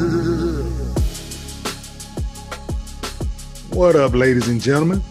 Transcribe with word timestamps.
What 3.70 3.96
up, 3.96 4.14
ladies 4.14 4.48
and 4.48 4.58
gentlemen? 4.60 5.02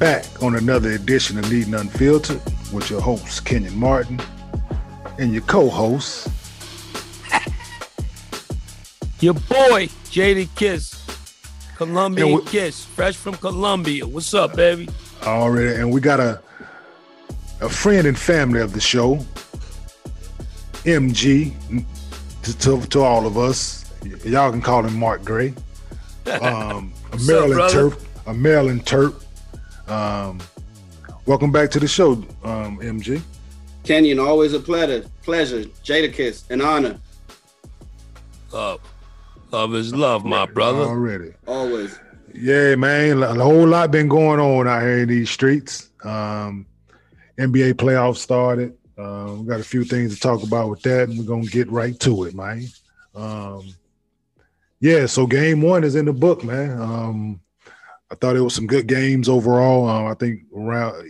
Back 0.00 0.24
on 0.42 0.56
another 0.56 0.90
edition 0.92 1.38
of 1.38 1.44
and 1.50 1.74
Unfiltered 1.74 2.40
with 2.72 2.90
your 2.90 3.00
host, 3.00 3.44
Kenyon 3.44 3.76
Martin, 3.76 4.20
and 5.18 5.32
your 5.32 5.42
co 5.42 5.68
host, 5.68 6.28
Your 9.20 9.34
boy, 9.34 9.86
Jadakiss. 10.10 10.94
Colombian 11.76 12.28
And 12.28 12.36
we- 12.38 12.44
Kiss, 12.46 12.84
fresh 12.84 13.14
from 13.16 13.34
Colombia. 13.36 14.06
What's 14.06 14.34
up, 14.34 14.56
baby? 14.56 14.88
already, 15.22 15.80
and 15.80 15.92
we 15.92 16.00
got 16.00 16.18
a 16.20 16.40
a 17.60 17.68
friend 17.68 18.06
and 18.08 18.18
family 18.18 18.60
of 18.60 18.72
the 18.72 18.80
show, 18.80 19.24
MG, 20.84 21.54
to, 22.42 22.58
to, 22.58 22.80
to 22.88 23.00
all 23.00 23.24
of 23.26 23.38
us. 23.38 23.85
Y- 24.06 24.30
Y'all 24.30 24.50
can 24.50 24.60
call 24.62 24.84
him 24.84 24.98
Mark 24.98 25.24
Gray. 25.24 25.54
Um, 26.40 26.92
a 27.12 27.16
Maryland 27.26 27.54
brother? 27.54 27.90
Terp, 27.90 28.04
a 28.26 28.34
Maryland 28.34 28.84
Terp. 28.84 29.22
Um, 29.88 30.40
welcome 31.26 31.52
back 31.52 31.70
to 31.72 31.80
the 31.80 31.88
show, 31.88 32.12
um, 32.44 32.78
MG. 32.80 33.20
Kenyon, 33.84 34.18
always 34.18 34.52
a 34.52 34.58
pleasure. 34.60 35.04
Pleasure. 35.22 35.62
Jadakiss, 35.84 36.50
an 36.50 36.60
honor. 36.60 36.98
Love. 38.52 38.80
Love 39.52 39.74
is 39.76 39.94
love, 39.94 40.24
my 40.24 40.44
brother. 40.46 40.80
Already. 40.82 41.32
Always. 41.46 41.98
Yeah, 42.34 42.74
man, 42.74 43.22
a 43.22 43.34
whole 43.34 43.66
lot 43.66 43.90
been 43.90 44.08
going 44.08 44.40
on 44.40 44.66
out 44.68 44.82
here 44.82 44.98
in 44.98 45.08
these 45.08 45.30
streets. 45.30 45.90
Um, 46.02 46.66
NBA 47.38 47.74
playoffs 47.74 48.16
started. 48.16 48.76
Uh, 48.98 49.36
we 49.38 49.46
got 49.46 49.60
a 49.60 49.64
few 49.64 49.84
things 49.84 50.14
to 50.14 50.20
talk 50.20 50.42
about 50.42 50.68
with 50.68 50.82
that, 50.82 51.08
and 51.08 51.18
we're 51.18 51.24
gonna 51.24 51.46
get 51.46 51.70
right 51.70 51.98
to 52.00 52.24
it, 52.24 52.34
man. 52.34 52.66
Um, 53.14 53.72
yeah, 54.80 55.06
so 55.06 55.26
game 55.26 55.62
one 55.62 55.84
is 55.84 55.96
in 55.96 56.04
the 56.04 56.12
book, 56.12 56.44
man. 56.44 56.80
Um, 56.80 57.40
I 58.10 58.14
thought 58.14 58.36
it 58.36 58.40
was 58.40 58.54
some 58.54 58.66
good 58.66 58.86
games 58.86 59.28
overall. 59.28 59.88
Um, 59.88 60.06
I 60.06 60.14
think 60.14 60.42
around 60.54 61.08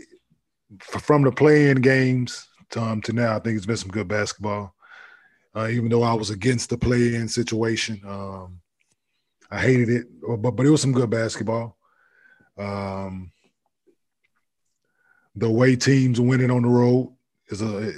from 0.81 1.23
the 1.23 1.33
play-in 1.33 1.81
games 1.81 2.47
to, 2.71 2.83
um, 2.83 3.01
to 3.03 3.13
now, 3.13 3.37
I 3.37 3.41
think 3.41 3.57
it's 3.57 3.67
been 3.67 3.77
some 3.77 3.91
good 3.91 4.09
basketball. 4.09 4.75
Uh, 5.55 5.69
even 5.69 5.89
though 5.89 6.03
I 6.03 6.13
was 6.13 6.31
against 6.31 6.71
the 6.71 6.77
play-in 6.77 7.29
situation, 7.29 8.01
um, 8.07 8.61
I 9.51 9.61
hated 9.61 9.89
it, 9.89 10.07
but 10.21 10.51
but 10.51 10.67
it 10.67 10.71
was 10.71 10.83
some 10.83 10.93
good 10.93 11.09
basketball. 11.09 11.79
Um, 12.59 13.33
the 15.35 15.51
way 15.51 15.77
teams 15.77 16.21
winning 16.21 16.51
on 16.51 16.63
the 16.63 16.69
road 16.69 17.15
is 17.49 17.63
a 17.63 17.93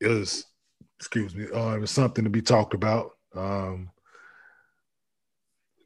is 0.00 0.44
excuse 0.98 1.34
me, 1.34 1.46
uh, 1.52 1.74
it 1.74 1.80
was 1.80 1.90
something 1.90 2.22
to 2.22 2.30
be 2.30 2.42
talked 2.42 2.74
about. 2.74 3.10
Um, 3.34 3.90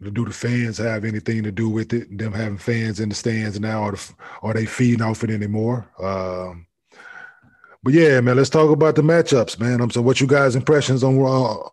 do 0.01 0.25
the 0.25 0.33
fans 0.33 0.79
have 0.79 1.05
anything 1.05 1.43
to 1.43 1.53
do 1.53 1.69
with 1.69 1.93
it? 1.93 2.17
Them 2.17 2.33
having 2.33 2.59
fans 2.59 3.01
in 3.01 3.09
the 3.09 3.15
stands 3.15 3.59
now, 3.59 3.83
or 3.85 3.93
the, 3.93 4.15
are 4.43 4.55
they 4.55 4.67
feeding 4.67 5.03
off 5.03 5.25
it 5.25 5.31
anymore? 5.31 5.89
Um, 5.99 6.67
but 7.83 7.95
yeah, 7.95 8.21
man, 8.21 8.37
let's 8.37 8.51
talk 8.51 8.71
about 8.71 8.97
the 8.97 9.03
matchups, 9.03 9.59
man. 9.59 9.81
I'm 9.81 9.91
so 9.91 10.03
what 10.03 10.21
you 10.21 10.27
guys' 10.27 10.57
impressions 10.57 11.03
on 11.03 11.19
uh, 11.19 11.69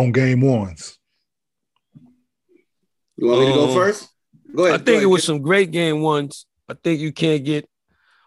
on 0.00 0.12
game 0.12 0.40
ones? 0.40 0.98
You 3.16 3.26
want 3.26 3.40
me 3.40 3.46
to 3.46 3.52
go 3.52 3.68
Um, 3.68 3.74
first? 3.74 4.08
Go 4.54 4.64
ahead. 4.64 4.80
I 4.80 4.84
think 4.84 4.88
ahead, 4.88 5.02
it 5.02 5.06
was 5.06 5.24
some 5.24 5.42
great 5.42 5.70
game 5.70 6.00
ones. 6.00 6.46
I 6.68 6.74
think 6.74 7.00
you 7.00 7.12
can't 7.12 7.44
get, 7.44 7.68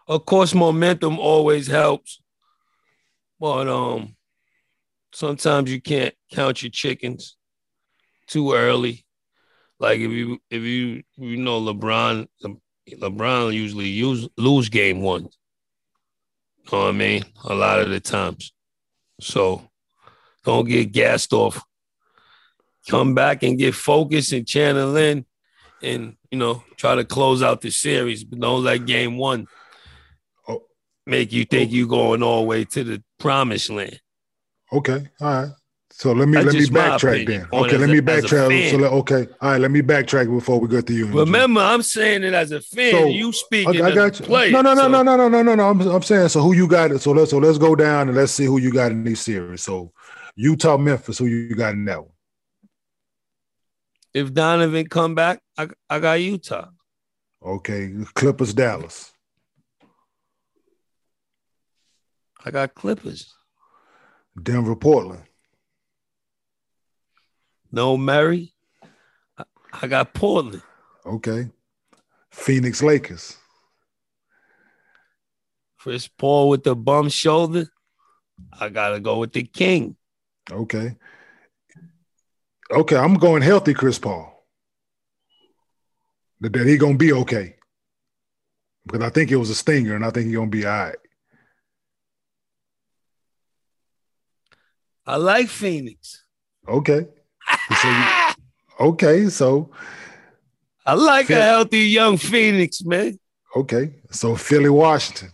of 0.06 0.26
course, 0.26 0.54
momentum 0.54 1.18
always 1.18 1.66
helps, 1.66 2.20
but 3.40 3.68
um, 3.68 4.14
sometimes 5.12 5.72
you 5.72 5.80
can't 5.80 6.14
count 6.30 6.62
your 6.62 6.70
chickens 6.70 7.36
too 8.32 8.54
early. 8.54 9.04
Like 9.78 10.00
if 10.00 10.10
you 10.10 10.38
if 10.50 10.62
you 10.62 11.02
you 11.16 11.36
know 11.36 11.60
LeBron, 11.60 12.28
LeBron 12.90 13.52
usually 13.52 13.88
use 13.88 14.28
lose 14.36 14.68
game 14.68 15.02
ones. 15.02 15.36
Know 16.70 16.78
what 16.78 16.88
I 16.88 16.92
mean? 16.92 17.24
A 17.44 17.54
lot 17.54 17.80
of 17.80 17.90
the 17.90 18.00
times. 18.00 18.52
So 19.20 19.68
don't 20.44 20.68
get 20.68 20.92
gassed 20.92 21.32
off. 21.32 21.62
Come 22.88 23.14
back 23.14 23.42
and 23.42 23.58
get 23.58 23.74
focused 23.74 24.32
and 24.32 24.46
channel 24.46 24.96
in 24.96 25.26
and 25.82 26.16
you 26.30 26.38
know 26.38 26.64
try 26.76 26.94
to 26.94 27.04
close 27.04 27.42
out 27.42 27.60
the 27.60 27.70
series, 27.70 28.24
but 28.24 28.40
don't 28.40 28.64
let 28.64 28.86
game 28.86 29.18
one 29.18 29.46
oh. 30.48 30.62
make 31.06 31.32
you 31.32 31.44
think 31.44 31.70
you're 31.70 31.86
going 31.86 32.22
all 32.22 32.42
the 32.42 32.46
way 32.46 32.64
to 32.64 32.84
the 32.84 33.02
promised 33.18 33.68
land. 33.70 34.00
Okay, 34.72 35.08
all 35.20 35.42
right. 35.42 35.50
So 35.94 36.12
let 36.12 36.26
me 36.26 36.38
That's 36.38 36.46
let 36.46 36.54
me 36.56 36.66
backtrack 36.66 37.26
then. 37.26 37.46
Okay, 37.52 37.76
let 37.76 37.88
a- 37.88 37.92
me 37.92 38.00
backtrack. 38.00 38.70
So 38.70 38.76
let, 38.78 38.92
okay, 38.92 39.26
all 39.40 39.50
right. 39.50 39.60
Let 39.60 39.70
me 39.70 39.82
backtrack 39.82 40.32
before 40.32 40.58
we 40.58 40.66
go 40.66 40.80
to 40.80 40.92
you. 40.92 41.06
Remember, 41.06 41.60
I'm 41.60 41.82
saying 41.82 42.24
it 42.24 42.32
as 42.32 42.50
a 42.50 42.60
fan. 42.60 42.90
So, 42.90 43.08
you 43.10 43.32
speaking 43.32 43.82
I, 43.82 43.88
I 43.88 43.94
got 43.94 44.18
you. 44.18 44.24
player. 44.24 44.50
no, 44.50 44.62
no, 44.62 44.74
no, 44.74 44.82
so 44.82 44.88
no, 44.88 45.02
no, 45.02 45.16
no, 45.16 45.28
no, 45.28 45.42
no, 45.42 45.54
no. 45.54 45.68
I'm, 45.68 45.80
I'm 45.82 46.02
saying 46.02 46.28
so. 46.28 46.40
Who 46.40 46.54
you 46.54 46.66
got? 46.66 46.98
So 47.00 47.12
let's 47.12 47.30
so 47.30 47.38
let's 47.38 47.58
go 47.58 47.76
down 47.76 48.08
and 48.08 48.16
let's 48.16 48.32
see 48.32 48.46
who 48.46 48.58
you 48.58 48.72
got 48.72 48.90
in 48.90 49.04
these 49.04 49.20
series. 49.20 49.62
So 49.62 49.92
Utah, 50.34 50.78
Memphis. 50.78 51.18
Who 51.18 51.26
you 51.26 51.54
got 51.54 51.74
in 51.74 51.84
that 51.84 52.00
one? 52.00 52.12
If 54.14 54.32
Donovan 54.32 54.88
come 54.88 55.14
back, 55.14 55.40
I, 55.56 55.68
I 55.88 55.98
got 55.98 56.14
Utah. 56.14 56.68
Okay, 57.44 57.92
Clippers, 58.14 58.54
Dallas. 58.54 59.12
I 62.44 62.50
got 62.50 62.74
Clippers. 62.74 63.34
Denver, 64.40 64.74
Portland. 64.74 65.22
No 67.72 67.96
Murray. 67.96 68.52
I, 69.38 69.44
I 69.72 69.86
got 69.86 70.12
Portland. 70.12 70.62
Okay, 71.04 71.48
Phoenix, 72.30 72.82
Lakers. 72.82 73.36
Chris 75.78 76.06
Paul 76.06 76.50
with 76.50 76.62
the 76.62 76.76
bum 76.76 77.08
shoulder. 77.08 77.66
I 78.60 78.68
gotta 78.68 79.00
go 79.00 79.18
with 79.18 79.32
the 79.32 79.42
King. 79.42 79.96
Okay. 80.50 80.96
Okay, 82.70 82.96
I'm 82.96 83.14
going 83.14 83.42
healthy, 83.42 83.74
Chris 83.74 83.98
Paul. 83.98 84.46
That, 86.40 86.52
that 86.52 86.66
he 86.66 86.76
gonna 86.76 86.96
be 86.96 87.12
okay. 87.12 87.56
Because 88.84 89.02
I 89.02 89.10
think 89.10 89.30
it 89.30 89.36
was 89.36 89.50
a 89.50 89.54
stinger, 89.54 89.94
and 89.94 90.04
I 90.04 90.10
think 90.10 90.26
he 90.26 90.34
gonna 90.34 90.48
be 90.48 90.66
all 90.66 90.72
right. 90.72 90.96
I 95.04 95.16
like 95.16 95.48
Phoenix. 95.48 96.24
Okay. 96.68 97.06
So 97.80 98.34
okay, 98.80 99.28
so 99.28 99.70
I 100.84 100.94
like 100.94 101.26
Phil- 101.26 101.38
a 101.38 101.42
healthy 101.42 101.80
young 101.80 102.16
Phoenix, 102.16 102.82
man. 102.84 103.18
okay, 103.56 103.94
so 104.10 104.34
Philly, 104.36 104.68
Washington. 104.68 105.30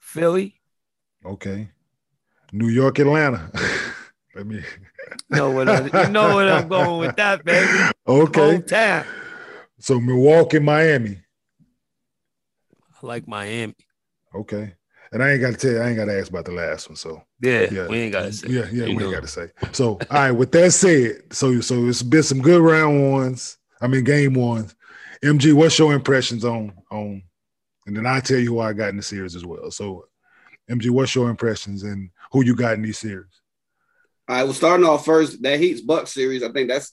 Philly. 0.00 0.54
Okay, 1.24 1.68
New 2.52 2.68
York, 2.68 2.98
Atlanta. 2.98 3.50
Let 4.34 4.46
me. 4.46 4.62
Know 5.30 5.50
what 5.50 5.68
I, 5.68 6.04
you 6.04 6.10
know 6.10 6.34
what 6.34 6.48
I'm 6.48 6.68
going 6.68 6.98
with 6.98 7.16
that, 7.16 7.44
baby. 7.44 7.90
Okay, 8.06 8.58
Hometown. 8.58 9.06
so 9.78 10.00
Milwaukee, 10.00 10.58
Miami. 10.58 11.18
I 13.02 13.06
like 13.06 13.26
Miami. 13.28 13.74
Okay, 14.34 14.74
and 15.16 15.24
I 15.24 15.32
ain't 15.32 15.40
got 15.40 15.52
to 15.52 15.56
tell 15.56 15.70
you, 15.72 15.80
I 15.80 15.88
ain't 15.88 15.96
got 15.96 16.04
to 16.04 16.18
ask 16.18 16.28
about 16.28 16.44
the 16.44 16.52
last 16.52 16.90
one. 16.90 16.96
So 16.96 17.22
Yeah, 17.40 17.68
yeah, 17.72 17.88
we 17.88 18.00
ain't 18.00 18.12
gotta 18.12 18.30
say. 18.32 18.48
Yeah, 18.48 18.66
yeah, 18.70 18.84
we 18.84 18.92
You 18.92 19.00
ain't 19.00 19.14
got 19.14 19.22
to 19.22 19.28
say. 19.28 19.48
So, 19.72 19.92
all 19.92 20.06
right. 20.10 20.30
With 20.30 20.52
that 20.52 20.72
said, 20.72 21.32
so 21.32 21.58
so 21.62 21.86
it's 21.86 22.02
been 22.02 22.22
some 22.22 22.42
good 22.42 22.60
round 22.60 23.12
ones. 23.12 23.56
I 23.80 23.86
mean, 23.86 24.04
game 24.04 24.34
ones. 24.34 24.74
MG, 25.24 25.54
what's 25.54 25.78
your 25.78 25.94
impressions 25.94 26.44
on 26.44 26.74
on? 26.90 27.22
And 27.86 27.96
then 27.96 28.04
I 28.04 28.20
tell 28.20 28.38
you 28.38 28.48
who 28.50 28.60
I 28.60 28.74
got 28.74 28.90
in 28.90 28.98
the 28.98 29.02
series 29.02 29.34
as 29.34 29.46
well. 29.46 29.70
So, 29.70 30.04
MG, 30.70 30.90
what's 30.90 31.14
your 31.14 31.30
impressions 31.30 31.82
and 31.82 32.10
who 32.32 32.44
you 32.44 32.54
got 32.54 32.74
in 32.74 32.82
these 32.82 32.98
series? 32.98 33.40
All 34.28 34.36
right, 34.36 34.44
well, 34.44 34.52
starting 34.52 34.84
off 34.84 35.06
first, 35.06 35.40
that 35.42 35.60
Heat's 35.60 35.80
Bucks 35.80 36.12
series, 36.12 36.42
I 36.42 36.52
think 36.52 36.68
that's 36.68 36.92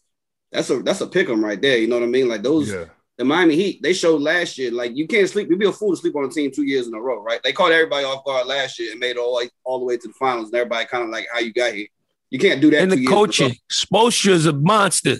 that's 0.49 0.69
a 0.69 0.81
that's 0.81 1.01
a 1.01 1.07
pick 1.07 1.27
'em 1.27 1.43
right 1.43 1.61
there. 1.61 1.77
You 1.77 1.87
know 1.87 1.99
what 1.99 2.05
I 2.05 2.09
mean? 2.09 2.29
Like 2.29 2.43
those 2.43 2.71
Yeah, 2.71 2.85
the 3.18 3.24
Miami 3.24 3.56
Heat, 3.56 3.83
they 3.83 3.94
showed 3.94 4.21
last 4.21 4.57
year, 4.57 4.71
like 4.71 4.95
you 4.95 5.07
can't 5.07 5.30
sleep. 5.30 5.50
You'd 5.50 5.60
be 5.60 5.68
a 5.68 5.71
fool 5.71 5.92
to 5.92 5.98
sleep 5.98 6.15
on 6.15 6.25
a 6.25 6.30
team 6.30 6.51
two 6.51 6.63
years 6.63 6.88
in 6.88 6.94
a 6.94 7.01
row, 7.01 7.21
right? 7.21 7.42
They 7.44 7.54
caught 7.54 7.71
everybody 7.71 8.06
off 8.06 8.25
guard 8.25 8.48
last 8.48 8.80
year 8.80 8.92
and 8.92 9.00
made 9.00 9.12
it 9.12 9.18
all, 9.18 9.42
all 9.63 9.80
the 9.80 9.86
way 9.86 9.98
to 9.98 10.07
the 10.07 10.13
finals, 10.13 10.48
and 10.48 10.56
everybody 10.56 10.86
kind 10.86 11.04
of 11.04 11.10
like 11.10 11.27
how 11.31 11.39
you 11.39 11.54
got 11.54 11.74
here. 11.74 11.88
You 12.30 12.39
can't 12.39 12.60
do 12.60 12.71
that. 12.71 12.81
And 12.81 12.92
the 12.92 13.06
coaching, 13.06 13.56
Spoelstra 13.71 14.31
is 14.31 14.45
a 14.48 14.54
monster. 14.54 15.18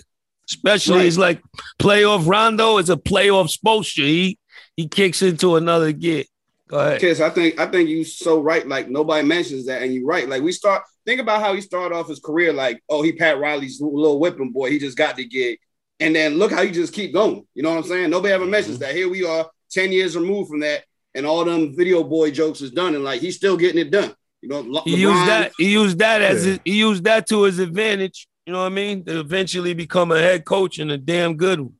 Especially, 0.48 0.96
right. 0.96 1.04
he's 1.04 1.16
like 1.16 1.42
playoff 1.78 2.28
Rondo 2.28 2.78
is 2.78 2.90
a 2.90 2.96
playoff 2.96 3.56
Spoelstra. 3.56 4.04
He 4.04 4.38
he 4.76 4.88
kicks 4.88 5.22
into 5.22 5.56
another 5.56 5.92
gear. 5.92 6.24
Go 6.68 6.78
ahead. 6.78 7.00
Kiss, 7.00 7.20
I 7.20 7.30
think 7.30 7.58
I 7.58 7.66
think 7.66 7.88
you 7.88 8.04
so 8.04 8.40
right. 8.40 8.66
Like 8.66 8.90
nobody 8.90 9.26
mentions 9.26 9.66
that, 9.66 9.82
and 9.82 9.94
you're 9.94 10.06
right. 10.06 10.28
Like 10.28 10.42
we 10.42 10.52
start 10.52 10.82
think 11.06 11.20
about 11.20 11.40
how 11.40 11.54
he 11.54 11.60
started 11.60 11.94
off 11.94 12.08
his 12.08 12.20
career. 12.20 12.52
Like, 12.52 12.82
oh, 12.88 13.02
he 13.02 13.12
Pat 13.12 13.38
Riley's 13.38 13.80
little 13.80 14.18
whipping 14.18 14.52
boy. 14.52 14.70
He 14.70 14.78
just 14.78 14.96
got 14.96 15.16
the 15.16 15.24
gig, 15.24 15.58
and 16.00 16.14
then 16.14 16.34
look 16.34 16.52
how 16.52 16.62
you 16.62 16.72
just 16.72 16.92
keep 16.92 17.12
going. 17.12 17.46
You 17.54 17.62
know 17.62 17.70
what 17.70 17.78
I'm 17.78 17.84
saying? 17.84 18.10
Nobody 18.10 18.34
ever 18.34 18.46
mentions 18.46 18.76
mm-hmm. 18.76 18.86
that. 18.86 18.94
Here 18.94 19.08
we 19.08 19.24
are, 19.24 19.48
ten 19.70 19.92
years 19.92 20.16
removed 20.16 20.50
from 20.50 20.60
that, 20.60 20.84
and 21.14 21.26
all 21.26 21.44
them 21.44 21.74
video 21.76 22.02
boy 22.02 22.30
jokes 22.30 22.60
is 22.60 22.70
done, 22.70 22.94
and 22.94 23.04
like 23.04 23.20
he's 23.20 23.36
still 23.36 23.56
getting 23.56 23.80
it 23.80 23.90
done. 23.90 24.14
You 24.40 24.48
know, 24.48 24.60
Le- 24.60 24.82
he 24.82 24.96
LeBron, 24.96 24.98
used 24.98 25.28
that. 25.28 25.52
He 25.58 25.72
used 25.72 25.98
that 25.98 26.22
as 26.22 26.44
yeah. 26.44 26.52
his, 26.52 26.60
he 26.64 26.78
used 26.78 27.04
that 27.04 27.26
to 27.28 27.44
his 27.44 27.58
advantage. 27.58 28.28
You 28.46 28.52
know 28.52 28.60
what 28.60 28.66
I 28.66 28.74
mean? 28.74 29.04
To 29.06 29.20
eventually 29.20 29.72
become 29.72 30.12
a 30.12 30.18
head 30.18 30.44
coach 30.44 30.78
and 30.78 30.90
a 30.90 30.98
damn 30.98 31.36
good 31.36 31.60
one. 31.60 31.74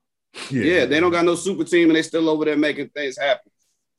Yeah. 0.50 0.62
yeah, 0.62 0.87
they 0.87 0.99
don't 0.99 1.12
got 1.12 1.25
no 1.25 1.34
super 1.34 1.64
team, 1.64 1.90
and 1.90 1.96
they 1.96 2.02
still 2.02 2.28
over 2.28 2.44
there 2.44 2.56
making 2.56 2.88
things 2.88 3.19
happen. 3.19 3.52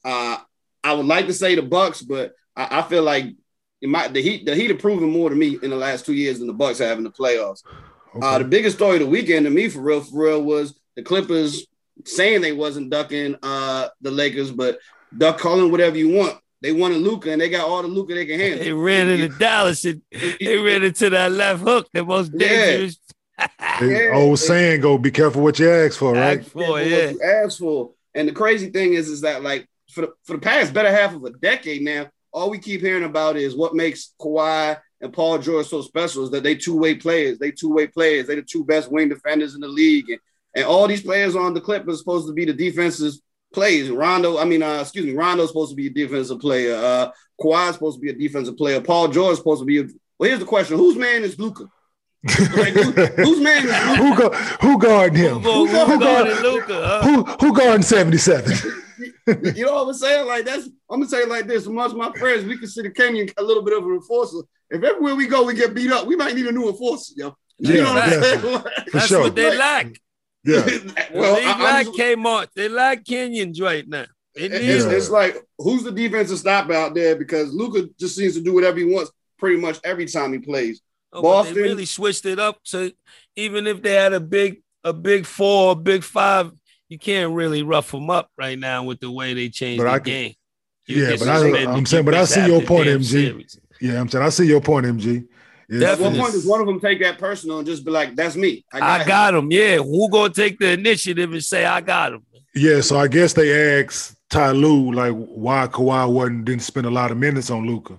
Uh, 0.03 0.37
I 0.83 0.93
would 0.93 1.05
like 1.05 1.27
to 1.27 1.33
say 1.33 1.55
the 1.55 1.61
Bucks, 1.61 2.01
but 2.01 2.33
I, 2.55 2.79
I 2.79 2.81
feel 2.83 3.03
like 3.03 3.25
it 3.81 3.89
might 3.89 4.13
the 4.13 4.21
Heat 4.21 4.45
the 4.45 4.55
Heat 4.55 4.69
have 4.69 4.79
proven 4.79 5.09
more 5.09 5.29
to 5.29 5.35
me 5.35 5.57
in 5.61 5.69
the 5.69 5.75
last 5.75 6.05
two 6.05 6.13
years 6.13 6.39
than 6.39 6.47
the 6.47 6.53
Bucks 6.53 6.79
have 6.79 6.97
in 6.97 7.03
the 7.03 7.11
playoffs. 7.11 7.63
Okay. 8.15 8.25
Uh, 8.25 8.37
the 8.37 8.45
biggest 8.45 8.77
story 8.77 8.95
of 8.95 9.01
the 9.01 9.07
weekend 9.07 9.45
to 9.45 9.49
me, 9.49 9.67
for 9.67 9.81
real, 9.81 10.01
for 10.01 10.23
real, 10.23 10.41
was 10.41 10.79
the 10.95 11.03
Clippers 11.03 11.65
saying 12.05 12.41
they 12.41 12.53
wasn't 12.53 12.89
ducking 12.89 13.35
uh, 13.43 13.89
the 14.01 14.11
Lakers, 14.11 14.51
but 14.51 14.79
duck 15.17 15.37
calling 15.37 15.71
whatever 15.71 15.97
you 15.97 16.09
want. 16.09 16.37
They 16.61 16.71
wanted 16.71 16.97
Luka, 16.99 17.31
and 17.31 17.41
they 17.41 17.49
got 17.49 17.67
all 17.67 17.81
the 17.81 17.87
Luka 17.87 18.13
they 18.15 18.25
can 18.25 18.39
handle. 18.39 18.59
They 18.63 18.73
ran 18.73 19.09
into 19.09 19.37
Dallas, 19.39 19.85
and 19.85 20.01
they 20.11 20.57
ran 20.57 20.83
into 20.83 21.09
that 21.09 21.31
left 21.31 21.61
hook, 21.61 21.87
the 21.93 22.03
most 22.03 22.35
dangerous. 22.35 22.97
Yeah. 23.81 24.11
old 24.13 24.39
saying 24.39 24.79
go, 24.79 24.97
be 24.97 25.11
careful 25.11 25.43
what 25.43 25.59
you 25.59 25.69
ask 25.69 25.99
for, 25.99 26.13
right? 26.13 26.39
Ask 26.39 26.51
for, 26.51 26.79
yeah. 26.79 27.11
ask 27.21 27.59
for. 27.59 27.91
And 28.13 28.29
the 28.29 28.31
crazy 28.31 28.69
thing 28.69 28.93
is, 28.93 29.09
is 29.09 29.21
that 29.21 29.43
like 29.43 29.67
for 29.91 30.01
the, 30.01 30.13
for 30.23 30.37
the 30.37 30.41
past 30.41 30.73
better 30.73 30.89
half 30.89 31.13
of 31.13 31.21
a 31.25 31.31
decade 31.31 31.81
now, 31.81 32.07
all 32.31 32.49
we 32.49 32.59
keep 32.59 32.79
hearing 32.79 33.03
about 33.03 33.35
is 33.35 33.53
what 33.53 33.75
makes 33.75 34.13
Kawhi 34.21 34.77
and 35.05 35.13
Paul 35.13 35.37
George 35.37 35.67
so 35.67 35.81
special 35.83 36.23
is 36.23 36.31
that 36.31 36.43
they 36.43 36.55
two-way 36.55 36.95
players. 36.95 37.37
They 37.37 37.51
two-way 37.51 37.87
players. 37.87 38.25
They 38.25 38.35
the 38.35 38.41
two 38.41 38.65
best 38.65 38.91
wing 38.91 39.07
defenders 39.07 39.53
in 39.53 39.61
the 39.61 39.67
league. 39.67 40.09
And, 40.09 40.19
and 40.55 40.65
all 40.65 40.87
these 40.87 41.03
players 41.03 41.35
on 41.35 41.53
the 41.53 41.61
Clippers 41.61 41.99
supposed 41.99 42.27
to 42.27 42.33
be 42.33 42.43
the 42.43 42.53
defenses 42.53 43.21
plays. 43.53 43.89
Rondo, 43.89 44.39
I 44.39 44.45
mean, 44.45 44.63
uh, 44.63 44.81
excuse 44.81 45.05
me, 45.05 45.13
Rondo's 45.13 45.49
supposed 45.49 45.71
to 45.71 45.75
be 45.75 45.87
a 45.87 45.91
defensive 45.91 46.39
player. 46.39 46.75
Uh, 46.75 47.11
Kawhi's 47.39 47.75
supposed 47.75 47.97
to 47.97 48.01
be 48.01 48.09
a 48.09 48.13
defensive 48.13 48.57
player. 48.57 48.81
Paul 48.81 49.09
George's 49.09 49.37
supposed 49.37 49.61
to 49.61 49.65
be. 49.65 49.79
A, 49.79 49.83
well, 50.17 50.27
here's 50.27 50.39
the 50.39 50.45
question: 50.45 50.77
Whose 50.77 50.97
man 50.97 51.23
is 51.23 51.37
Luka? 51.37 51.69
like, 52.23 52.73
who, 52.73 52.91
whose 52.91 53.39
man 53.39 53.63
is 53.63 53.71
Luka? 53.71 53.95
who, 54.01 54.15
go, 54.17 54.29
who 54.61 54.79
guarding 54.79 55.19
him? 55.19 55.39
Who, 55.39 55.67
who, 55.67 55.85
who, 55.85 55.99
guarding 55.99 56.37
Luka? 56.37 56.87
Huh? 56.87 57.01
Who 57.03 57.23
who 57.23 57.55
guarding 57.55 57.83
seventy 57.83 58.17
seven? 58.17 58.53
You 58.97 59.65
know 59.65 59.73
what 59.73 59.87
I'm 59.87 59.93
saying? 59.93 60.27
Like 60.27 60.45
that's 60.45 60.67
I'm 60.89 60.99
gonna 60.99 61.09
say 61.09 61.21
it 61.21 61.29
like 61.29 61.47
this. 61.47 61.65
Amongst 61.65 61.95
my 61.95 62.11
friends, 62.13 62.45
we 62.45 62.57
consider 62.57 62.89
Kenyon 62.89 63.29
a 63.37 63.43
little 63.43 63.63
bit 63.63 63.77
of 63.77 63.85
an 63.85 63.93
enforcer. 63.93 64.39
If 64.69 64.83
everywhere 64.83 65.15
we 65.15 65.27
go 65.27 65.43
we 65.43 65.53
get 65.53 65.73
beat 65.73 65.91
up, 65.91 66.07
we 66.07 66.15
might 66.15 66.35
need 66.35 66.47
a 66.47 66.51
new 66.51 66.69
enforcer, 66.69 67.13
yo. 67.17 67.35
You 67.57 67.73
yeah, 67.73 67.83
know 67.83 67.93
what 67.93 68.03
I'm 68.03 68.21
saying? 68.21 68.63
That's 68.93 69.07
sure. 69.07 69.21
what 69.21 69.35
they 69.35 69.57
lack. 69.57 69.87
Yeah. 70.43 70.65
well, 71.13 71.35
they 71.35 71.45
I, 71.45 71.59
like 71.59 71.87
Kmart. 71.87 72.47
They 72.55 72.69
like 72.69 73.03
Kenyons 73.03 73.61
right 73.61 73.87
now. 73.87 74.05
It 74.35 74.51
it's, 74.53 74.83
it's, 74.83 75.09
like 75.09 75.37
who's 75.57 75.83
the 75.83 75.91
defensive 75.91 76.37
stop 76.37 76.69
out 76.69 76.93
there 76.93 77.15
because 77.15 77.53
Luka 77.53 77.87
just 77.97 78.17
seems 78.17 78.33
to 78.35 78.41
do 78.41 78.53
whatever 78.53 78.77
he 78.77 78.83
wants 78.83 79.11
pretty 79.39 79.57
much 79.57 79.79
every 79.83 80.05
time 80.05 80.33
he 80.33 80.39
plays. 80.39 80.81
Oh, 81.13 81.21
Boston 81.21 81.55
they 81.55 81.61
really 81.61 81.85
switched 81.85 82.25
it 82.25 82.37
up. 82.37 82.59
So 82.63 82.91
even 83.37 83.65
if 83.65 83.81
they 83.81 83.93
had 83.93 84.11
a 84.11 84.19
big 84.19 84.61
a 84.83 84.91
big 84.91 85.25
four, 85.25 85.71
a 85.71 85.75
big 85.75 86.03
five, 86.03 86.51
you 86.89 86.99
can't 86.99 87.33
really 87.33 87.63
rough 87.63 87.91
them 87.91 88.09
up 88.09 88.29
right 88.37 88.57
now 88.57 88.83
with 88.83 88.99
the 88.99 89.11
way 89.11 89.33
they 89.33 89.49
changed 89.49 89.79
but 89.79 89.85
the 89.85 89.91
I 89.91 89.99
can, 89.99 90.05
game. 90.05 90.33
You 90.87 91.07
yeah, 91.07 91.15
but 91.17 91.27
I, 91.27 91.47
am 91.75 91.85
saying, 91.85 92.05
but 92.05 92.13
I 92.13 92.25
see 92.25 92.45
your 92.45 92.61
point, 92.61 92.87
MG. 92.87 93.05
Series. 93.05 93.59
Yeah, 93.81 93.99
I'm 93.99 94.07
saying 94.07 94.23
I 94.23 94.29
see 94.29 94.45
your 94.45 94.61
point, 94.61 94.85
MG. 94.85 95.27
At 95.81 95.99
what 95.99 96.13
point 96.13 96.31
does 96.31 96.45
one 96.45 96.61
of 96.61 96.67
them 96.67 96.79
take 96.79 97.01
that 97.01 97.17
personal 97.17 97.57
and 97.57 97.67
just 97.67 97.83
be 97.83 97.89
like, 97.89 98.15
"That's 98.15 98.35
me. 98.35 98.63
I 98.71 98.79
got, 98.79 99.01
I 99.01 99.03
got 99.03 99.33
him. 99.33 99.45
him." 99.45 99.51
Yeah, 99.51 99.77
who 99.77 100.09
gonna 100.11 100.31
take 100.31 100.59
the 100.59 100.71
initiative 100.71 101.31
and 101.33 101.43
say, 101.43 101.65
"I 101.65 101.81
got 101.81 102.13
him"? 102.13 102.23
Yeah, 102.53 102.81
so 102.81 102.99
I 102.99 103.07
guess 103.07 103.33
they 103.33 103.81
asked 103.81 104.15
Ty 104.29 104.51
Lue 104.51 104.91
like 104.91 105.13
why 105.13 105.67
Kawhi 105.67 106.11
wasn't 106.11 106.45
didn't 106.45 106.61
spend 106.61 106.85
a 106.85 106.91
lot 106.91 107.11
of 107.11 107.17
minutes 107.17 107.49
on 107.49 107.65
Luka. 107.65 107.97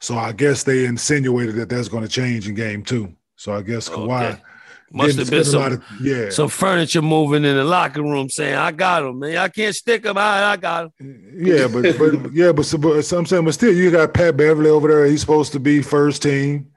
So 0.00 0.16
I 0.16 0.32
guess 0.32 0.62
they 0.62 0.84
insinuated 0.84 1.56
that 1.56 1.68
that's 1.70 1.88
going 1.88 2.04
to 2.04 2.08
change 2.08 2.46
in 2.46 2.54
game 2.54 2.82
two. 2.82 3.12
So 3.36 3.54
I 3.54 3.62
guess 3.62 3.88
Kawhi 3.88 4.32
okay. 4.32 4.42
Must 4.90 5.18
have 5.18 5.30
been 5.30 5.44
some, 5.44 5.72
of, 5.72 5.84
yeah. 6.00 6.30
some 6.30 6.48
furniture 6.48 7.02
moving 7.02 7.44
in 7.44 7.56
the 7.56 7.64
locker 7.64 8.02
room 8.02 8.30
saying, 8.30 8.54
"I 8.54 8.72
got 8.72 9.04
him, 9.04 9.18
man. 9.18 9.36
I 9.36 9.48
can't 9.48 9.74
stick 9.74 10.04
him. 10.04 10.16
I, 10.16 10.44
I 10.44 10.56
got 10.56 10.90
him." 10.98 11.30
Yeah, 11.34 11.68
but 11.68 11.98
but 11.98 12.32
yeah, 12.32 12.52
but, 12.52 12.74
but 12.80 13.02
so 13.02 13.18
I'm 13.18 13.26
saying, 13.26 13.44
but 13.44 13.52
still, 13.52 13.74
you 13.74 13.90
got 13.90 14.14
Pat 14.14 14.36
Beverley 14.36 14.70
over 14.70 14.88
there. 14.88 15.04
He's 15.04 15.20
supposed 15.20 15.52
to 15.52 15.60
be 15.60 15.82
first 15.82 16.22
team. 16.22 16.70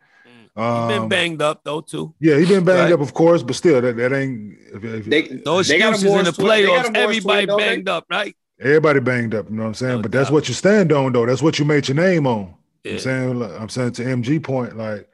Um, 0.56 0.90
he 0.90 1.00
been 1.00 1.10
banged 1.10 1.42
up 1.42 1.62
though 1.64 1.82
too. 1.82 2.14
Yeah, 2.20 2.38
he 2.38 2.46
been 2.46 2.66
banged 2.66 2.92
right. 2.92 2.94
up, 2.94 3.00
of 3.00 3.14
course, 3.14 3.42
but 3.44 3.56
still, 3.56 3.80
that, 3.80 3.96
that 3.96 4.14
ain't. 4.14 4.58
If, 4.74 4.84
if, 4.84 5.06
they, 5.06 5.22
those 5.22 5.70
they 5.70 5.78
excuses 5.78 6.04
in 6.04 6.26
the 6.26 6.32
playoffs. 6.32 6.96
Everybody 6.96 7.46
banged 7.46 7.88
up, 7.88 8.06
right? 8.10 8.36
Everybody 8.60 9.00
banged 9.00 9.34
up. 9.34 9.50
You 9.50 9.56
know 9.56 9.64
what 9.64 9.70
I'm 9.70 9.74
saying? 9.74 9.96
No 9.98 10.02
but 10.02 10.12
doubt. 10.12 10.20
that's 10.20 10.32
what 10.32 10.48
you 10.48 10.54
stand 10.54 10.92
on, 10.92 11.14
though. 11.14 11.26
That's 11.26 11.42
what 11.42 11.58
you 11.58 11.66
made 11.66 11.88
your 11.88 11.96
name 11.96 12.28
on. 12.28 12.54
Yeah. 12.84 12.94
I'm 12.94 13.00
saying, 13.00 13.44
I'm 13.44 13.70
saying 13.70 13.92
to 13.94 14.04
MG 14.04 14.44
point, 14.44 14.78
like, 14.78 15.10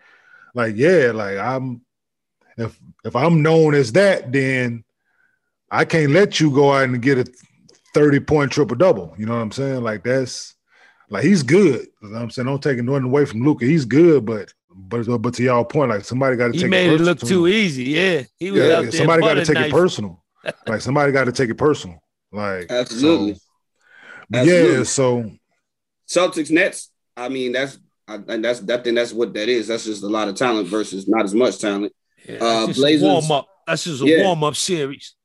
like 0.54 0.76
yeah, 0.76 1.12
like 1.14 1.38
I'm. 1.38 1.82
If 2.58 2.80
if 3.06 3.16
I'm 3.16 3.42
known 3.42 3.74
as 3.76 3.92
that, 3.94 4.32
then 4.32 4.84
I 5.70 5.86
can't 5.86 6.12
let 6.12 6.40
you 6.40 6.52
go 6.52 6.74
out 6.74 6.86
and 6.86 7.02
get 7.02 7.18
a 7.18 7.32
30 7.94 8.20
point 8.22 8.52
triple 8.52 8.78
double. 8.78 9.14
You 9.18 9.26
know 9.26 9.36
what 9.36 9.42
I'm 9.42 9.52
saying? 9.52 9.84
Like 9.84 10.04
that's 10.04 10.56
like 11.10 11.24
he's 11.24 11.44
good. 11.44 11.88
You 12.02 12.10
know 12.10 12.20
I'm 12.20 12.30
saying 12.30 12.48
don't 12.48 12.62
take 12.62 12.82
nothing 12.82 13.06
away 13.06 13.26
from 13.26 13.44
Luka. 13.44 13.66
He's 13.66 13.86
good, 13.86 14.26
but 14.26 14.54
but 14.70 15.06
but 15.22 15.34
to 15.36 15.44
y'all 15.44 15.66
point, 15.66 15.90
like 15.90 16.06
somebody 16.06 16.36
got 16.36 16.48
to 16.48 16.54
take. 16.54 16.62
He 16.62 16.68
made 16.68 16.92
it, 16.92 17.02
it 17.02 17.04
look 17.04 17.20
too 17.20 17.48
easy. 17.48 17.86
Yeah, 17.86 18.24
he 18.38 18.52
was 18.52 18.62
yeah, 18.62 18.90
somebody 18.92 19.22
got 19.22 19.36
to 19.36 19.46
take 19.54 19.58
it 19.58 19.72
personal. 19.72 20.24
like 20.68 20.82
somebody 20.82 21.12
got 21.12 21.26
to 21.26 21.32
take 21.32 21.50
it 21.50 21.58
personal. 21.58 22.00
Like 22.32 22.72
absolutely. 22.72 23.36
So, 23.36 23.42
absolutely. 24.34 24.78
Yeah. 24.78 24.84
So 24.84 25.32
Celtics 26.08 26.52
Nets. 26.52 26.92
I 27.16 27.30
mean, 27.30 27.52
that's 27.52 27.80
I, 28.08 28.18
that's 28.18 28.60
that 28.62 28.84
thing. 28.84 28.96
That's 28.96 29.14
what 29.14 29.34
that 29.34 29.50
is. 29.50 29.68
That's 29.68 29.86
just 29.86 30.04
a 30.04 30.08
lot 30.08 30.28
of 30.28 30.36
talent 30.36 30.68
versus 30.68 31.08
not 31.08 31.26
as 31.26 31.34
much 31.34 31.60
talent. 31.60 31.94
Yeah, 32.28 32.38
uh, 32.42 32.66
Blazers 32.68 33.04
warm 33.04 33.32
up. 33.32 33.48
That's 33.66 33.84
just 33.84 34.02
a 34.02 34.06
yeah. 34.06 34.24
warm 34.24 34.44
up 34.44 34.56
series. 34.56 35.16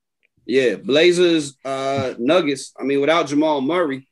Yeah, 0.44 0.76
Blazers, 0.76 1.56
uh, 1.64 2.14
Nuggets. 2.18 2.73
I 2.78 2.82
mean, 2.82 3.00
without 3.00 3.26
Jamal 3.26 3.61
Murray, 3.61 4.09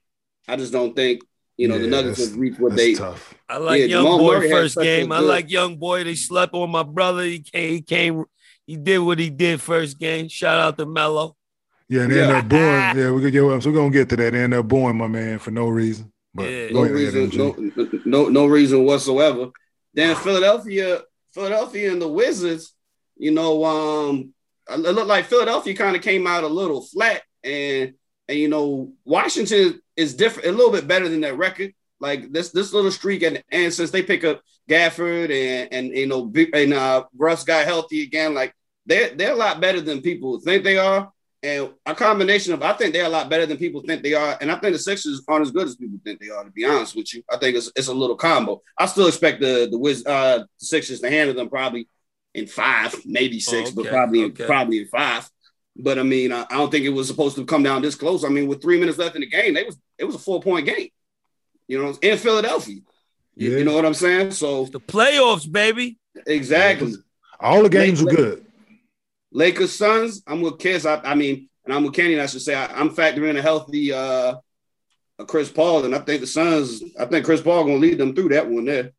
I 0.47 0.57
just 0.57 0.73
don't 0.73 0.95
think 0.95 1.23
you 1.61 1.69
know, 1.69 1.75
yeah, 1.75 1.83
the 1.83 1.89
Nuggets 1.89 2.25
have 2.25 2.39
reached 2.39 2.59
what 2.59 2.75
they. 2.75 2.95
Tough. 2.95 3.35
I 3.47 3.59
like 3.59 3.81
yeah, 3.81 3.87
young 3.87 4.05
Jamal 4.05 4.19
boy 4.19 4.39
Murray 4.39 4.51
first 4.51 4.79
game. 4.79 5.13
I 5.13 5.19
like 5.19 5.51
young 5.51 5.77
boy. 5.77 6.05
They 6.05 6.15
slept 6.15 6.55
on 6.55 6.71
my 6.71 6.83
brother. 6.83 7.23
He 7.23 7.41
came. 7.41 7.71
He 7.75 7.83
came. 7.83 8.25
He 8.67 8.77
did 8.77 8.99
what 9.01 9.19
he 9.19 9.29
did 9.29 9.61
first 9.61 9.99
game. 9.99 10.29
Shout 10.29 10.59
out 10.59 10.79
to 10.79 10.87
Melo. 10.87 11.37
Yeah, 11.87 12.03
and 12.03 12.13
they 12.13 12.17
yeah. 12.17 12.23
end 12.23 12.33
up 12.33 12.49
booing. 12.49 12.97
Yeah, 12.97 13.11
we 13.11 13.31
get. 13.31 13.63
So 13.63 13.71
we're 13.71 13.77
gonna 13.77 13.91
get 13.91 14.09
to 14.09 14.17
that. 14.17 14.33
They 14.33 14.43
end 14.43 14.55
up 14.55 14.69
booing 14.69 14.97
my 14.97 15.07
man 15.07 15.39
for 15.39 15.51
no 15.51 15.69
reason. 15.69 16.11
But 16.33 16.45
yeah. 16.45 16.69
no 16.71 16.83
reason. 16.85 17.31
No, 17.37 17.55
no, 18.07 18.29
no 18.31 18.47
reason 18.47 18.85
whatsoever. 18.87 19.51
Then 19.93 20.17
Philadelphia, 20.17 21.03
Philadelphia, 21.35 21.93
and 21.93 22.01
the 22.01 22.09
Wizards. 22.09 22.73
You 23.21 23.33
know, 23.33 23.65
um, 23.67 24.33
it 24.71 24.79
looked 24.79 25.07
like 25.07 25.27
Philadelphia 25.27 25.77
kind 25.77 25.95
of 25.95 26.01
came 26.01 26.27
out 26.27 26.43
a 26.43 26.49
little 26.49 26.81
flat, 26.81 27.21
and 27.45 27.93
and 28.29 28.39
you 28.39 28.49
know, 28.49 28.93
Washington 29.05 29.83
is 29.95 30.15
different, 30.15 30.49
a 30.49 30.53
little 30.53 30.73
bit 30.73 30.89
better 30.89 31.07
than 31.07 31.21
that 31.21 31.37
record. 31.37 31.75
Like 32.01 32.33
this, 32.33 32.49
this 32.49 32.73
little 32.73 32.91
streak, 32.91 33.23
and, 33.23 33.43
and 33.53 33.75
since 33.75 33.91
they 33.91 34.03
pick 34.03 34.25
up 34.25 34.41
Gafford 34.71 35.31
and 35.31 35.69
and 35.71 35.89
you 35.95 36.07
know, 36.07 36.33
and 36.55 36.73
uh, 36.73 37.05
Russ 37.15 37.45
got 37.45 37.67
healthy 37.67 38.03
again, 38.03 38.33
like 38.33 38.55
they're 38.87 39.15
they're 39.15 39.35
a 39.35 39.37
lot 39.37 39.61
better 39.61 39.83
than 39.83 40.01
people 40.01 40.41
think 40.41 40.65
they 40.65 40.79
are. 40.79 41.13
And 41.43 41.71
a 41.85 41.95
combination 41.95 42.53
of, 42.55 42.63
I 42.63 42.75
think 42.75 42.93
they're 42.93 43.07
a 43.07 43.11
lot 43.11 43.31
better 43.31 43.47
than 43.47 43.57
people 43.57 43.83
think 43.83 44.03
they 44.03 44.15
are, 44.15 44.39
and 44.41 44.51
I 44.51 44.57
think 44.57 44.73
the 44.73 44.79
Sixers 44.79 45.23
aren't 45.29 45.47
as 45.47 45.51
good 45.51 45.67
as 45.67 45.77
people 45.77 45.99
think 46.05 46.21
they 46.21 46.31
are. 46.31 46.45
To 46.45 46.51
be 46.51 46.65
honest 46.65 46.97
with 46.97 47.13
you, 47.13 47.23
I 47.31 47.37
think 47.37 47.57
it's, 47.57 47.71
it's 47.77 47.89
a 47.89 47.95
little 47.95 48.17
combo. 48.17 48.63
I 48.79 48.87
still 48.87 49.09
expect 49.09 49.43
the 49.43 49.69
the 49.71 49.79
Wiz, 49.79 50.07
uh, 50.07 50.45
Sixers 50.57 51.01
to 51.01 51.11
handle 51.11 51.35
them 51.35 51.51
probably 51.51 51.87
in 52.35 52.47
five, 52.47 52.95
maybe 53.05 53.41
six, 53.41 53.71
oh, 53.71 53.73
okay. 53.73 53.83
but 53.83 53.87
probably 53.87 54.25
okay. 54.25 54.47
probably 54.47 54.79
in 54.81 54.87
five. 54.87 55.29
But 55.77 55.99
I 55.99 56.03
mean, 56.03 56.33
I, 56.33 56.43
I, 56.43 56.57
don't 56.57 56.71
think 56.71 56.85
it 56.85 56.91
was 56.91 57.09
supposed 57.09 57.37
to 57.37 57.45
come 57.45 57.63
down 57.63 57.83
this 57.83 57.95
close. 57.95 58.25
I 58.25 58.29
mean, 58.29 58.49
with 58.49 58.61
three 58.61 58.79
minutes 58.79 58.99
left 58.99 59.15
in 59.15 59.23
the 59.23 59.29
game, 59.29 59.55
they 59.55 59.65
was 59.65 59.79
it 59.99 60.05
was 60.05 60.15
a 60.15 60.19
four 60.19 60.41
point 60.41 60.67
game. 60.67 60.89
You 61.69 61.83
know, 61.83 61.97
in 62.03 62.19
Philadelphia. 62.19 62.81
Yeah. 63.37 63.59
You 63.59 63.65
know 63.65 63.75
what 63.75 63.87
I'm 63.87 63.95
saying? 63.95 64.33
So 64.33 64.63
it's 64.63 64.71
the 64.71 64.81
playoffs, 64.81 65.51
baby. 65.51 65.99
Exactly. 66.27 66.95
All 67.39 67.63
the 67.63 67.69
games 67.69 68.03
were 68.03 68.11
good. 68.11 68.45
Lakers 69.33 69.73
Suns. 69.73 70.23
I'm 70.27 70.41
with 70.41 70.59
Kiss. 70.59 70.85
I, 70.85 70.97
I, 70.97 71.15
mean, 71.15 71.49
and 71.65 71.73
I'm 71.73 71.85
with 71.85 71.95
Kenny. 71.95 72.19
I 72.19 72.27
should 72.27 72.43
say 72.43 72.55
I, 72.55 72.81
am 72.81 72.91
factoring 72.91 73.31
in 73.31 73.37
a 73.37 73.43
healthy 73.43 73.93
uh, 73.93 74.35
Chris 75.27 75.51
Paul, 75.51 75.85
and 75.85 75.95
I 75.95 76.01
think 76.01 76.21
the 76.21 76.27
Suns. 76.27 76.83
I 76.99 77.07
think 77.07 77.25
Chris 77.25 77.41
Paul 77.41 77.65
gonna 77.65 77.77
lead 77.77 77.99
them 77.99 78.15
through 78.15 78.31
that 78.31 78.49
one 78.49 78.65
there. 78.65 78.93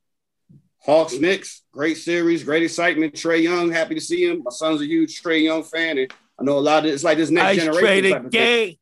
Hawks 0.84 1.14
Knicks, 1.20 1.62
great 1.72 1.98
series, 1.98 2.44
great 2.44 2.64
excitement. 2.64 3.14
Trae 3.14 3.44
Young, 3.44 3.72
happy 3.72 3.96
to 3.96 4.02
see 4.02 4.26
him. 4.26 4.42
My 4.44 4.52
son's 4.52 4.82
a 4.82 4.86
huge 4.86 5.22
Trae 5.22 5.44
Young 5.44 5.64
fan, 5.64 5.98
and 6.00 6.12
I 6.40 6.44
know 6.44 6.58
a 6.58 6.60
lot 6.60 6.86
of 6.86 6.92
it's 6.92 7.04
like 7.04 7.18
this 7.18 7.30
next 7.30 7.46
Ice 7.46 7.58
generation. 7.58 7.82
traded 7.82 8.12
type 8.12 8.26
of 8.26 8.32
thing. 8.32 8.42
game. 8.42 8.76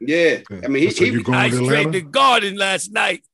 Yeah, 0.00 0.38
I 0.64 0.68
mean, 0.68 0.82
he, 0.82 0.90
So 0.90 1.04
he 1.04 1.10
you 1.10 1.22
going 1.22 1.38
Ice 1.38 1.56
to 1.56 1.66
traded 1.66 1.92
the 1.92 2.00
garden 2.02 2.56
last 2.56 2.92
night. 2.92 3.24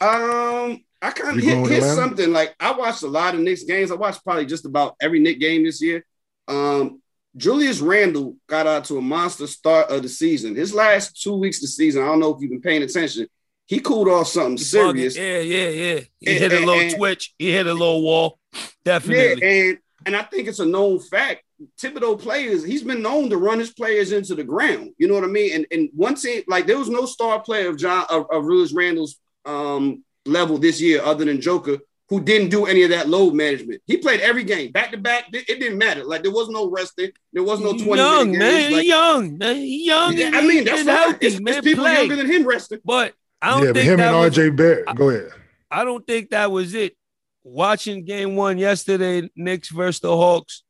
Um, 0.00 0.84
I 1.00 1.10
kind 1.10 1.38
of 1.38 1.44
hit, 1.44 1.66
hit 1.68 1.82
something 1.82 2.32
like 2.32 2.54
I 2.60 2.72
watched 2.72 3.02
a 3.02 3.08
lot 3.08 3.34
of 3.34 3.40
Knicks 3.40 3.62
games. 3.64 3.90
I 3.90 3.94
watched 3.94 4.22
probably 4.24 4.46
just 4.46 4.64
about 4.64 4.96
every 5.00 5.20
Knicks 5.20 5.40
game 5.40 5.64
this 5.64 5.80
year. 5.80 6.04
Um, 6.46 7.00
Julius 7.36 7.80
Randle 7.80 8.36
got 8.46 8.66
out 8.66 8.84
to 8.86 8.98
a 8.98 9.02
monster 9.02 9.46
start 9.46 9.90
of 9.90 10.02
the 10.02 10.08
season. 10.08 10.54
His 10.54 10.72
last 10.72 11.20
two 11.20 11.36
weeks 11.36 11.58
of 11.58 11.62
the 11.62 11.68
season, 11.68 12.02
I 12.02 12.06
don't 12.06 12.20
know 12.20 12.34
if 12.34 12.40
you've 12.40 12.50
been 12.50 12.60
paying 12.60 12.82
attention. 12.82 13.26
He 13.66 13.80
cooled 13.80 14.08
off 14.08 14.28
something 14.28 14.58
serious. 14.58 15.16
Yeah, 15.16 15.38
yeah, 15.40 15.68
yeah. 15.68 16.00
He 16.20 16.26
And- 16.30 16.38
hit 16.38 16.52
a 16.52 16.58
little 16.60 16.74
and- 16.80 16.94
twitch. 16.94 17.34
He 17.38 17.50
hit 17.50 17.66
a 17.66 17.72
little 17.72 18.02
wall. 18.02 18.38
Definitely. 18.84 19.40
Yeah, 19.46 19.48
and 19.70 19.78
and 20.06 20.14
I 20.16 20.22
think 20.22 20.48
it's 20.48 20.58
a 20.60 20.66
known 20.66 20.98
fact. 21.00 21.42
Thibodeau 21.80 22.18
players, 22.20 22.62
he's 22.64 22.82
been 22.82 23.00
known 23.00 23.30
to 23.30 23.38
run 23.38 23.58
his 23.58 23.72
players 23.72 24.12
into 24.12 24.34
the 24.34 24.44
ground. 24.44 24.90
You 24.98 25.08
know 25.08 25.14
what 25.14 25.24
I 25.24 25.28
mean? 25.28 25.52
And 25.54 25.66
and 25.70 25.88
one 25.94 26.14
team, 26.14 26.42
like 26.46 26.66
there 26.66 26.78
was 26.78 26.90
no 26.90 27.06
star 27.06 27.40
player 27.40 27.68
of 27.70 27.78
John 27.78 28.04
of, 28.10 28.26
of 28.30 28.44
Randle's 28.74 29.16
um 29.46 30.04
level 30.26 30.58
this 30.58 30.80
year 30.80 31.00
other 31.02 31.24
than 31.24 31.40
Joker 31.40 31.78
who 32.10 32.20
didn't 32.20 32.50
do 32.50 32.66
any 32.66 32.82
of 32.82 32.90
that 32.90 33.08
load 33.08 33.32
management. 33.34 33.80
He 33.86 33.96
played 33.96 34.20
every 34.20 34.44
game 34.44 34.72
back 34.72 34.90
to 34.90 34.98
back. 34.98 35.24
It 35.32 35.46
didn't 35.58 35.78
matter. 35.78 36.04
Like 36.04 36.22
there 36.22 36.32
was 36.32 36.50
no 36.50 36.68
resting. 36.68 37.12
There 37.32 37.42
was 37.42 37.60
no 37.60 37.72
20 37.72 37.96
young, 37.96 38.32
man. 38.38 38.72
Like, 38.72 38.86
young. 38.86 39.40
Young. 39.40 40.16
Yeah, 40.16 40.30
I 40.34 40.46
mean, 40.46 40.64
that's 40.64 40.82
fine. 40.82 40.94
healthy, 40.96 41.26
It's, 41.26 41.40
man. 41.40 41.54
it's 41.54 41.64
people 41.64 41.84
Play. 41.84 41.94
younger 42.00 42.16
than 42.16 42.26
him 42.30 42.46
resting. 42.46 42.80
But 42.84 43.14
I 43.44 43.50
don't 43.50 43.66
Yeah, 43.66 43.72
think 43.74 43.84
him 43.84 43.96
that 43.98 44.14
and 44.14 44.24
was, 44.24 44.38
RJ 44.38 44.56
Barrett. 44.56 44.96
Go 44.96 45.10
ahead. 45.10 45.30
I 45.70 45.84
don't 45.84 46.06
think 46.06 46.30
that 46.30 46.50
was 46.50 46.74
it. 46.74 46.96
Watching 47.42 48.04
game 48.06 48.36
one 48.36 48.56
yesterday, 48.56 49.28
Knicks 49.36 49.68
versus 49.68 50.00
the 50.00 50.16
Hawks, 50.16 50.62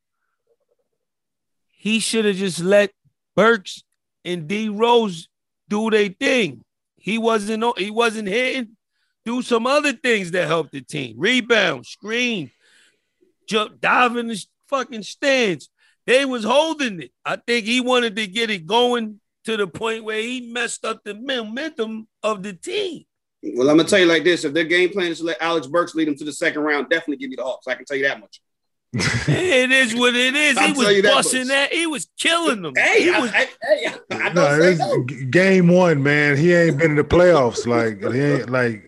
he 1.69 1.99
should 1.99 2.25
have 2.25 2.35
just 2.35 2.59
let 2.59 2.91
Burks 3.35 3.81
and 4.25 4.47
D 4.47 4.67
Rose 4.67 5.29
do 5.69 5.89
their 5.89 6.09
thing. 6.09 6.63
He 6.97 7.17
wasn't 7.17 7.63
he 7.77 7.91
wasn't 7.91 8.27
hitting. 8.27 8.75
Do 9.23 9.41
some 9.41 9.65
other 9.65 9.93
things 9.93 10.31
that 10.31 10.47
help 10.47 10.71
the 10.71 10.81
team. 10.81 11.15
Rebound, 11.17 11.85
screen, 11.85 12.51
jump, 13.47 13.79
dive 13.79 14.17
in 14.17 14.27
the 14.27 14.45
fucking 14.67 15.03
stands. 15.03 15.69
They 16.05 16.25
was 16.25 16.43
holding 16.43 17.01
it. 17.01 17.11
I 17.23 17.37
think 17.37 17.65
he 17.65 17.79
wanted 17.79 18.15
to 18.17 18.27
get 18.27 18.49
it 18.49 18.67
going 18.67 19.19
to 19.45 19.57
the 19.57 19.67
point 19.67 20.03
where 20.03 20.21
he 20.21 20.41
messed 20.51 20.85
up 20.85 21.03
the 21.03 21.13
momentum 21.15 22.07
of 22.23 22.43
the 22.43 22.53
team. 22.53 23.03
Well, 23.43 23.69
I'm 23.69 23.77
gonna 23.77 23.87
tell 23.89 23.99
you 23.99 24.05
like 24.07 24.23
this: 24.23 24.43
if 24.43 24.53
their 24.53 24.63
game 24.63 24.89
plan 24.89 25.11
is 25.11 25.19
to 25.19 25.25
let 25.25 25.41
Alex 25.41 25.67
Burks 25.67 25.93
lead 25.95 26.07
them 26.07 26.15
to 26.17 26.25
the 26.25 26.33
second 26.33 26.61
round, 26.63 26.89
definitely 26.89 27.17
give 27.17 27.29
me 27.29 27.35
the 27.35 27.43
Hawks. 27.43 27.67
I 27.67 27.75
can 27.75 27.85
tell 27.85 27.97
you 27.97 28.03
that 28.07 28.19
much. 28.19 28.41
It 29.27 29.71
is 29.71 29.93
what 29.93 30.15
it 30.15 30.35
is. 30.35 30.57
I'll 30.57 30.67
he 30.67 30.73
was 30.73 30.87
that 30.87 31.03
busting 31.03 31.39
much. 31.41 31.47
that. 31.49 31.73
He 31.73 31.85
was 31.85 32.07
killing 32.17 32.61
them. 32.61 32.73
Hey, 32.77 33.03
he 33.03 33.09
I, 33.13 33.19
was. 33.19 33.31
I, 33.31 33.47
hey, 33.61 33.87
I 34.11 34.29
No, 34.29 34.33
don't 34.57 34.61
say 34.61 34.75
no. 34.77 35.03
game 35.29 35.67
one, 35.67 36.01
man. 36.01 36.37
He 36.37 36.53
ain't 36.53 36.77
been 36.77 36.91
in 36.91 36.97
the 36.97 37.03
playoffs. 37.03 37.67
Like 37.67 37.99
he 38.13 38.19
ain't 38.21 38.49
like 38.49 38.83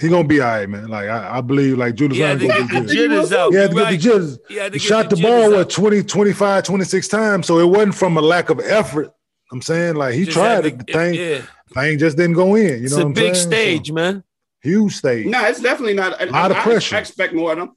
he 0.00 0.08
gonna 0.08 0.28
be 0.28 0.40
all 0.40 0.48
right, 0.48 0.68
man. 0.68 0.88
Like 0.88 1.08
I, 1.08 1.38
I 1.38 1.40
believe 1.40 1.78
like 1.78 1.94
Julius 1.94 2.16
he 2.16 2.20
had 2.22 2.38
to 2.40 2.46
Randle 2.48 2.68
gonna 2.68 2.80
the 2.82 2.88
be 2.88 2.94
good. 2.94 3.08
jitters 3.10 3.32
out. 3.32 3.52
He 3.52 3.56
had 3.58 3.70
to 3.70 3.76
You're 3.76 3.84
get 3.84 3.84
right. 3.84 3.90
the 3.92 3.96
jitters. 3.98 4.38
He 4.48 4.54
He 4.70 4.78
shot 4.78 5.10
the, 5.10 5.16
jitters 5.16 5.30
ball 5.48 5.50
what 5.52 5.70
20, 5.70 6.02
25, 6.02 6.64
26 6.64 7.08
times. 7.08 7.46
So 7.46 7.58
it 7.58 7.64
wasn't 7.66 7.94
from 7.94 8.16
a 8.18 8.20
lack 8.22 8.50
of 8.50 8.60
effort. 8.60 9.12
I'm 9.52 9.62
saying 9.62 9.94
like 9.96 10.14
he 10.14 10.24
Just 10.24 10.36
tried 10.36 10.66
it. 10.66 10.78
to- 10.78 10.84
The 10.84 10.92
thing, 10.92 11.14
Yeah, 11.14 11.42
thing 11.74 11.98
just 11.98 12.16
didn't 12.16 12.34
go 12.34 12.54
in. 12.56 12.64
You 12.64 12.70
know 12.70 12.84
it's 12.84 12.94
what 12.94 13.02
a 13.02 13.06
I'm 13.06 13.12
big 13.12 13.34
saying? 13.36 13.46
stage, 13.48 13.88
So, 13.88 13.94
man. 13.94 14.24
huge 14.60 14.94
stage. 14.96 15.26
No, 15.26 15.44
it's 15.46 15.60
definitely 15.60 15.94
not. 15.94 16.20
A 16.20 16.26
Lot 16.26 16.50
of 16.50 16.56
pressure. 16.58 16.96
I, 16.96 16.98
expect 17.00 17.32
more 17.34 17.52
of 17.52 17.58
them. 17.58 17.76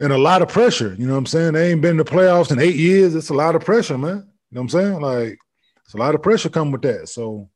and 0.00 0.12
a 0.12 0.18
lot 0.18 0.42
of 0.42 0.48
pressure. 0.48 0.94
You 0.98 1.06
know 1.06 1.12
what 1.14 1.18
I'm 1.20 1.26
saying? 1.26 1.52
They 1.54 1.70
ain't 1.72 1.80
been 1.80 1.92
in 1.92 1.96
the 1.96 2.04
playoffs 2.04 2.50
in 2.52 2.58
eight 2.58 2.76
years. 2.76 3.14
It's 3.14 3.30
a 3.30 3.34
lot 3.34 3.54
of 3.54 3.64
pressure, 3.64 3.96
man. 3.96 4.10
You 4.10 4.14
know 4.16 4.26
what 4.50 4.60
I'm 4.60 4.68
saying? 4.68 5.00
Like 5.00 5.38
it's 5.84 5.94
a 5.94 5.98
lot 5.98 6.14
of 6.14 6.22
pressure 6.22 6.48
come 6.50 6.70
with 6.70 6.82
that. 6.82 7.08
So, 7.08 7.48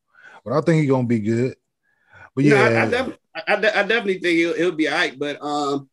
but 0.44 0.54
I 0.54 0.60
think 0.62 0.80
he's 0.80 0.90
gonna 0.90 1.06
be 1.06 1.20
good. 1.20 1.54
But 2.34 2.44
No, 2.46 2.54
yeah, 2.56 2.62
I, 2.62 2.82
I, 2.82 2.88
def- 2.90 3.18
I, 3.34 3.42
I 3.48 3.56
de- 3.56 3.78
I 3.78 3.82
definitely 3.82 4.18
think 4.20 4.36
he'll, 4.38 4.54
he'll 4.54 4.72
be 4.72 4.88
all 4.88 4.94
right. 4.94 5.18
But 5.18 5.36
um, 5.42 5.88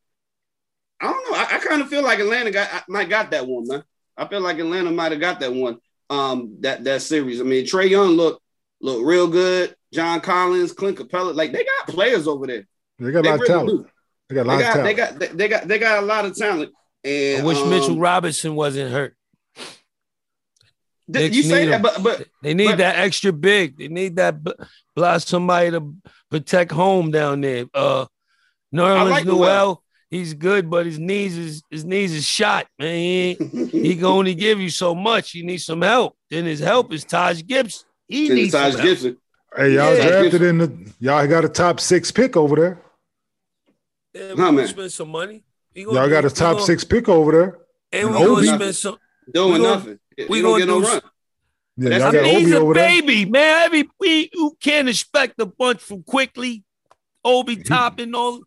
I 1.01 1.11
don't 1.11 1.31
know. 1.31 1.37
I, 1.37 1.47
I 1.55 1.59
kind 1.59 1.81
of 1.81 1.89
feel 1.89 2.01
like 2.03 2.19
Atlanta 2.19 2.51
got 2.51 2.87
might 2.87 3.09
got 3.09 3.31
that 3.31 3.45
one, 3.45 3.67
man. 3.67 3.83
I 4.15 4.27
feel 4.27 4.39
like 4.41 4.57
Atlanta 4.57 4.91
might 4.91 5.11
have 5.11 5.19
got 5.21 5.39
that 5.41 5.53
one. 5.53 5.79
Um, 6.09 6.57
that 6.61 6.83
that 6.85 7.01
series. 7.01 7.41
I 7.41 7.43
mean, 7.43 7.65
Trae 7.65 7.89
Young 7.89 8.09
look 8.11 8.41
look 8.81 9.05
real 9.05 9.27
good. 9.27 9.75
John 9.93 10.21
Collins, 10.21 10.73
Clint 10.73 10.97
Capela, 10.97 11.33
like 11.35 11.51
they 11.51 11.63
got 11.65 11.87
players 11.93 12.27
over 12.27 12.45
there. 12.47 12.65
they 12.99 13.11
got 13.11 13.19
a 13.19 13.21
They 13.23 13.29
lot 13.31 13.41
of 13.41 13.47
talent. 13.47 13.69
do. 13.69 13.85
They 14.29 14.35
got 14.35 14.41
a 14.41 14.43
They 14.43 14.49
lot 14.49 14.55
of 14.55 14.61
got, 14.61 14.73
talent. 14.73 14.85
they 14.85 14.93
got 14.93 15.19
they, 15.19 15.27
they 15.27 15.47
got 15.47 15.67
they 15.67 15.79
got 15.79 16.03
a 16.03 16.05
lot 16.05 16.25
of 16.25 16.35
talent. 16.35 16.71
And 17.03 17.41
I 17.41 17.45
wish 17.45 17.57
um, 17.57 17.69
Mitchell 17.69 17.97
Robinson 17.99 18.55
wasn't 18.55 18.91
hurt. 18.91 19.15
th- 21.11 21.33
you 21.33 21.43
say 21.43 21.65
that, 21.67 21.81
but 21.81 22.01
but 22.03 22.27
They 22.43 22.53
need 22.53 22.67
But- 22.67 22.77
that 22.79 22.97
extra 22.97 23.31
big. 23.31 23.77
They 23.77 23.87
need 23.87 24.15
that 24.17 24.43
b- 24.43 24.53
blast 24.95 25.27
somebody 25.27 25.71
to 25.71 25.93
protect 26.29 26.71
home 26.71 27.11
down 27.11 27.41
there. 27.41 27.65
Uh, 27.73 28.05
Nerlens 28.73 29.09
like 29.09 29.25
Noel, 29.25 29.37
Noel. 29.39 29.83
He's 30.09 30.33
good, 30.33 30.69
but 30.69 30.85
his 30.85 30.97
knees 30.99 31.37
is 31.37 31.63
his 31.69 31.83
knees 31.83 32.13
is 32.13 32.25
shot, 32.25 32.65
man. 32.79 32.95
He, 32.95 33.37
ain't, 33.39 33.71
he 33.71 33.95
can 33.97 34.05
only 34.05 34.35
give 34.35 34.59
you 34.59 34.69
so 34.69 34.95
much. 34.95 35.33
You 35.33 35.43
need 35.45 35.57
some 35.57 35.81
help. 35.81 36.15
Then 36.29 36.45
his 36.45 36.59
help 36.61 36.93
is 36.93 37.03
Taj 37.03 37.43
Gibson. 37.45 37.85
He 38.07 38.29
needs 38.29 38.53
Taj 38.53 38.71
some 38.73 38.81
help. 38.81 38.89
Gibson. 38.89 39.17
hey, 39.55 39.73
y'all 39.75 39.93
Yeah. 39.95 40.07
drafted 40.21 40.41
in 40.43 40.57
the 40.59 40.93
y'all 40.99 41.27
got 41.27 41.43
a 41.43 41.49
top 41.49 41.79
six 41.81 42.09
pick 42.11 42.37
over 42.37 42.55
there. 42.55 42.81
Yeah, 44.13 44.21
Nah, 44.27 44.29
we 44.29 44.35
gonna 44.37 44.51
man. 44.53 44.67
spend 44.67 44.91
some 44.93 45.09
money. 45.09 45.43
Gonna 45.75 45.93
Y'all 45.99 46.09
got 46.09 46.25
a 46.25 46.29
top 46.29 46.53
gonna- 46.55 46.65
six 46.65 46.83
pick 46.85 47.07
over 47.09 47.31
there. 47.31 47.57
and 47.91 48.09
we 48.09 48.15
and 48.15 48.25
gonna 48.25 48.37
Obi. 48.39 48.47
spend 48.47 48.75
some. 48.75 48.97
Doing 49.33 49.53
We 49.53 49.59
gonna- 49.59 49.75
nothing. 49.75 49.99
we 50.29 50.37
you 50.37 50.43
don't 50.43 50.51
gonna 50.53 50.65
get 50.65 50.71
no 50.71 50.81
do 50.81 50.87
run. 50.87 51.01
Yeah, 51.79 51.89
That's- 51.89 51.99
y'all 52.01 52.07
I 52.09 52.11
got 52.13 52.23
mean, 52.23 52.39
he's 52.39 52.47
Obi 52.47 52.55
a 52.55 52.59
over 52.61 52.73
there. 52.73 52.89
baby, 53.01 53.25
man. 53.25 53.65
Every 53.65 53.89
we 53.99 54.29
you 54.33 54.57
can't 54.61 54.87
expect 54.89 55.39
a 55.41 55.45
bunch 55.45 55.81
from 55.81 56.01
Quickley, 56.03 56.63
Obi 57.25 57.57
top 57.57 57.99
and 57.99 58.15
all. 58.15 58.41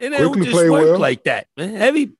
And 0.00 0.14
they 0.14 0.18
don't 0.18 0.32
Quickly 0.32 0.46
just 0.46 0.56
play 0.56 0.70
work 0.70 0.84
well. 0.90 0.98
like 0.98 1.24
that, 1.24 1.46
man. 1.56 1.74
Heavy 1.74 2.12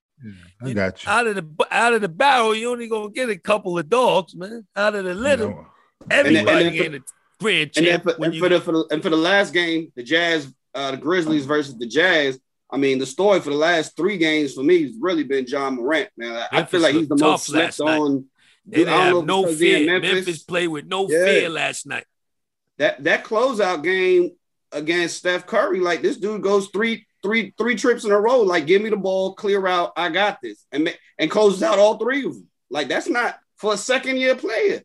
I 0.62 0.72
got 0.72 1.04
you. 1.04 1.10
out 1.10 1.26
of 1.28 1.36
the 1.36 1.66
out 1.70 1.94
of 1.94 2.00
the 2.00 2.08
barrel, 2.08 2.54
you 2.54 2.70
only 2.70 2.88
gonna 2.88 3.10
get 3.10 3.28
a 3.30 3.36
couple 3.38 3.78
of 3.78 3.88
dogs, 3.88 4.34
man. 4.34 4.66
Out 4.74 4.94
of 4.96 5.04
the 5.04 5.14
little, 5.14 5.48
You 5.48 5.54
know, 5.54 5.66
everybody 6.10 6.66
and 6.66 6.66
then 6.66 6.72
get 6.72 6.94
a 6.94 7.02
grand 7.40 7.76
And 7.76 8.02
for, 8.02 8.24
and 8.24 8.36
for 8.38 8.48
the 8.48 8.60
for 8.60 8.72
the 8.72 8.84
and 8.90 9.02
for 9.02 9.10
the 9.10 9.16
last 9.16 9.52
game, 9.52 9.92
the 9.94 10.02
Jazz, 10.02 10.52
uh, 10.74 10.90
the 10.90 10.96
Grizzlies 10.96 11.46
versus 11.46 11.76
the 11.78 11.86
Jazz. 11.86 12.40
I 12.70 12.76
mean, 12.76 12.98
the 12.98 13.06
story 13.06 13.40
for 13.40 13.50
the 13.50 13.56
last 13.56 13.96
three 13.96 14.18
games 14.18 14.54
for 14.54 14.62
me 14.62 14.82
has 14.82 14.92
really 15.00 15.22
been 15.24 15.46
Ja 15.46 15.70
Morant. 15.70 16.08
Man, 16.16 16.34
I, 16.52 16.58
I 16.60 16.64
feel 16.64 16.80
like 16.80 16.94
he's 16.96 17.08
the 17.08 17.16
most 17.16 17.46
tough 17.50 17.72
slept 17.74 17.80
on. 17.80 18.24
they 18.66 18.78
didn't 18.78 18.92
I 18.92 19.10
don't 19.10 19.10
know 19.10 19.16
have 19.18 19.26
no 19.26 19.42
because 19.44 19.60
he 19.60 19.72
in 19.72 19.78
fear. 19.78 19.86
Memphis. 20.00 20.12
Memphis. 20.26 20.42
played 20.42 20.68
with 20.68 20.84
no 20.86 21.08
Yeah. 21.08 21.24
fear 21.24 21.48
last 21.48 21.86
night. 21.86 22.04
That 22.78 23.04
that 23.04 23.24
closeout 23.24 23.82
game 23.84 24.32
against 24.72 25.16
Steph 25.18 25.46
Curry, 25.46 25.80
like 25.80 26.02
this 26.02 26.16
dude 26.18 26.42
goes 26.42 26.68
three 26.68 27.06
three 27.22 27.52
three 27.58 27.74
trips 27.76 28.04
in 28.04 28.10
a 28.12 28.20
row. 28.20 28.40
Like, 28.42 28.66
give 28.66 28.82
me 28.82 28.90
the 28.90 28.96
ball, 28.96 29.34
clear 29.34 29.66
out, 29.66 29.92
I 29.96 30.08
got 30.10 30.40
this, 30.42 30.64
and 30.72 30.94
and 31.18 31.30
closes 31.30 31.62
out 31.62 31.78
all 31.78 31.98
three 31.98 32.24
of 32.24 32.34
them. 32.34 32.46
Like 32.70 32.88
that's 32.88 33.08
not 33.08 33.38
for 33.56 33.74
a 33.74 33.76
second 33.78 34.18
year 34.18 34.34
player. 34.36 34.82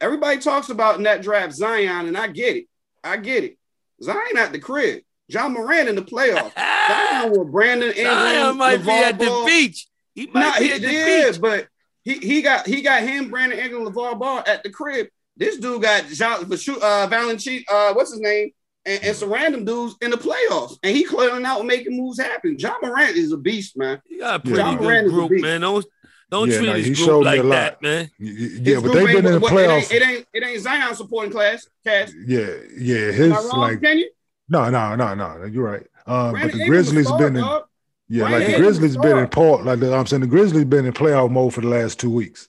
Everybody 0.00 0.38
talks 0.38 0.68
about 0.68 0.96
in 0.96 1.02
that 1.04 1.22
draft 1.22 1.52
Zion, 1.54 2.06
and 2.06 2.16
I 2.16 2.28
get 2.28 2.56
it. 2.56 2.66
I 3.02 3.16
get 3.16 3.44
it. 3.44 3.58
Zion 4.02 4.36
at 4.36 4.52
the 4.52 4.58
crib. 4.60 5.02
Ja 5.26 5.48
Morant 5.48 5.88
in 5.88 5.96
the 5.96 6.02
playoffs. 6.02 6.52
Zion 6.88 7.32
with 7.32 7.50
Brandon 7.52 7.90
Ingram, 7.90 8.14
Zion 8.14 8.56
might 8.56 8.76
be 8.78 8.82
LeVar 8.84 9.02
at 9.02 9.18
the 9.18 9.42
beach. 9.46 9.86
He 10.14 10.26
might 10.26 10.40
Nah, 10.40 10.58
be 10.58 10.64
he 10.66 10.72
at 10.72 10.80
the 10.80 10.86
did, 10.88 11.32
beach. 11.32 11.40
but 11.40 11.68
he 12.04 12.14
he 12.14 12.42
got 12.42 12.66
he 12.66 12.80
got 12.82 13.02
him, 13.02 13.28
Brandon 13.30 13.58
Ingram, 13.58 13.84
LeVar 13.84 14.18
Ball 14.18 14.42
at 14.46 14.62
the 14.62 14.70
crib. 14.70 15.08
This 15.36 15.58
dude 15.58 15.82
got 15.82 16.06
Jean, 16.06 16.46
uh, 16.82 17.06
Valentin, 17.08 17.64
uh, 17.70 17.92
what's 17.94 18.10
his 18.10 18.20
name, 18.20 18.50
and, 18.88 19.04
and 19.04 19.16
some 19.16 19.30
random 19.32 19.64
dudes 19.64 19.94
in 20.00 20.10
the 20.10 20.16
playoffs, 20.16 20.76
and 20.82 20.96
he 20.96 21.04
clearing 21.04 21.44
out 21.44 21.58
and 21.60 21.68
making 21.68 21.96
moves 21.96 22.18
happen. 22.18 22.56
Ja 22.58 22.74
Morant 22.82 23.16
is 23.16 23.32
a 23.32 23.36
beast, 23.36 23.76
man. 23.76 24.00
He 24.06 24.18
got 24.18 24.28
a 24.28 24.32
Yeah. 24.32 24.38
pretty 24.38 24.56
John 24.56 24.76
good 24.78 24.82
Moran 24.84 25.04
is 25.04 25.10
a 25.12 25.14
group, 25.14 25.30
beast. 25.30 25.42
man. 25.42 25.60
Don't 25.60 25.86
don't 26.30 26.50
Yeah, 26.50 26.56
treat 26.58 26.66
nah, 26.66 26.74
he 26.74 26.82
his 26.82 26.98
showed 26.98 27.06
group 27.06 27.18
me 27.20 27.24
like 27.24 27.40
a 27.40 27.42
lot. 27.44 27.54
that, 27.54 27.82
man. 27.82 28.10
y- 28.20 28.26
y- 28.26 28.34
His 28.36 28.58
yeah, 28.60 28.80
but 28.80 28.92
they've 28.92 29.06
been 29.06 29.16
ain't- 29.16 29.26
in 29.26 29.32
the 29.32 29.40
what- 29.40 29.52
playoffs. 29.52 29.90
It 29.90 30.02
ain't, 30.02 30.02
it 30.02 30.02
ain't 30.02 30.26
it 30.34 30.44
ain't 30.44 30.60
Zion 30.62 30.94
supporting 30.94 31.32
class. 31.32 31.66
Cast. 31.86 32.14
Yeah, 32.26 32.48
yeah. 32.78 32.96
Am 33.06 33.12
His 33.14 33.32
I 33.32 33.36
wrong? 33.36 33.60
like 33.60 33.80
Can 33.80 33.98
you? 33.98 34.10
no, 34.48 34.68
no, 34.68 34.94
no, 34.96 35.14
no. 35.14 35.44
You're 35.46 35.64
right. 35.64 35.86
Um, 36.06 36.32
but 36.40 36.52
the 36.52 36.66
Grizzlies 36.66 37.06
star, 37.06 37.18
been 37.18 37.36
in 37.36 37.42
dog. 37.42 37.64
yeah, 38.08 38.24
Brandon 38.28 38.40
like 38.48 38.56
the 38.56 38.62
Grizzlies 38.62 38.96
been 38.98 39.18
in 39.18 39.28
part 39.28 39.64
like 39.64 39.80
the, 39.80 39.94
I'm 39.94 40.06
saying 40.06 40.20
the 40.20 40.26
Grizzlies 40.26 40.64
been 40.66 40.84
in 40.86 40.92
playoff 40.92 41.30
mode 41.30 41.52
for 41.54 41.60
the 41.62 41.68
last 41.68 41.98
two 42.00 42.10
weeks. 42.10 42.48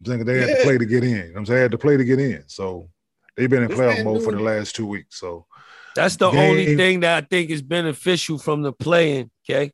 I'm 0.00 0.06
saying 0.06 0.24
they 0.26 0.38
had 0.40 0.48
Yeah. 0.50 0.54
to 0.56 0.62
play 0.64 0.78
to 0.78 0.84
get 0.84 1.02
in. 1.04 1.32
I'm 1.36 1.46
saying 1.46 1.56
they 1.56 1.62
had 1.62 1.70
to 1.72 1.78
play 1.78 1.96
to 1.96 2.04
get 2.04 2.18
in. 2.18 2.42
So 2.48 2.90
they've 3.34 3.48
been 3.48 3.62
in 3.62 3.68
This 3.70 3.78
playoff 3.78 4.04
mode 4.04 4.24
for 4.24 4.32
the 4.32 4.40
last 4.40 4.76
two 4.76 4.86
weeks. 4.86 5.18
So 5.20 5.46
That's 5.96 6.16
the 6.16 6.30
Game- 6.30 6.50
only 6.50 6.76
thing 6.76 7.00
that 7.00 7.24
I 7.24 7.26
think 7.26 7.50
is 7.50 7.62
beneficial 7.62 8.38
from 8.38 8.62
the 8.62 8.72
play-in. 8.72 9.30
Okay, 9.48 9.72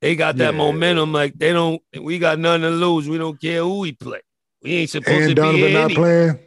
they 0.00 0.14
got 0.14 0.36
that 0.36 0.52
Yeah. 0.54 0.58
momentum. 0.58 1.12
Like 1.12 1.34
they 1.36 1.52
don't. 1.52 1.82
We 2.00 2.18
got 2.18 2.38
nothing 2.38 2.62
to 2.62 2.70
lose. 2.70 3.08
We 3.08 3.18
don't 3.18 3.40
care 3.40 3.62
who 3.62 3.80
we 3.80 3.92
play. 3.92 4.20
We 4.62 4.74
ain't 4.76 4.90
supposed 4.90 5.10
and 5.12 5.22
to 5.36 5.42
be 5.42 5.60
Donovan 5.60 5.72
not 5.72 5.90
playing, 5.92 6.38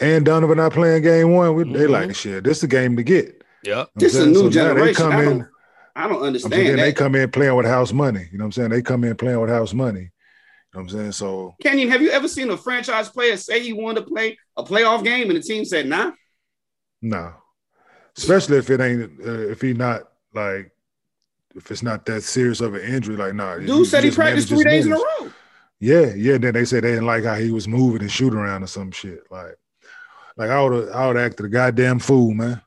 and 0.00 0.24
Donovan 0.24 0.56
not 0.58 0.72
playing 0.72 1.02
game 1.02 1.32
one. 1.32 1.54
We, 1.54 1.64
They 1.64 1.86
Mhm. 1.86 1.90
like 1.90 2.14
shit. 2.14 2.44
This 2.44 2.58
is 2.58 2.64
a 2.64 2.68
game 2.68 2.96
to 2.96 3.02
get. 3.02 3.42
Yeah, 3.62 3.86
This 3.96 4.14
is 4.14 4.20
what 4.20 4.24
a 4.24 4.26
I'm 4.26 4.32
new 4.32 4.38
saying? 4.40 4.52
So 4.52 4.58
now 4.60 4.68
they 4.68 4.74
generation. 4.74 4.94
come 5.02 5.12
I 5.12 5.22
in. 5.24 5.38
don't, 5.38 5.48
I 5.96 6.08
don't 6.08 6.22
understand 6.22 6.54
saying 6.54 6.76
that. 6.76 6.82
they 6.82 6.92
come 6.92 7.14
in 7.16 7.30
playing 7.30 7.56
with 7.56 7.66
house 7.66 7.92
money. 7.92 8.28
You 8.30 8.38
know 8.38 8.44
what 8.44 8.46
I'm 8.46 8.52
saying? 8.52 8.70
They 8.70 8.82
come 8.82 9.02
in 9.04 9.16
playing 9.16 9.40
with 9.40 9.50
house 9.50 9.74
money. 9.74 10.00
You 10.00 10.04
know 10.74 10.82
what 10.84 10.92
I'm 10.92 10.98
saying? 11.00 11.12
So 11.12 11.56
Kenyon, 11.62 11.88
have 11.88 12.02
you 12.02 12.10
ever 12.10 12.28
seen 12.28 12.50
a 12.50 12.56
franchise 12.56 13.08
player 13.08 13.36
say 13.36 13.60
he 13.60 13.72
wanted 13.72 14.00
to 14.02 14.06
play 14.06 14.36
a 14.56 14.62
playoff 14.62 15.02
game 15.02 15.28
and 15.30 15.36
the 15.38 15.42
team 15.42 15.64
said 15.64 15.86
nah? 15.88 16.12
no, 17.02 17.32
especially 18.18 18.58
if 18.58 18.68
it 18.70 18.80
ain't 18.80 19.10
uh, 19.26 19.48
if 19.48 19.60
he 19.60 19.72
not 19.72 20.08
like 20.34 20.70
if 21.54 21.70
it's 21.70 21.82
not 21.82 22.04
that 22.06 22.22
serious 22.22 22.60
of 22.60 22.74
an 22.74 22.82
injury. 22.82 23.16
Like 23.16 23.34
nah, 23.34 23.54
you- 23.56 23.66
Dude 23.66 23.86
said 23.86 24.04
he 24.04 24.10
just 24.10 24.18
practiced 24.18 24.48
three 24.48 24.58
his 24.58 24.64
days 24.64 24.86
in 24.86 24.92
a 24.92 24.96
row. 24.96 25.30
Yeah, 25.80 26.12
yeah. 26.14 26.38
Then 26.38 26.54
they 26.54 26.64
said 26.64 26.84
they 26.84 26.90
didn't 26.90 27.06
like 27.06 27.24
how 27.24 27.34
he 27.36 27.50
was 27.50 27.68
moving 27.68 28.02
and 28.02 28.10
shooting 28.10 28.38
around 28.38 28.62
or 28.64 28.66
some 28.66 28.90
shit. 28.90 29.20
Like, 29.30 29.56
like 30.36 30.50
I 30.50 30.62
would 30.62 30.90
I 30.90 31.06
would 31.06 31.16
act 31.16 31.40
a 31.40 31.48
goddamn 31.48 31.98
fool, 32.00 32.34
man. 32.34 32.60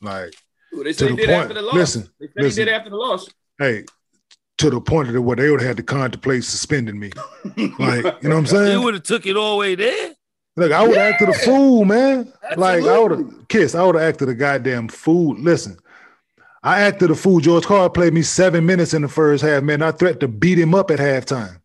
Like, 0.00 0.34
Dude, 0.72 0.86
they 0.86 0.92
To 0.92 0.98
said 0.98 1.10
he 1.10 1.16
the 1.16 1.26
point- 1.26 1.30
after 1.42 1.54
the 1.54 1.62
loss. 1.62 1.74
listen, 1.74 2.08
they 2.20 2.26
said 2.26 2.32
listen. 2.36 2.60
he 2.60 2.64
did 2.66 2.74
after 2.74 2.90
the 2.90 2.96
loss. 2.96 3.28
hey, 3.58 3.84
to 4.58 4.70
the 4.70 4.80
point 4.80 5.12
that 5.12 5.20
where 5.20 5.34
they 5.36 5.50
would 5.50 5.60
have 5.60 5.68
had 5.68 5.76
to 5.78 5.82
contemplate 5.82 6.44
suspending 6.44 6.98
me. 6.98 7.10
Like, 7.78 8.04
you 8.22 8.28
know 8.28 8.36
what 8.36 8.40
I'm 8.40 8.46
saying? 8.46 8.64
They 8.66 8.76
would 8.78 8.94
have 8.94 9.02
took 9.02 9.26
it 9.26 9.36
all 9.36 9.52
the 9.52 9.56
way 9.58 9.74
there. 9.74 10.12
Look, 10.56 10.70
I 10.72 10.82
would 10.86 10.96
have 10.96 11.12
acted 11.14 11.28
a 11.28 11.32
Yeah. 11.32 11.38
fool, 11.44 11.84
man. 11.84 12.32
Like 12.56 12.84
I 12.84 12.98
would 12.98 13.12
Absolutely. 13.12 13.38
have 13.38 13.48
kissed. 13.48 13.74
I 13.74 13.84
would 13.84 13.96
have 13.96 14.04
acted 14.04 14.28
a 14.28 14.34
goddamn 14.34 14.88
fool. 14.88 15.34
Listen, 15.38 15.76
I 16.62 16.80
acted 16.82 17.10
a 17.10 17.14
fool. 17.14 17.40
George 17.40 17.64
Karl 17.66 17.88
played 17.90 18.14
me 18.14 18.22
seven 18.22 18.64
minutes 18.64 18.94
in 18.94 19.02
the 19.02 19.08
first 19.08 19.42
half, 19.42 19.62
man. 19.62 19.82
I 19.82 19.90
threatened 19.90 20.20
to 20.20 20.28
beat 20.28 20.58
him 20.58 20.74
up 20.74 20.90
at 20.90 20.98
halftime. 21.00 21.58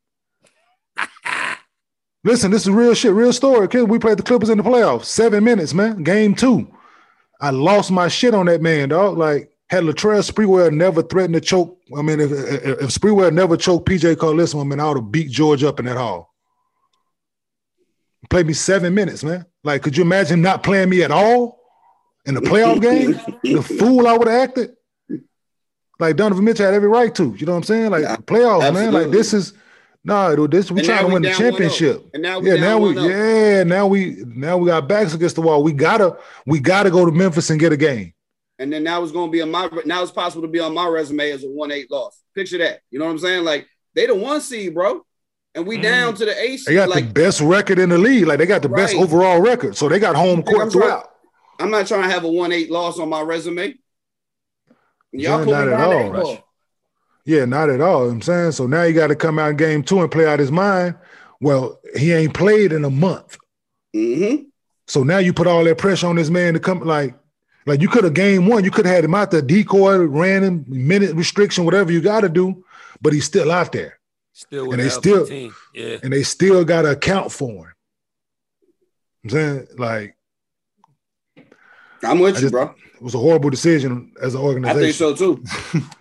Listen, 2.24 2.52
this 2.52 2.64
is 2.64 2.70
real 2.70 2.94
shit, 2.94 3.14
real 3.14 3.32
story. 3.32 3.68
Kid, 3.68 3.90
we 3.90 3.98
played 4.00 4.18
the 4.18 4.24
Clippers 4.24 4.50
in 4.50 4.58
the 4.58 4.64
playoffs. 4.64 5.06
Seven 5.06 5.44
minutes, 5.44 5.74
man. 5.74 6.04
Game 6.04 6.36
two. 6.36 6.68
I 7.40 7.52
lost 7.52 7.92
my 7.92 8.10
shit 8.10 8.34
on 8.34 8.48
that 8.48 8.62
man, 8.62 8.90
dog. 8.90 9.18
Like, 9.18 9.52
had 9.70 9.84
Latrell 9.84 10.28
Sprewell 10.30 10.74
never 10.74 11.02
threatened 11.02 11.36
to 11.36 11.42
choke. 11.42 11.78
I 11.98 12.02
mean, 12.02 12.20
if, 12.20 12.32
if, 12.32 12.64
if 12.82 12.90
Sprewell 12.90 13.32
never 13.32 13.56
choked 13.56 13.88
PJ 13.88 14.16
Carlesimo, 14.16 14.62
I 14.62 14.64
mean, 14.66 14.80
I 14.80 14.88
would 14.90 14.98
have 14.98 15.12
beat 15.12 15.30
George 15.30 15.64
up 15.64 15.80
in 15.80 15.86
that 15.86 15.96
hall. 15.96 16.29
Played 18.30 18.48
me 18.48 18.54
seven 18.54 18.94
minutes, 18.94 19.24
man. 19.24 19.46
Like, 19.64 19.82
could 19.82 19.96
you 19.96 20.04
imagine 20.04 20.42
not 20.42 20.64
playing 20.64 20.90
me 20.90 21.04
at 21.04 21.12
all 21.12 21.60
in 22.26 22.34
the 22.36 22.42
playoff 22.42 22.82
game? 22.82 23.14
the 23.44 23.64
fool 23.64 24.08
I 24.08 24.18
would 24.18 24.28
have 24.28 24.50
acted. 24.50 24.76
Like 26.00 26.16
Donovan 26.16 26.46
Mitchell 26.46 26.66
had 26.66 26.74
every 26.74 26.88
right 26.88 27.14
to. 27.16 27.36
You 27.36 27.46
know 27.46 27.52
what 27.54 27.58
I'm 27.58 27.64
saying? 27.64 27.92
Like 27.92 28.04
Yeah, 28.04 28.16
playoffs, 28.18 28.74
man. 28.74 28.94
Like 28.94 29.12
this 29.12 29.34
is 29.34 29.54
nah, 30.04 30.34
dude, 30.34 30.52
this 30.52 30.72
we 30.72 30.80
And 30.80 30.88
trying 30.88 31.08
to 31.08 31.14
win 31.14 31.22
the 31.22 31.32
oh. 31.32 31.34
championship. 31.34 32.10
And 32.14 32.24
now 32.24 32.40
we 32.40 32.50
Yeah, 32.50 32.56
now 32.56 32.78
we 32.80 32.98
oh. 32.98 33.08
yeah, 33.08 33.64
now 33.64 33.88
we 33.88 34.24
now 34.26 34.58
we 34.58 34.68
got 34.68 34.88
backs 34.88 35.14
against 35.14 35.36
the 35.36 35.42
wall. 35.42 35.62
We 35.62 35.74
gotta 35.74 36.18
we 36.46 36.60
gotta 36.60 36.90
go 36.90 37.06
to 37.06 37.12
Memphis 37.12 37.50
and 37.50 37.60
get 37.60 37.74
a 37.74 37.78
game. 37.78 38.14
And 38.60 38.72
then 38.72 38.84
now 38.84 39.02
it's 39.04 39.14
going 39.14 39.30
to 39.30 39.32
be 39.32 39.42
on 39.42 39.52
my 39.52 39.70
now 39.86 40.04
it's 40.04 40.12
possible 40.12 40.42
to 40.42 40.48
be 40.48 40.60
on 40.60 40.74
my 40.74 40.88
resume 40.88 41.32
as 41.32 41.44
a 41.44 41.50
one 41.50 41.72
eight 41.72 41.90
loss. 41.92 42.22
Picture 42.36 42.58
that. 42.60 42.82
You 42.92 43.00
know 43.00 43.06
what 43.06 43.12
I'm 43.12 43.20
saying? 43.20 43.44
Like 43.44 43.68
they 43.94 44.06
the 44.06 44.16
one 44.16 44.42
seed, 44.42 44.74
bro, 44.74 45.06
and 45.56 45.66
we 45.68 45.78
Mm. 45.78 45.84
down 45.84 46.14
to 46.16 46.26
the 46.26 46.40
eight. 46.42 46.62
They 46.66 46.74
got 46.76 46.90
like 46.90 47.08
the 47.08 47.14
best 47.14 47.42
record 47.42 47.80
in 47.80 47.90
the 47.90 47.98
league. 47.98 48.26
Like 48.28 48.38
they 48.40 48.46
got 48.46 48.62
the 48.62 48.70
best 48.70 48.96
overall 48.96 49.40
record. 49.42 49.76
So 49.76 49.90
they 49.90 50.00
got 50.00 50.16
home 50.16 50.44
court 50.44 50.64
I'm 50.64 50.70
trying- 50.72 50.84
throughout. 50.84 51.12
I'm 51.60 51.72
not 51.72 51.88
trying 51.88 52.04
to 52.04 52.10
have 52.10 52.24
a 52.24 52.30
one 52.32 52.52
eight 52.52 52.72
loss 52.72 53.00
on 53.00 53.10
my 53.10 53.22
resume. 53.22 53.76
Y'all 55.12 55.40
Yeah, 55.40 55.52
not 55.52 55.68
at 55.68 55.70
behind 55.78 56.16
all. 56.16 56.46
Yeah, 57.26 57.46
not 57.46 57.70
at 57.70 57.82
all. 57.82 58.10
I'm 58.10 58.22
saying 58.22 58.54
so 58.54 58.68
now 58.68 58.84
you 58.84 58.94
got 58.94 59.08
to 59.08 59.16
come 59.16 59.38
out 59.40 59.52
in 59.52 59.58
game 59.58 59.84
two 59.84 60.02
and 60.02 60.12
play 60.12 60.26
out 60.26 60.40
his 60.40 60.52
mind. 60.52 60.96
Well, 61.42 61.80
he 61.96 62.12
ain't 62.14 62.34
played 62.34 62.72
in 62.74 62.86
a 62.86 62.90
month. 62.90 63.38
Mm-hmm. 63.96 64.44
So 64.88 65.04
now 65.04 65.18
you 65.20 65.34
put 65.34 65.48
all 65.48 65.64
that 65.64 65.78
pressure 65.78 66.08
on 66.08 66.16
this 66.16 66.30
man 66.30 66.54
to 66.54 66.60
come 66.60 66.80
like 66.82 67.16
like 67.66 67.82
you 67.82 67.88
could 67.90 68.04
have 68.04 68.14
game 68.14 68.48
one, 68.48 68.64
you 68.64 68.72
could 68.72 68.86
have 68.86 68.96
had 68.96 69.04
him 69.06 69.14
out 69.14 69.30
there, 69.32 69.42
decoy, 69.42 69.98
random 69.98 70.66
minute 70.68 71.14
restriction, 71.16 71.66
whatever 71.66 71.92
you 71.92 72.02
got 72.02 72.22
to 72.22 72.30
do, 72.30 72.64
but 73.02 73.14
he's 73.14 73.26
still 73.26 73.52
out 73.52 73.72
there, 73.72 73.99
Still 74.40 74.72
And 74.72 74.82
they 74.82 74.88
still- 74.88 75.28
team. 75.28 75.54
Yeah. 75.76 75.98
and 76.02 76.14
they 76.14 76.24
still 76.24 76.64
got 76.64 76.84
to 76.84 76.92
account 76.92 77.30
for 77.30 77.68
him. 77.68 77.74
I'm 79.26 79.30
saying 79.32 79.68
like 79.78 80.16
I'm 82.02 82.20
with 82.20 82.38
I 82.38 82.40
you, 82.40 82.50
bro. 82.50 82.74
it 82.96 83.02
was 83.02 83.16
a 83.16 83.18
horrible 83.18 83.50
decision 83.50 84.14
as 84.22 84.36
an 84.36 84.42
organization. 84.42 84.80
I 84.80 84.82
think 84.82 84.96
so 84.96 85.14
too. 85.36 85.44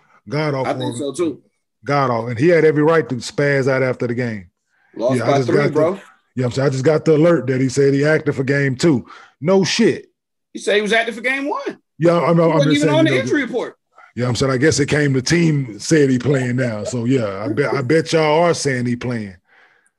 God 0.28 0.54
off, 0.54 0.68
I 0.68 0.74
think 0.74 0.94
so 0.96 1.12
too. 1.12 1.42
God 1.84 2.10
off, 2.10 2.28
and 2.28 2.38
he 2.38 2.46
had 2.48 2.64
every 2.64 2.84
right 2.84 3.08
to 3.08 3.16
spaz 3.16 3.66
out 3.68 3.82
after 3.82 4.06
the 4.06 4.14
game. 4.14 4.50
Lost 4.94 5.18
Yeah, 5.18 5.24
I 5.24 5.30
by 5.32 5.36
just 5.38 5.48
three, 5.48 5.56
got 5.64 5.72
bro. 5.72 5.94
the- 5.94 6.02
Yeah, 6.36 6.44
I'm 6.46 6.52
saying 6.52 6.66
I 6.68 6.70
just 6.70 6.84
got 6.84 7.04
the 7.04 7.16
alert 7.16 7.48
that 7.48 7.60
he 7.60 7.68
said 7.68 7.92
he 7.92 8.04
acted 8.04 8.34
for 8.36 8.44
game 8.44 8.76
two. 8.76 9.04
No 9.40 9.64
shit. 9.64 10.06
He 10.52 10.60
said 10.60 10.76
he 10.76 10.82
was 10.82 10.92
active 10.92 11.16
for 11.16 11.22
game 11.22 11.48
one. 11.48 11.80
Yeah, 11.98 12.20
I'm, 12.20 12.38
I'm 12.40 12.50
wasn't 12.50 12.74
just 12.74 12.84
even 12.84 12.88
saying. 12.88 12.98
on 13.00 13.06
you 13.06 13.10
the 13.10 13.16
know, 13.16 13.22
injury 13.22 13.42
report. 13.42 13.77
Yeah, 14.18 14.26
I'm 14.26 14.34
saying 14.34 14.50
I 14.50 14.56
guess 14.56 14.80
it 14.80 14.88
came. 14.88 15.12
The 15.12 15.22
team 15.22 15.78
said 15.78 16.10
he 16.10 16.18
playing 16.18 16.56
now. 16.56 16.82
So 16.82 17.04
yeah, 17.04 17.44
I 17.44 17.52
bet 17.52 17.72
I 17.72 17.82
bet 17.82 18.12
y'all 18.12 18.42
are 18.42 18.52
saying 18.52 18.86
he 18.86 18.96
playing. 18.96 19.36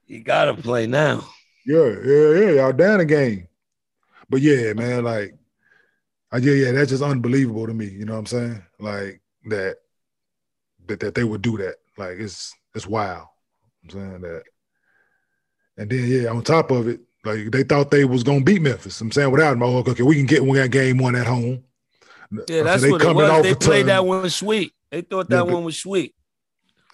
You 0.08 0.22
gotta 0.22 0.54
play 0.56 0.88
now. 0.88 1.26
Yeah, 1.66 1.96
yeah, 2.04 2.32
yeah. 2.34 2.50
Y'all 2.52 2.74
down 2.74 3.00
a 3.00 3.06
game. 3.06 3.48
But 4.30 4.42
yeah, 4.42 4.74
man, 4.74 5.06
like, 5.06 5.36
I 6.34 6.38
yeah, 6.40 6.52
yeah, 6.52 6.72
that's 6.74 6.90
just 6.90 7.02
unbelievable 7.02 7.66
to 7.66 7.74
me. 7.74 7.86
You 7.86 8.04
know 8.04 8.12
what 8.12 8.20
I'm 8.20 8.26
saying? 8.26 8.64
Like 8.78 9.22
that, 9.46 9.78
that 10.88 11.00
that 11.00 11.16
they 11.16 11.24
would 11.24 11.42
do 11.42 11.56
that. 11.56 11.76
Like 11.98 12.18
it's 12.20 12.54
it's 12.76 12.86
wild. 12.86 13.26
I'm 13.86 13.90
saying 13.90 14.22
that. 14.24 14.44
And 15.78 15.90
then 15.90 16.06
yeah, 16.08 16.30
on 16.30 16.44
top 16.44 16.72
of 16.72 16.90
it, 16.90 17.00
like 17.24 17.52
they 17.52 17.64
thought 17.64 17.90
they 17.90 18.04
was 18.04 18.24
gonna 18.24 18.44
beat 18.44 18.64
Memphis. 18.64 19.00
I'm 19.00 19.14
saying 19.14 19.32
without 19.32 19.54
him, 19.54 19.64
oh, 19.64 19.78
okay, 19.78 20.04
we 20.04 20.18
can 20.18 20.26
get 20.26 20.44
we 20.44 20.58
got 20.58 20.72
game 20.72 20.98
one 20.98 21.16
at 21.16 21.26
home. 21.26 21.64
Yeah, 22.32 22.64
that's 22.64 22.84
they 22.84 22.92
what 22.92 23.02
it 23.02 23.14
was. 23.14 23.30
off 23.30 23.44
They 23.44 23.56
played 23.56 23.88
that 23.88 24.06
one 24.06 24.30
sweet. 24.30 24.74
They 24.92 25.02
thought 25.02 25.30
that 25.30 25.46
Yeah, 25.46 25.54
one 25.54 25.64
was 25.64 25.78
sweet. 25.78 26.16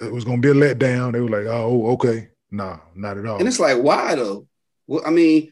It 0.01 0.11
was 0.11 0.23
gonna 0.23 0.41
be 0.41 0.49
a 0.49 0.53
letdown. 0.53 1.13
They 1.13 1.21
were 1.21 1.29
like, 1.29 1.45
oh, 1.45 1.91
okay, 1.93 2.29
nah, 2.51 2.79
not 2.95 3.17
at 3.17 3.25
all. 3.25 3.39
And 3.39 3.47
it's 3.47 3.59
like, 3.59 3.77
why 3.77 4.15
though? 4.15 4.47
Well, 4.87 5.03
I 5.05 5.09
mean, 5.09 5.51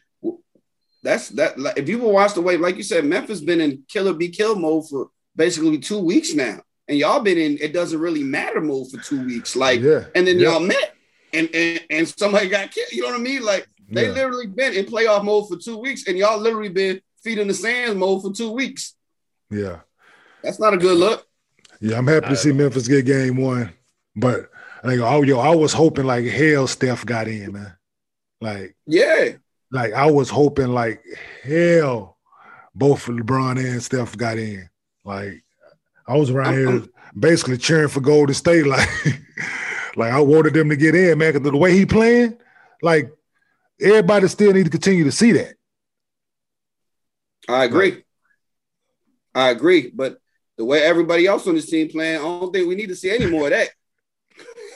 that's 1.01 1.29
that. 1.29 1.59
Like, 1.59 1.77
if 1.77 1.85
people 1.85 2.11
watch 2.11 2.33
the 2.33 2.41
way, 2.41 2.57
like 2.57 2.77
you 2.77 2.83
said, 2.83 3.05
Memphis 3.05 3.41
been 3.41 3.61
in 3.61 3.83
killer 3.87 4.13
be 4.13 4.29
kill 4.29 4.55
mode 4.55 4.87
for 4.89 5.09
basically 5.35 5.77
two 5.79 5.99
weeks 5.99 6.33
now, 6.33 6.61
and 6.87 6.97
y'all 6.97 7.21
been 7.21 7.37
in 7.37 7.57
it 7.61 7.73
doesn't 7.73 7.99
really 7.99 8.23
matter 8.23 8.61
mode 8.61 8.89
for 8.91 8.99
two 9.01 9.25
weeks. 9.25 9.55
Like, 9.55 9.81
yeah, 9.81 10.05
and 10.15 10.27
then 10.27 10.39
yeah, 10.39 10.51
y'all 10.51 10.59
met, 10.59 10.93
and, 11.33 11.49
and 11.53 11.81
and 11.89 12.07
somebody 12.07 12.49
got 12.49 12.71
killed. 12.71 12.91
You 12.91 13.03
know 13.03 13.09
what 13.09 13.19
I 13.19 13.23
mean? 13.23 13.43
Like 13.43 13.67
they 13.89 14.07
yeah. 14.07 14.13
literally 14.13 14.47
been 14.47 14.73
in 14.73 14.85
playoff 14.85 15.23
mode 15.23 15.47
for 15.49 15.57
two 15.57 15.77
weeks, 15.77 16.07
and 16.07 16.17
y'all 16.17 16.39
literally 16.39 16.69
been 16.69 17.01
feet 17.23 17.37
in 17.37 17.47
the 17.47 17.53
sand 17.53 17.99
mode 17.99 18.21
for 18.21 18.33
two 18.33 18.51
weeks. 18.51 18.95
Yeah. 19.53 19.79
That's 20.43 20.59
not 20.59 20.73
a 20.73 20.77
good 20.77 20.97
look. 20.97 21.25
Yeah, 21.79 21.97
I'm 21.97 22.07
happy 22.07 22.27
to 22.29 22.35
see 22.35 22.51
Memphis 22.51 22.87
get 22.87 23.05
game 23.05 23.37
one. 23.37 23.71
But 24.15 24.49
like, 24.83 24.99
oh, 24.99 25.21
yo, 25.23 25.39
I 25.39 25.55
was 25.55 25.73
hoping 25.73 26.05
like 26.05 26.25
hell 26.25 26.67
Steph 26.67 27.05
got 27.05 27.27
in, 27.27 27.53
man. 27.53 27.75
Like, 28.41 28.75
Yeah, 28.85 29.29
like 29.71 29.93
I 29.93 30.09
was 30.11 30.29
hoping 30.29 30.67
like 30.73 31.03
hell 31.43 32.17
both 32.75 33.05
LeBron 33.05 33.57
and 33.63 33.81
Steph 33.81 34.17
got 34.17 34.37
in. 34.37 34.69
Like, 35.05 35.43
I 36.07 36.17
was 36.17 36.29
around 36.29 36.53
I'm- 36.55 36.79
here 36.81 36.87
basically 37.17 37.57
cheering 37.57 37.89
for 37.89 38.01
Golden 38.01 38.35
State. 38.35 38.65
Like, 38.75 38.89
like 39.95 40.11
I 40.11 40.19
wanted 40.21 40.55
them 40.55 40.69
to 40.69 40.75
get 40.75 40.95
in, 40.95 41.17
man. 41.19 41.33
Because 41.33 41.51
the 41.51 41.57
way 41.57 41.71
he 41.77 41.85
playing, 41.85 42.35
like 42.81 43.11
everybody 43.79 44.27
still 44.27 44.51
need 44.51 44.63
to 44.65 44.71
continue 44.71 45.03
to 45.03 45.11
see 45.11 45.33
that. 45.33 45.53
I 47.47 47.65
agree. 47.65 48.02
I 49.35 49.49
agree, 49.49 49.91
but 49.93 50.17
the 50.57 50.65
way 50.65 50.83
everybody 50.83 51.25
else 51.25 51.47
on 51.47 51.55
this 51.55 51.69
team 51.69 51.89
playing, 51.89 52.19
I 52.19 52.23
don't 52.23 52.53
think 52.53 52.67
we 52.67 52.75
need 52.75 52.89
to 52.89 52.95
see 52.95 53.09
any 53.09 53.25
more 53.25 53.45
of 53.45 53.49
that. 53.51 53.69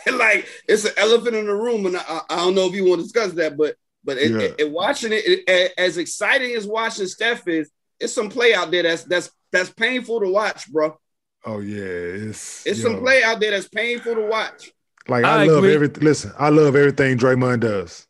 like 0.13 0.47
it's 0.67 0.85
an 0.85 0.93
elephant 0.97 1.35
in 1.35 1.45
the 1.47 1.55
room, 1.55 1.85
and 1.85 1.97
I, 1.97 2.21
I 2.29 2.35
don't 2.37 2.55
know 2.55 2.65
if 2.67 2.73
you 2.73 2.85
want 2.85 2.99
to 2.99 3.03
discuss 3.03 3.33
that, 3.33 3.57
but 3.57 3.75
but 4.03 4.17
it, 4.17 4.31
Yeah. 4.31 4.37
it- 4.39 4.55
it- 4.59 4.71
watching 4.71 5.11
it, 5.11 5.23
it- 5.25 5.73
as 5.77 5.97
exciting 5.97 6.55
as 6.55 6.65
watching 6.65 7.07
Steph 7.07 7.47
is, 7.47 7.69
it's 7.99 8.13
some 8.13 8.29
play 8.29 8.53
out 8.53 8.71
there 8.71 8.83
that's 8.83 9.03
that's 9.03 9.29
that's 9.51 9.69
painful 9.71 10.21
to 10.21 10.29
watch, 10.29 10.71
bro. 10.71 10.97
Oh 11.45 11.59
yeah, 11.59 11.83
it's 11.83 12.65
It's 12.65 12.79
yo. 12.79 12.89
some 12.89 12.99
play 12.99 13.23
out 13.23 13.39
there 13.39 13.51
that's 13.51 13.67
painful 13.67 14.15
to 14.15 14.21
watch. 14.21 14.71
Like 15.07 15.25
I, 15.25 15.43
I 15.43 15.45
love 15.45 15.59
agree. 15.59 15.73
everything. 15.75 16.03
Listen, 16.03 16.31
I 16.37 16.49
love 16.49 16.75
everything 16.75 17.17
Draymond 17.17 17.61
does. 17.61 18.05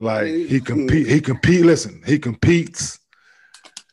Like 0.00 0.26
he 0.26 0.60
compete, 0.60 1.06
hmm. 1.06 1.12
he 1.12 1.20
compete. 1.20 1.64
Listen, 1.64 2.02
he 2.06 2.18
competes 2.18 2.98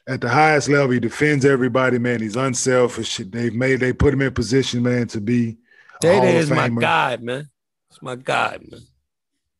at 0.07 0.21
the 0.21 0.29
highest 0.29 0.69
level. 0.69 0.91
He 0.91 0.99
defends 0.99 1.45
everybody, 1.45 1.99
man. 1.99 2.21
He's 2.21 2.35
unselfish. 2.35 3.17
They've 3.17 3.53
made 3.53 3.79
they 3.79 3.93
put 3.93 4.13
him 4.13 4.21
in 4.21 4.33
position, 4.33 4.83
man, 4.83 5.07
to 5.07 5.21
be 5.21 5.57
a 5.97 5.99
Day 6.01 6.19
Day 6.21 6.37
is 6.37 6.49
my 6.49 6.69
Famer. 6.69 6.81
guy, 6.81 7.17
man. 7.17 7.49
It's 7.89 8.01
my 8.01 8.15
guy, 8.15 8.57
man. 8.69 8.81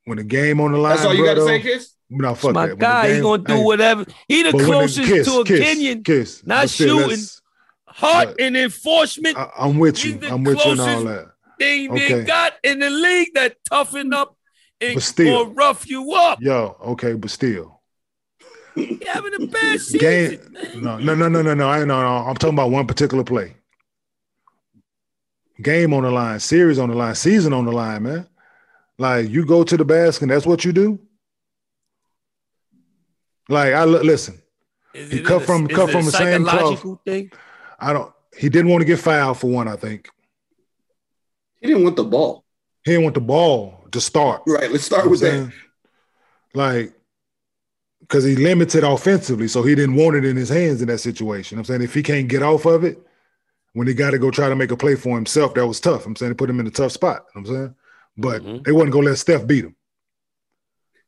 When 0.05 0.17
the 0.17 0.23
game 0.23 0.61
on 0.61 0.71
the 0.71 0.77
line, 0.77 0.95
That's 0.95 1.05
all 1.07 1.13
you 1.13 1.25
got 1.25 1.33
to 1.35 1.45
say, 1.45 1.61
Kiss. 1.61 1.93
No, 2.09 2.31
It's 2.31 2.41
fuck 2.41 2.53
my 2.53 2.67
that. 2.67 2.69
When 2.69 2.79
the 2.79 2.85
guy. 2.85 3.13
He 3.15 3.21
gonna 3.21 3.43
do 3.43 3.53
hey, 3.55 3.63
whatever. 3.63 4.05
He 4.29 4.43
the 4.43 4.51
but 4.51 4.57
the- 4.59 4.63
closest 4.65 5.07
kiss, 5.09 5.27
to 5.27 5.39
a 5.41 5.45
kiss, 5.45 5.59
Kenyon. 5.59 6.03
kiss. 6.03 6.45
not 6.45 6.63
But 6.63 6.69
still, 6.69 6.95
shooting. 6.99 7.09
let's- 7.09 7.41
Heart 7.87 8.27
but- 8.37 8.41
and 8.41 8.55
enforcement 8.55 9.37
I, 9.37 9.49
I'm 9.57 9.79
with 9.79 10.05
you. 10.05 10.19
I'm 10.29 10.43
with 10.43 10.63
you 10.63 10.71
and 10.71 10.79
all 10.79 10.85
closest- 11.01 11.05
that. 11.05 11.31
thing 11.59 11.91
okay. 11.91 12.13
they 12.19 12.23
got 12.23 12.53
in 12.63 12.79
the 12.79 12.89
league 12.91 13.29
that 13.33 13.57
toughen 13.67 14.13
up 14.13 14.37
and 14.79 14.93
But 14.93 15.03
still. 15.03 15.35
or 15.37 15.49
rough 15.49 15.89
you 15.89 16.13
up. 16.13 16.39
Yo, 16.39 16.77
okay, 16.89 17.13
but 17.13 17.31
still, 17.31 17.76
He 18.77 19.05
having 19.05 19.33
a 19.33 19.47
bad 19.47 19.79
season. 19.81 19.99
game. 19.99 20.81
No, 20.83 20.97
no, 20.97 21.15
no, 21.15 21.27
no, 21.29 21.41
no, 21.41 21.53
no. 21.53 21.69
I 21.69 21.79
no, 21.79 21.85
no. 22.01 22.07
I'm 22.27 22.35
talking 22.35 22.55
about 22.55 22.71
one 22.71 22.85
particular 22.87 23.23
play. 23.23 23.55
game 25.61 25.93
on 25.93 26.03
the 26.03 26.11
line, 26.11 26.39
series 26.39 26.77
on 26.79 26.89
the 26.89 26.95
line, 26.95 27.15
season 27.15 27.53
on 27.53 27.65
the 27.65 27.71
line, 27.71 28.03
man. 28.03 28.27
Like 28.99 29.29
you 29.29 29.45
go 29.45 29.63
to 29.63 29.77
the 29.77 29.85
basket, 29.85 30.23
and 30.23 30.31
that's 30.31 30.45
what 30.45 30.63
you 30.65 30.71
do. 30.73 30.99
Like 33.49 33.73
I 33.73 33.85
listen, 33.85 34.41
Is 34.93 35.11
he 35.11 35.21
cut 35.21 35.41
a- 35.41 35.45
from 35.45 35.69
is 35.69 35.75
cut 35.75 35.89
from 35.89 36.05
the 36.05 36.11
same 36.11 36.43
cloth. 36.45 36.83
thing. 37.05 37.31
I 37.79 37.93
don't. 37.93 38.11
He 38.37 38.49
didn't 38.49 38.69
want 38.69 38.81
to 38.81 38.85
get 38.85 38.99
fouled 38.99 39.37
for 39.39 39.47
one. 39.47 39.67
I 39.67 39.75
think 39.75 40.09
He 41.61 41.67
didn't 41.67 41.83
want 41.83 41.95
the 41.95 42.03
ball. 42.03 42.43
he 42.83 42.91
didn't 42.91 43.03
want 43.03 43.15
the 43.15 43.21
ball 43.21 43.85
to 43.91 44.01
start. 44.01 44.43
Right. 44.45 44.69
Let's 44.71 44.83
start 44.83 45.01
You 45.03 45.05
know 45.05 45.11
with 45.11 45.19
that. 45.21 45.31
saying? 45.31 45.53
Like, 46.53 46.93
because 48.07 48.23
he 48.23 48.35
limited 48.35 48.83
offensively, 48.83 49.47
so 49.47 49.63
he 49.63 49.75
didn't 49.75 49.95
want 49.95 50.15
it 50.15 50.25
in 50.25 50.37
his 50.37 50.49
hands 50.49 50.81
in 50.81 50.87
that 50.87 50.99
situation. 50.99 51.57
I'm 51.57 51.65
saying 51.65 51.81
if 51.81 51.93
he 51.93 52.01
can't 52.03 52.27
get 52.27 52.41
off 52.43 52.65
of 52.65 52.83
it, 52.83 52.99
when 53.73 53.87
he 53.87 53.93
got 53.93 54.11
to 54.11 54.19
go 54.19 54.31
try 54.31 54.49
to 54.49 54.55
make 54.55 54.71
a 54.71 54.77
play 54.77 54.95
for 54.95 55.15
himself, 55.15 55.53
that 55.55 55.67
was 55.67 55.79
tough. 55.79 56.05
I'm 56.05 56.15
saying 56.15 56.31
it 56.31 56.37
put 56.37 56.49
him 56.49 56.59
in 56.59 56.67
a 56.67 56.71
tough 56.71 56.93
spot. 56.93 57.25
I'm 57.35 57.45
saying, 57.45 57.75
but 58.17 58.41
Mhm. 58.41 58.63
they 58.65 58.71
wasn't 58.71 58.93
gonna 58.93 59.07
let 59.07 59.17
Steph 59.17 59.45
beat 59.45 59.65
him. 59.65 59.75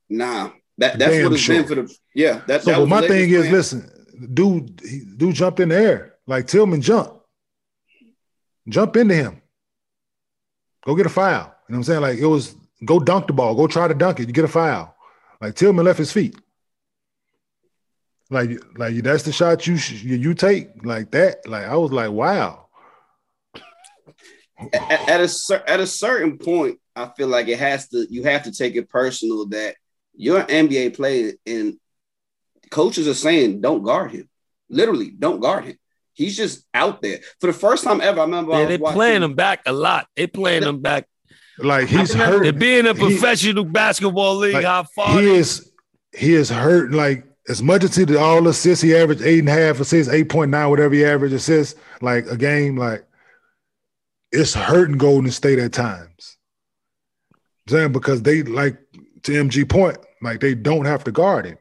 Nah. 0.10 0.52
That, 0.78 0.98
that's 0.98 1.12
Damn 1.12 1.24
what 1.26 1.34
it's 1.34 1.48
been 1.48 1.66
for 1.66 1.76
the 1.76 1.96
yeah. 2.16 2.42
That, 2.48 2.64
So, 2.64 2.72
that 2.72 2.88
my 2.88 3.02
thing 3.02 3.30
Lakers 3.30 3.46
is, 3.48 3.52
listen, 3.52 4.30
dude, 4.34 4.80
he, 4.84 5.02
dude 5.18 5.36
jumped 5.36 5.60
in 5.60 5.70
the 5.70 5.76
air 5.76 6.16
like 6.26 6.48
Tillman 6.48 6.82
jump, 6.82 7.20
jump 8.68 8.96
into 8.96 9.14
him, 9.14 9.42
go 10.86 10.96
get 10.96 11.06
a 11.06 11.10
foul. 11.10 11.32
You 11.34 11.36
know 11.40 11.50
what 11.68 11.76
I'm 11.76 11.84
saying? 11.84 12.02
Like 12.02 12.18
it 12.20 12.26
was 12.26 12.56
go 12.86 12.98
dunk 13.00 13.28
the 13.28 13.34
ball, 13.34 13.56
go 13.56 13.68
try 13.68 13.90
to 13.90 13.94
dunk 13.94 14.20
it, 14.22 14.28
you 14.28 14.34
get 14.34 14.46
a 14.46 14.50
foul. 14.50 14.96
Like 15.42 15.56
Tillman 15.56 15.86
left 15.86 16.00
his 16.00 16.14
feet. 16.14 16.38
Like, 18.30 18.52
like 18.78 18.96
that's 18.98 19.24
the 19.24 19.32
shot 19.32 19.66
you 19.66 19.78
sh- 19.78 20.04
you 20.04 20.16
you 20.16 20.34
take 20.34 20.70
like 20.86 21.10
that. 21.12 21.48
Like 21.48 21.66
I 21.66 21.76
was 21.76 21.92
like, 21.92 22.12
wow. 22.12 22.68
at, 24.74 25.10
at 25.10 25.22
a 25.22 25.64
at 25.70 25.80
a 25.80 25.88
certain 25.88 26.38
point, 26.38 26.80
I 26.96 27.08
feel 27.18 27.28
like 27.28 27.48
it 27.48 27.60
has 27.60 27.88
to 27.90 28.06
you 28.10 28.24
have 28.24 28.44
to 28.44 28.52
take 28.52 28.76
it 28.76 28.90
personal 28.90 29.48
that 29.48 29.76
you're 30.16 30.40
an 30.40 30.48
NBA 30.68 30.96
player 30.96 31.34
and 31.46 31.78
coaches 32.70 33.08
are 33.08 33.14
saying 33.14 33.62
don't 33.62 33.84
guard 33.84 34.12
him. 34.12 34.30
Literally, 34.70 35.10
don't 35.10 35.40
guard 35.40 35.66
him. 35.66 35.78
He's 36.14 36.36
just 36.36 36.66
out 36.74 37.02
there 37.02 37.20
for 37.40 37.48
the 37.48 37.54
first 37.54 37.84
time 37.84 38.02
ever. 38.02 38.20
I 38.20 38.24
remember 38.26 38.52
I 38.54 38.56
Yeah, 38.58 38.62
was 38.62 38.70
they 38.70 38.78
watching- 38.78 38.96
playing 38.98 39.24
him 39.24 39.34
back 39.36 39.62
a 39.66 39.72
lot. 39.72 40.08
They 40.16 40.28
playing 40.28 40.64
him 40.64 40.82
back. 40.82 41.08
Like 41.58 41.88
he's 41.88 42.12
To 42.12 42.18
hurt. 42.18 42.60
be 42.60 42.78
in 42.78 42.86
a 42.86 42.94
He- 42.94 43.00
professional 43.00 43.64
basketball 43.66 44.36
league, 44.36 44.54
Like, 44.54 44.66
how 44.66 44.84
far 44.84 45.20
he 45.20 45.30
is 45.36 45.72
he 46.16 46.34
is 46.34 46.50
hurt 46.50 46.92
like 46.92 47.26
as 47.50 47.64
much 47.64 47.84
as 47.84 47.96
he 47.96 48.06
did 48.06 48.16
all 48.16 48.48
assists 48.48 48.82
he 48.82 48.96
averaged 48.96 49.24
eight 49.24 49.40
and 49.40 49.50
a 49.50 49.52
half 49.52 49.80
assists 49.80 50.14
eight 50.14 50.30
point 50.30 50.52
nine 50.52 50.70
whatever 50.70 50.94
he 50.94 51.04
averaged 51.04 51.36
assists 51.36 51.80
like 52.02 52.26
a 52.28 52.38
game 52.38 52.78
like 52.78 53.04
it's 54.32 54.54
hurting 54.54 54.98
Golden 54.98 55.32
State 55.32 55.60
at 55.60 55.74
times. 55.74 56.38
I'm 57.34 57.72
saying 57.72 57.92
because 57.92 58.22
they 58.22 58.44
like 58.44 58.78
to 59.24 59.32
MG 59.32 59.68
point 59.68 59.98
like 60.22 60.40
they 60.40 60.56
don't 60.56 60.86
have 60.86 61.04
to 61.06 61.12
guard 61.12 61.46
him. 61.46 61.58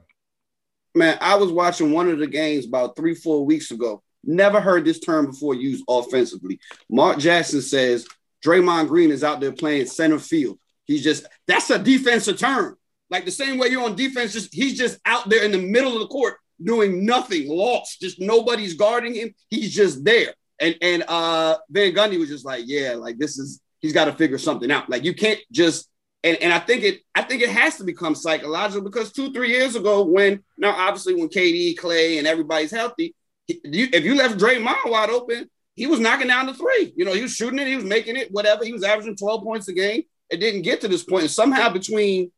Man, 0.94 1.18
I 1.20 1.37
was 1.37 1.53
watching 1.53 1.92
one 1.92 2.09
of 2.09 2.18
the 2.18 2.27
games 2.27 2.66
about 2.66 2.96
three, 2.96 3.14
four 3.14 3.44
weeks 3.44 3.70
ago. 3.70 4.03
Never 4.24 4.61
heard 4.61 4.85
this 4.85 4.98
term 4.98 5.27
before 5.27 5.55
used 5.55 5.85
offensively. 5.88 6.61
Mark 6.90 7.18
Jackson 7.18 7.62
says 7.62 8.07
Draymond 8.44 8.88
Green 8.88 9.11
is 9.11 9.24
out 9.24 9.40
there 9.40 9.53
playing 9.53 9.87
center 9.87 10.18
field. 10.18 10.59
He's 10.85 11.05
just 11.05 11.27
that's 11.46 11.70
a 11.70 11.79
defensive 11.79 12.38
term. 12.38 12.77
Like 13.11 13.25
the 13.25 13.31
same 13.31 13.59
way 13.59 13.68
you're 13.68 13.85
on 13.85 13.97
defense, 13.97 14.33
just 14.33 14.53
he's 14.55 14.77
just 14.77 14.99
out 15.05 15.29
there 15.29 15.44
in 15.44 15.53
the 15.53 15.59
middle 15.59 15.94
of 15.94 16.01
the 16.01 16.09
court 16.09 16.37
doing 16.62 17.05
nothing, 17.05 17.49
lost. 17.49 18.01
Just 18.01 18.21
nobody's 18.21 18.75
guarding 18.75 19.14
him. 19.14 19.35
He's 19.49 19.75
just 19.75 20.05
there. 20.05 20.35
And 20.61 20.77
and 20.83 21.05
uh 21.09 21.57
Van 21.71 21.92
Gundy 21.94 22.18
was 22.18 22.29
just 22.29 22.44
like, 22.44 22.64
yeah, 22.66 22.94
like 22.94 23.18
this 23.18 23.38
is 23.38 23.61
he's 23.81 23.92
got 23.92 24.07
to 24.07 24.12
figure 24.12 24.38
something 24.38 24.71
out. 24.71 24.90
Like 24.90 25.05
you 25.05 25.14
can't 25.14 25.40
just 25.53 25.88
and, 26.25 26.37
and 26.38 26.53
I 26.53 26.59
think 26.59 26.83
it 26.83 27.01
I 27.14 27.23
think 27.23 27.42
it 27.42 27.51
has 27.51 27.77
to 27.77 27.85
become 27.85 28.14
psychological 28.14 28.83
because 28.83 29.12
two 29.12 29.33
three 29.33 29.51
years 29.51 29.77
ago 29.77 30.05
when 30.05 30.42
now 30.57 30.75
obviously 30.77 31.14
when 31.14 31.29
KD 31.29 31.77
Clay 31.79 32.18
and 32.18 32.27
everybody's 32.27 32.73
healthy, 32.73 33.14
he- 33.47 33.61
you, 33.64 33.88
if 33.92 34.05
you 34.05 34.16
left 34.16 34.38
Draymond 34.38 34.77
wide 34.90 35.11
open, 35.11 35.49
he 35.75 35.87
was 35.87 36.01
knocking 36.01 36.27
down 36.27 36.47
the 36.47 36.55
three. 36.55 36.92
You 36.97 37.05
know, 37.05 37.12
he 37.14 37.23
was 37.23 37.33
shooting 37.35 37.59
it, 37.61 37.68
he 37.68 37.77
was 37.77 37.85
making 37.85 38.16
it, 38.16 38.33
whatever. 38.33 38.64
He 38.64 38.73
was 38.73 38.83
averaging 38.83 39.16
twelve 39.16 39.44
points 39.44 39.68
a 39.68 39.73
game. 39.73 40.03
It 40.29 40.38
didn't 40.38 40.62
get 40.62 40.81
to 40.83 40.88
this 40.88 41.05
point, 41.05 41.23
and 41.23 41.31
somehow 41.31 41.71
between, 41.73 42.31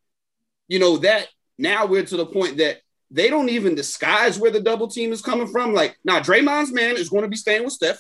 you 0.71 0.79
know, 0.79 0.97
that 0.99 1.27
now 1.59 1.85
we're 1.85 2.05
to 2.05 2.17
the 2.17 2.25
point 2.25 2.59
that 2.59 2.79
they 3.11 3.29
don't 3.29 3.49
even 3.49 3.75
disguise 3.75 4.39
where 4.39 4.53
the 4.53 4.61
double 4.61 4.87
team 4.87 5.13
is 5.13 5.21
coming 5.21 5.49
from. 5.49 5.75
Like 5.75 5.97
now, 6.05 6.21
Draymond's 6.21 6.73
man 6.73 6.97
is 6.97 7.11
going 7.11 7.25
to 7.25 7.29
be 7.29 7.37
staying 7.37 7.65
with 7.65 7.73
Steph. 7.73 7.99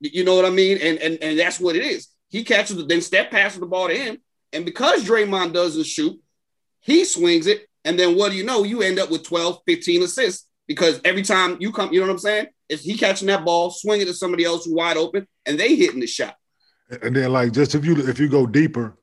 You 0.00 0.22
know 0.22 0.36
what 0.36 0.44
I 0.44 0.50
mean? 0.50 0.78
And 0.82 0.98
and 0.98 1.18
and 1.22 1.38
that's 1.38 1.58
what 1.58 1.76
it 1.76 1.82
is. 1.82 2.08
He 2.28 2.44
catches 2.44 2.76
it, 2.76 2.88
then 2.88 3.00
Steph 3.00 3.30
passes 3.30 3.58
the 3.58 3.66
ball 3.66 3.88
to 3.88 3.94
him. 3.96 4.18
And 4.52 4.64
because 4.66 5.04
Draymond 5.04 5.54
doesn't 5.54 5.86
shoot, 5.86 6.20
he 6.80 7.04
swings 7.04 7.46
it. 7.46 7.66
And 7.84 7.98
then 7.98 8.16
what 8.16 8.32
do 8.32 8.36
you 8.36 8.44
know? 8.44 8.64
You 8.64 8.82
end 8.82 8.98
up 8.98 9.10
with 9.10 9.24
12, 9.24 9.60
15 9.66 10.02
assists 10.02 10.46
because 10.68 11.00
every 11.04 11.22
time 11.22 11.56
you 11.58 11.72
come, 11.72 11.92
you 11.92 12.00
know 12.00 12.06
what 12.06 12.12
I'm 12.12 12.18
saying? 12.18 12.46
Is 12.68 12.82
he 12.82 12.98
catching 12.98 13.28
that 13.28 13.44
ball, 13.46 13.70
swinging 13.70 14.06
to 14.06 14.14
somebody 14.14 14.44
else 14.44 14.66
wide 14.68 14.98
open, 14.98 15.26
and 15.46 15.58
they 15.58 15.74
hitting 15.74 16.00
the 16.00 16.06
shot. 16.06 16.36
And 17.02 17.16
then 17.16 17.32
like 17.32 17.52
just 17.52 17.74
if 17.74 17.84
you 17.84 17.96
if 17.96 18.20
you 18.20 18.28
go 18.28 18.46
deeper, 18.46 18.98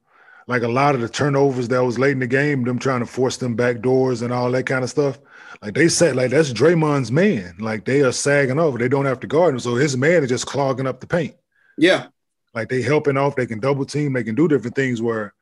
like 0.48 0.64
a 0.64 0.68
lot 0.68 0.96
of 0.96 1.02
the 1.02 1.10
turnovers 1.10 1.68
that 1.68 1.84
was 1.84 2.00
late 2.00 2.12
in 2.14 2.20
the 2.20 2.28
game, 2.28 2.64
them 2.64 2.80
trying 2.80 3.02
to 3.02 3.06
force 3.06 3.38
them 3.38 3.56
back 3.56 3.82
doors 3.82 4.22
and 4.22 4.32
all 4.32 4.50
that 4.52 4.66
kind 4.66 4.84
of 4.84 4.90
stuff. 4.90 5.20
Like 5.62 5.74
they 5.74 5.90
said, 5.90 6.16
like 6.16 6.32
that's 6.32 6.54
Draymond's 6.54 7.12
man. 7.12 7.56
Like 7.60 7.86
they 7.86 8.02
are 8.02 8.12
sagging 8.12 8.60
over. 8.60 8.78
They 8.78 8.88
don't 8.88 9.06
have 9.06 9.20
to 9.22 9.28
guard 9.28 9.54
him. 9.54 9.60
So 9.60 9.76
his 9.76 9.98
man 9.98 10.24
is 10.24 10.30
just 10.30 10.46
clogging 10.46 10.88
up 10.88 11.02
the 11.02 11.08
paint. 11.08 11.36
Yeah. 11.78 12.08
Like 12.54 12.70
they 12.70 12.82
helping 12.82 13.18
off, 13.18 13.36
they 13.36 13.46
can 13.46 13.60
double 13.60 13.86
team, 13.86 14.14
they 14.14 14.24
can 14.24 14.36
do 14.36 14.48
different 14.48 14.76
things 14.76 15.02
where 15.02 15.34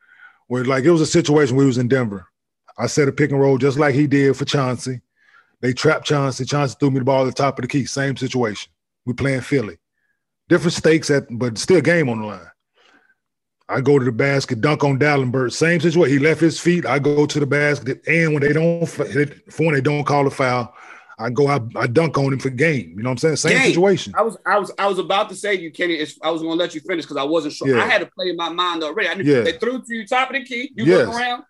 where 0.47 0.65
like 0.65 0.83
it 0.83 0.91
was 0.91 1.01
a 1.01 1.05
situation 1.05 1.57
he 1.57 1.65
was 1.65 1.77
in 1.77 1.87
Denver. 1.87 2.27
I 2.77 2.87
set 2.87 3.07
a 3.07 3.11
pick 3.11 3.31
and 3.31 3.39
roll 3.39 3.57
just 3.57 3.77
like 3.77 3.95
he 3.95 4.07
did 4.07 4.35
for 4.35 4.45
Chauncey. 4.45 5.01
They 5.61 5.73
trapped 5.73 6.05
Chauncey. 6.05 6.45
Chauncey 6.45 6.75
threw 6.79 6.91
me 6.91 6.99
the 6.99 7.05
ball 7.05 7.21
at 7.21 7.25
the 7.25 7.31
top 7.31 7.57
of 7.57 7.63
the 7.63 7.67
key. 7.67 7.85
Same 7.85 8.17
situation. 8.17 8.71
We 9.05 9.13
playing 9.13 9.41
Philly. 9.41 9.77
Different 10.49 10.73
stakes 10.73 11.09
at 11.09 11.25
but 11.29 11.57
still 11.57 11.81
game 11.81 12.09
on 12.09 12.21
the 12.21 12.27
line. 12.27 12.47
I 13.67 13.81
go 13.81 13.97
to 13.97 14.05
the 14.05 14.11
basket, 14.11 14.61
dunk 14.61 14.83
on 14.83 14.99
Dalembert. 14.99 15.51
Same 15.51 15.79
situation. 15.81 16.17
He 16.17 16.23
left 16.23 16.39
his 16.39 16.59
feet. 16.59 16.85
I 16.85 16.99
go 16.99 17.25
to 17.25 17.39
the 17.39 17.47
basket, 17.47 18.01
and 18.07 18.33
when 18.33 18.43
they 18.43 18.53
don't 18.53 18.85
for 18.85 19.05
when 19.05 19.73
they 19.73 19.81
don't 19.81 20.03
call 20.03 20.27
a 20.27 20.29
foul, 20.29 20.73
I 21.17 21.31
go 21.31 21.47
I, 21.47 21.59
I 21.75 21.87
dunk 21.87 22.17
on 22.17 22.31
him 22.33 22.39
for 22.39 22.51
game. 22.51 22.93
You 22.95 23.03
know 23.03 23.09
what 23.09 23.13
I'm 23.13 23.17
saying? 23.17 23.35
Same 23.37 23.57
Game. 23.57 23.67
situation. 23.69 24.13
I 24.15 24.21
was 24.21 24.37
I 24.45 24.59
was 24.59 24.71
I 24.77 24.87
was 24.87 24.99
about 24.99 25.29
to 25.29 25.35
say 25.35 25.57
to 25.57 25.63
you, 25.63 25.71
Kenny. 25.71 25.95
It's, 25.95 26.19
I 26.21 26.29
was 26.29 26.41
going 26.43 26.55
to 26.57 26.63
let 26.63 26.75
you 26.75 26.81
finish 26.81 27.05
because 27.05 27.17
I 27.17 27.23
wasn't 27.23 27.53
sure. 27.55 27.67
Yeah. 27.75 27.83
I 27.83 27.87
had 27.87 27.99
to 28.01 28.05
play 28.07 28.29
in 28.29 28.35
my 28.35 28.49
mind 28.49 28.83
already. 28.83 29.09
I 29.09 29.15
knew 29.15 29.23
Yeah. 29.23 29.41
they 29.41 29.53
threw 29.53 29.81
to 29.81 29.93
you 29.95 30.05
top 30.05 30.29
of 30.29 30.35
the 30.35 30.43
key. 30.43 30.71
You 30.75 30.85
Yes. 30.85 31.07
look 31.07 31.15
around. 31.17 31.43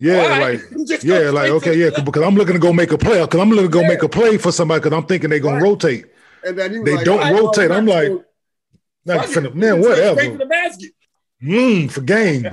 Yeah, 0.00 0.26
right. 0.38 0.60
like 0.76 1.02
yeah, 1.04 1.30
like 1.30 1.50
okay, 1.50 1.78
yeah, 1.78 1.88
because 2.04 2.22
I'm 2.24 2.34
looking 2.34 2.54
to 2.54 2.60
go 2.60 2.72
make 2.74 2.90
a 2.92 2.98
play. 2.98 3.22
Because 3.22 3.40
I'm 3.40 3.48
looking 3.48 3.66
to 3.66 3.72
go 3.72 3.80
Yeah. 3.80 3.88
make 3.88 4.02
a 4.02 4.08
play 4.08 4.36
for 4.36 4.52
somebody. 4.52 4.80
Because 4.80 4.92
I'm 4.98 5.06
thinking 5.06 5.30
they're 5.30 5.38
gonna 5.38 5.56
Right. 5.56 5.62
rotate. 5.62 6.04
And 6.46 6.58
then 6.58 6.84
They 6.84 6.96
like, 6.96 7.04
don't 7.06 7.18
all 7.20 7.24
right, 7.24 7.32
well, 7.32 7.44
rotate. 7.46 7.70
I'm 7.70 7.86
like, 7.86 8.10
Like, 9.06 9.28
fuck 9.28 9.44
it. 9.44 9.52
finna- 9.52 9.54
man, 9.54 9.82
Straight- 9.82 9.94
Straight 9.96 10.14
to 10.18 10.44
whatever. 10.44 10.78
Mm, 11.42 11.90
for 11.90 12.00
game. 12.00 12.46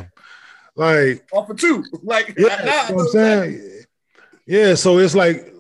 like, 0.76 1.26
Off 1.32 1.48
for 1.48 1.54
two. 1.54 1.84
Like, 2.04 2.34
yeah, 2.38 2.60
you 2.60 2.66
know 2.66 2.96
what 2.96 3.02
I'm 3.04 3.08
saying? 3.10 3.84
Yeah, 4.46 4.76
so 4.76 4.98
it's 4.98 5.16
like 5.16 5.54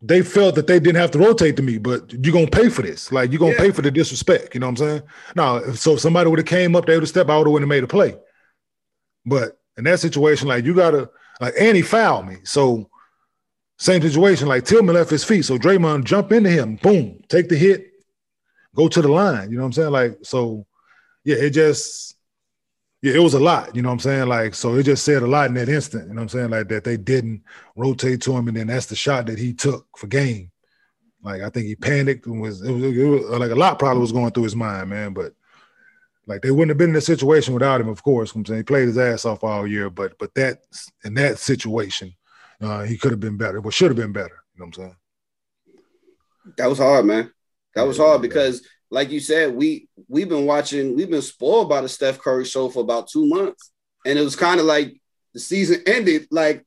they 0.00 0.22
felt 0.22 0.54
that 0.54 0.66
they 0.68 0.78
didn't 0.78 1.00
have 1.00 1.10
to 1.10 1.18
rotate 1.18 1.56
to 1.56 1.62
me, 1.62 1.76
but 1.78 2.12
you're 2.12 2.32
gonna 2.32 2.46
pay 2.46 2.68
for 2.68 2.82
this. 2.82 3.10
Like 3.10 3.32
you're 3.32 3.40
gonna 3.40 3.52
Yeah. 3.52 3.58
pay 3.58 3.70
for 3.72 3.82
the 3.82 3.90
disrespect. 3.90 4.54
You 4.54 4.60
know 4.60 4.66
what 4.68 4.80
I'm 4.80 4.88
saying? 4.88 5.02
Now, 5.34 5.56
if, 5.56 5.78
so 5.80 5.94
if 5.94 6.00
somebody 6.00 6.30
would 6.30 6.38
have 6.38 6.46
came 6.46 6.76
up, 6.76 6.86
they 6.86 6.94
would 6.94 7.02
have 7.02 7.08
stepped. 7.08 7.28
I 7.28 7.36
would 7.36 7.60
have 7.60 7.68
made 7.68 7.82
a 7.82 7.88
play. 7.88 8.14
But 9.26 9.58
in 9.76 9.84
that 9.84 9.98
situation, 10.00 10.46
like 10.48 10.64
you 10.64 10.74
gotta 10.74 11.10
like, 11.40 11.54
and 11.58 11.76
he 11.76 11.82
fouled 11.82 12.28
me. 12.28 12.36
So 12.44 12.88
same 13.78 14.00
situation. 14.00 14.46
Like 14.48 14.64
Tillman 14.64 14.94
left 14.94 15.10
his 15.10 15.24
feet, 15.24 15.42
so 15.44 15.58
Draymond 15.58 16.04
jump 16.04 16.32
into 16.32 16.50
him, 16.50 16.76
boom, 16.76 17.20
take 17.28 17.48
the 17.48 17.56
hit, 17.56 17.90
go 18.74 18.88
to 18.88 19.02
the 19.02 19.08
line. 19.08 19.50
You 19.50 19.56
know 19.56 19.64
what 19.64 19.66
I'm 19.66 19.72
saying? 19.72 19.90
Like 19.90 20.18
so, 20.22 20.64
yeah, 21.24 21.36
it 21.36 21.50
just. 21.50 22.14
Yeah, 23.00 23.14
it 23.14 23.22
was 23.22 23.34
a 23.34 23.40
lot, 23.40 23.76
you 23.76 23.82
know 23.82 23.90
what 23.90 23.94
I'm 23.94 24.00
saying? 24.00 24.28
Like, 24.28 24.54
so 24.54 24.74
it 24.74 24.82
just 24.82 25.04
said 25.04 25.22
a 25.22 25.26
lot 25.26 25.46
in 25.48 25.54
that 25.54 25.68
instant, 25.68 26.08
you 26.08 26.14
know 26.14 26.16
what 26.16 26.22
I'm 26.22 26.28
saying? 26.30 26.50
Like 26.50 26.68
that 26.68 26.82
they 26.82 26.96
didn't 26.96 27.44
rotate 27.76 28.20
to 28.22 28.36
him, 28.36 28.48
and 28.48 28.56
then 28.56 28.66
that's 28.66 28.86
the 28.86 28.96
shot 28.96 29.26
that 29.26 29.38
he 29.38 29.54
took 29.54 29.86
for 29.96 30.08
game. 30.08 30.50
Like 31.22 31.42
I 31.42 31.50
think 31.50 31.66
he 31.66 31.76
panicked 31.76 32.26
and 32.26 32.40
was 32.40 32.62
it 32.62 32.72
was, 32.72 32.82
it 32.82 33.04
was 33.04 33.22
like 33.38 33.50
a 33.50 33.54
lot 33.54 33.78
probably 33.78 34.00
was 34.00 34.12
going 34.12 34.32
through 34.32 34.44
his 34.44 34.56
mind, 34.56 34.90
man. 34.90 35.12
But 35.12 35.32
like 36.26 36.42
they 36.42 36.50
wouldn't 36.50 36.70
have 36.70 36.78
been 36.78 36.90
in 36.90 36.96
a 36.96 37.00
situation 37.00 37.54
without 37.54 37.80
him, 37.80 37.88
of 37.88 38.02
course. 38.02 38.34
I'm 38.34 38.44
saying 38.44 38.58
he 38.58 38.64
played 38.64 38.88
his 38.88 38.98
ass 38.98 39.24
off 39.24 39.44
all 39.44 39.66
year, 39.66 39.90
but 39.90 40.18
but 40.18 40.34
that 40.34 40.58
in 41.04 41.14
that 41.14 41.38
situation, 41.38 42.14
uh, 42.60 42.82
he 42.82 42.96
could 42.96 43.12
have 43.12 43.20
been 43.20 43.36
better, 43.36 43.60
but 43.60 43.74
should 43.74 43.90
have 43.90 43.96
been 43.96 44.12
better. 44.12 44.42
You 44.54 44.60
know 44.60 44.66
what 44.66 44.66
I'm 44.66 44.72
saying? 44.72 44.96
That 46.56 46.68
was 46.68 46.78
hard, 46.78 47.04
man. 47.04 47.30
That 47.74 47.86
was 47.86 47.98
hard 47.98 48.22
because, 48.22 48.66
like 48.90 49.10
you 49.10 49.20
said, 49.20 49.54
we 49.54 49.88
we've 50.08 50.28
been 50.28 50.46
watching, 50.46 50.96
we've 50.96 51.10
been 51.10 51.22
spoiled 51.22 51.68
by 51.68 51.80
the 51.80 51.88
Steph 51.88 52.18
Curry 52.18 52.44
show 52.44 52.68
for 52.68 52.80
about 52.80 53.08
two 53.08 53.26
months, 53.26 53.70
and 54.06 54.18
it 54.18 54.22
was 54.22 54.36
kind 54.36 54.60
of 54.60 54.66
like 54.66 55.00
the 55.34 55.40
season 55.40 55.82
ended 55.86 56.26
like, 56.30 56.64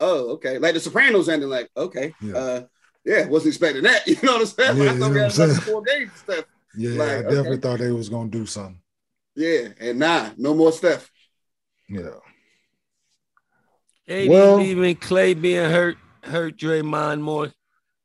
oh, 0.00 0.32
okay, 0.32 0.58
like 0.58 0.74
the 0.74 0.80
Sopranos 0.80 1.28
ended 1.28 1.48
like, 1.48 1.68
okay, 1.76 2.14
Yeah. 2.20 2.34
uh, 2.36 2.64
yeah, 3.04 3.26
wasn't 3.26 3.54
expecting 3.54 3.82
that. 3.84 4.06
You 4.06 4.16
know 4.22 4.32
what 4.34 4.40
I'm 4.42 4.46
saying? 4.46 4.76
Yeah, 4.76 4.82
I 4.90 4.92
you 4.94 4.98
thought 5.00 5.08
know 5.08 5.14
we 5.14 5.20
had 5.20 5.34
another 5.34 5.54
four 5.54 5.82
games 5.82 6.10
Steph. 6.16 6.44
Yeah, 6.76 6.90
Like, 6.98 7.08
I 7.08 7.14
okay. 7.14 7.28
definitely 7.34 7.58
thought 7.58 7.78
they 7.78 7.92
was 7.92 8.08
gonna 8.08 8.30
do 8.30 8.46
something. 8.46 8.80
Yeah, 9.36 9.68
and 9.80 9.98
nah, 9.98 10.30
no 10.36 10.54
more 10.54 10.72
Steph. 10.72 11.10
Yeah. 11.88 12.10
KD 14.08 14.28
Well- 14.28 14.56
leaving, 14.58 14.96
Clay 14.96 15.34
being 15.34 15.70
hurt, 15.70 15.96
hurt 16.22 16.56
Draymond 16.58 17.20
more. 17.20 17.52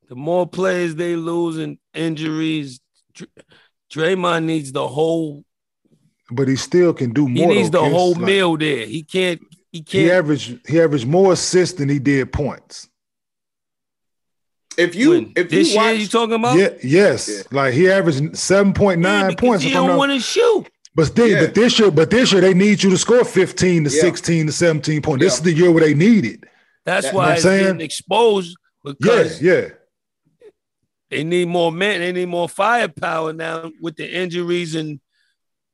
The 0.08 0.16
more 0.16 0.48
players 0.48 0.96
they 0.96 1.16
lose 1.16 1.58
and 1.58 1.78
injuries, 1.94 2.80
Dr- 2.80 2.84
Draymond 3.92 4.44
needs 4.46 4.72
the 4.72 4.88
whole. 4.88 5.44
But 6.32 6.48
he 6.48 6.56
still 6.56 6.94
can 6.94 7.12
do 7.12 7.28
more. 7.28 7.50
He 7.50 7.56
needs 7.58 7.72
the 7.72 7.82
Kiss. 7.82 7.92
whole 7.92 8.12
Like, 8.14 8.22
meal 8.22 8.58
there. 8.58 8.86
He 8.86 9.04
can't. 9.04 9.42
He 9.72 9.78
He 9.80 9.82
can't. 9.84 10.04
He 10.06 10.12
averaged 10.12 10.60
he 10.68 10.80
averaged 10.82 11.08
more 11.08 11.34
assists 11.34 11.78
than 11.80 11.90
he 11.90 12.00
did 12.00 12.32
points. 12.32 12.88
If 14.78 14.96
you 14.96 15.10
win. 15.12 15.34
if 15.36 15.50
this 15.50 15.74
you 15.74 15.80
year 15.82 15.92
watch, 15.92 16.00
you 16.00 16.08
talking 16.08 16.36
about? 16.36 16.58
Yeah, 16.58 16.70
yes. 16.84 17.30
Yeah. 17.30 17.44
Like 17.52 17.74
he 17.74 17.90
averaged 17.90 18.38
seven 18.38 18.74
point 18.74 19.02
nine 19.02 19.32
Yeah, 19.32 19.36
points. 19.36 19.64
He 19.64 19.72
don't 19.72 19.98
want 19.98 20.12
to 20.12 20.20
shoot. 20.20 20.68
But 20.96 21.16
they, 21.16 21.32
Yeah. 21.32 21.42
but 21.46 21.56
this 21.56 21.80
year, 21.80 21.92
but 21.92 22.10
this 22.10 22.32
year 22.32 22.42
they 22.42 22.54
need 22.54 22.82
you 22.84 22.90
to 22.90 22.98
score 22.98 23.24
15 23.24 23.86
to 23.86 23.90
Yeah. 23.90 24.02
16 24.02 24.48
to 24.48 24.52
17 24.52 25.02
points. 25.02 25.24
This 25.24 25.36
is 25.36 25.42
the 25.42 25.54
year 25.54 25.72
where 25.72 25.84
they 25.84 25.94
need 25.94 26.26
it. 26.26 26.44
That's 26.86 27.08
That- 27.08 27.14
why 27.16 27.24
know 27.24 27.30
what 27.30 27.38
it's 27.38 27.46
I'm 27.46 27.50
saying? 27.52 27.64
getting 27.66 27.82
exposed 27.82 28.58
Yeah, 28.86 28.94
because 29.00 29.42
yeah. 29.42 29.68
They 31.10 31.24
need 31.24 31.48
more 31.48 31.72
men. 31.72 32.02
They 32.02 32.12
need 32.12 32.28
more 32.30 32.48
firepower 32.50 33.34
now 33.34 33.72
with 33.82 33.96
the 33.96 34.10
injuries 34.12 34.76
and 34.76 35.00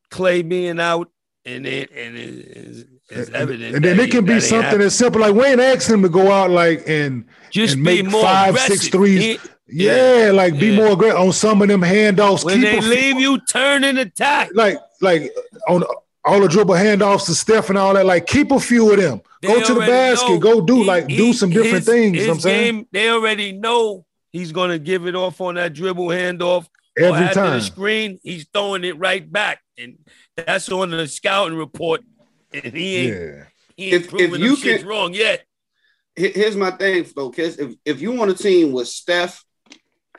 Clay 0.09 0.41
being 0.43 0.79
out, 0.79 1.09
and 1.45 1.65
it 1.65 1.91
and 1.91 2.15
it 2.15 2.29
is 2.29 2.85
it's 3.09 3.29
evident. 3.31 3.75
and 3.75 3.83
then 3.85 3.99
it 3.99 4.09
can 4.11 4.25
be 4.25 4.39
something 4.39 4.63
happening. 4.63 4.87
as 4.87 4.95
simple 4.95 5.21
like 5.21 5.35
Wayne 5.35 5.59
asking 5.59 5.95
him 5.95 6.01
to 6.03 6.09
go 6.09 6.31
out 6.31 6.49
like 6.49 6.83
and 6.87 7.25
just 7.51 7.75
and 7.75 7.83
be 7.85 8.01
make 8.01 8.11
more 8.11 8.21
five, 8.23 8.49
aggressive. 8.55 8.77
six 8.77 8.87
threes. 8.89 9.21
He- 9.21 9.39
yeah, 9.67 10.29
like 10.31 10.59
be 10.59 10.67
Yeah. 10.67 10.75
more 10.77 10.91
aggressive 10.91 11.19
on 11.19 11.33
some 11.33 11.61
of 11.61 11.67
them 11.67 11.81
handoffs. 11.81 12.43
when 12.45 12.61
keep 12.61 12.69
they 12.69 12.81
leave 12.81 13.19
you, 13.19 13.39
turn 13.49 13.83
and 13.83 13.97
attack. 13.97 14.49
like 14.53 14.77
like 15.01 15.31
on 15.67 15.83
all 16.23 16.39
the 16.39 16.47
dribble 16.47 16.75
handoffs 16.75 17.25
to 17.25 17.35
Steph 17.35 17.69
and 17.69 17.77
all 17.77 17.93
that. 17.95 18.05
Like 18.05 18.25
keep 18.27 18.51
a 18.51 18.59
few 18.59 18.91
of 18.91 18.97
them. 18.99 19.21
They 19.41 19.47
go 19.47 19.61
to 19.61 19.73
the 19.73 19.79
basket. 19.81 20.29
know 20.29 20.39
Go 20.39 20.61
do 20.61 20.77
he- 20.77 20.83
like 20.85 21.09
he- 21.09 21.17
do 21.17 21.33
some 21.33 21.49
different 21.49 21.77
his- 21.77 21.85
things. 21.85 22.17
You 22.17 22.27
know 22.27 22.33
I'm 22.33 22.39
saying 22.39 22.75
game, 22.75 22.87
they 22.91 23.09
already 23.09 23.51
know 23.53 24.05
he's 24.35 24.51
gonna 24.51 24.77
give 24.79 25.07
it 25.07 25.15
off 25.15 25.39
on 25.41 25.55
that 25.55 25.73
dribble 25.73 26.07
handoff. 26.07 26.67
every 26.97 27.33
time. 27.33 27.53
the 27.59 27.61
screen, 27.61 28.19
he's 28.23 28.47
throwing 28.53 28.83
it 28.83 28.97
right 28.97 29.29
back, 29.31 29.59
and 29.77 29.97
that's 30.37 30.69
on 30.71 30.91
the 30.91 31.07
scouting 31.07 31.57
report. 31.57 32.01
And 32.53 32.73
he 32.73 32.95
ain't, 32.97 33.09
Yeah, 33.15 33.43
he 33.75 33.85
ain't 33.85 33.93
If- 33.95 34.03
if 34.03 34.09
proving 34.09 34.41
you 34.41 34.55
them 34.55 34.65
shits 34.65 34.77
can- 34.79 34.87
wrong 34.87 35.13
yet. 35.13 35.45
Here's 36.15 36.55
my 36.55 36.71
thing 36.71 37.05
though, 37.15 37.29
Kiss. 37.29 37.57
If 37.57 37.73
if 37.83 38.01
you 38.01 38.11
want 38.13 38.31
a 38.31 38.33
team 38.35 38.71
with 38.71 38.87
Steph, 38.87 39.43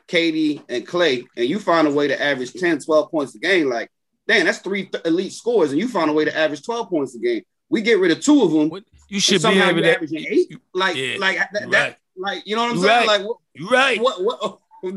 KD, 0.07 0.61
and 0.69 0.85
Clay, 0.85 1.25
and 1.35 1.47
you 1.49 1.59
find 1.59 1.87
a 1.87 1.91
way 1.91 2.07
to 2.07 2.21
average 2.21 2.53
10, 2.53 2.79
12 2.79 3.09
points 3.11 3.35
a 3.35 3.39
game, 3.39 3.69
like 3.69 3.89
damn, 4.27 4.45
that's 4.45 4.59
three 4.59 4.85
th- 4.85 5.03
elite 5.05 5.31
scores, 5.33 5.71
and 5.71 5.79
you 5.79 5.87
find 5.87 6.09
a 6.09 6.13
way 6.13 6.25
to 6.25 6.37
average 6.37 6.63
12 6.63 6.89
points 6.89 7.15
a 7.15 7.19
game. 7.19 7.41
We 7.69 7.81
get 7.81 7.97
rid 7.99 8.11
of 8.11 8.19
two 8.21 8.43
of 8.43 8.51
them. 8.51 8.69
What- 8.69 8.83
You 9.09 9.19
should 9.21 9.41
be 9.41 9.47
able 9.47 9.81
to. 9.81 9.95
averaging 9.95 10.25
eight? 10.29 10.57
Like, 10.73 10.95
Yeah, 10.97 11.15
like 11.17 11.37
that, 11.37 11.49
you're 11.61 11.69
that 11.71 11.83
right. 11.87 11.95
Like 12.17 12.43
you 12.45 12.55
know 12.55 12.63
what 12.63 12.71
I'm 12.71 12.77
You're 12.77 12.87
saying? 12.87 13.07
right. 13.07 13.19
Like 13.19 13.27
what, 13.27 13.37
You're 13.53 13.69
right. 13.69 14.01
what, 14.01 14.23
what 14.23 14.39
oh, 14.41 14.59
You're 14.83 14.93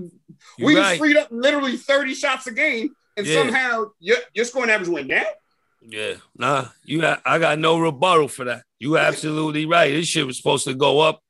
we 0.59 0.75
just 0.75 0.83
right. 0.91 0.99
freed 0.99 1.17
up 1.17 1.29
literally 1.31 1.77
30 1.77 2.15
shots 2.15 2.47
a 2.47 2.53
game, 2.53 2.91
and 3.17 3.27
Yeah. 3.27 3.35
somehow 3.43 3.87
your 4.01 4.17
your 4.35 4.45
scoring 4.45 4.71
average 4.71 4.89
went 4.89 5.09
down. 5.09 5.25
Yeah, 5.83 6.15
nah, 6.37 6.67
you. 6.85 7.01
Ha- 7.01 7.23
I 7.25 7.39
got 7.39 7.59
no 7.59 7.79
rebuttal 7.79 8.29
for 8.29 8.45
that. 8.45 8.65
You 8.79 8.99
absolutely 8.99 9.65
right. 9.67 9.93
This 9.93 10.07
shit 10.09 10.27
was 10.27 10.37
supposed 10.37 10.65
to 10.67 10.75
go 10.75 11.01
up 11.01 11.23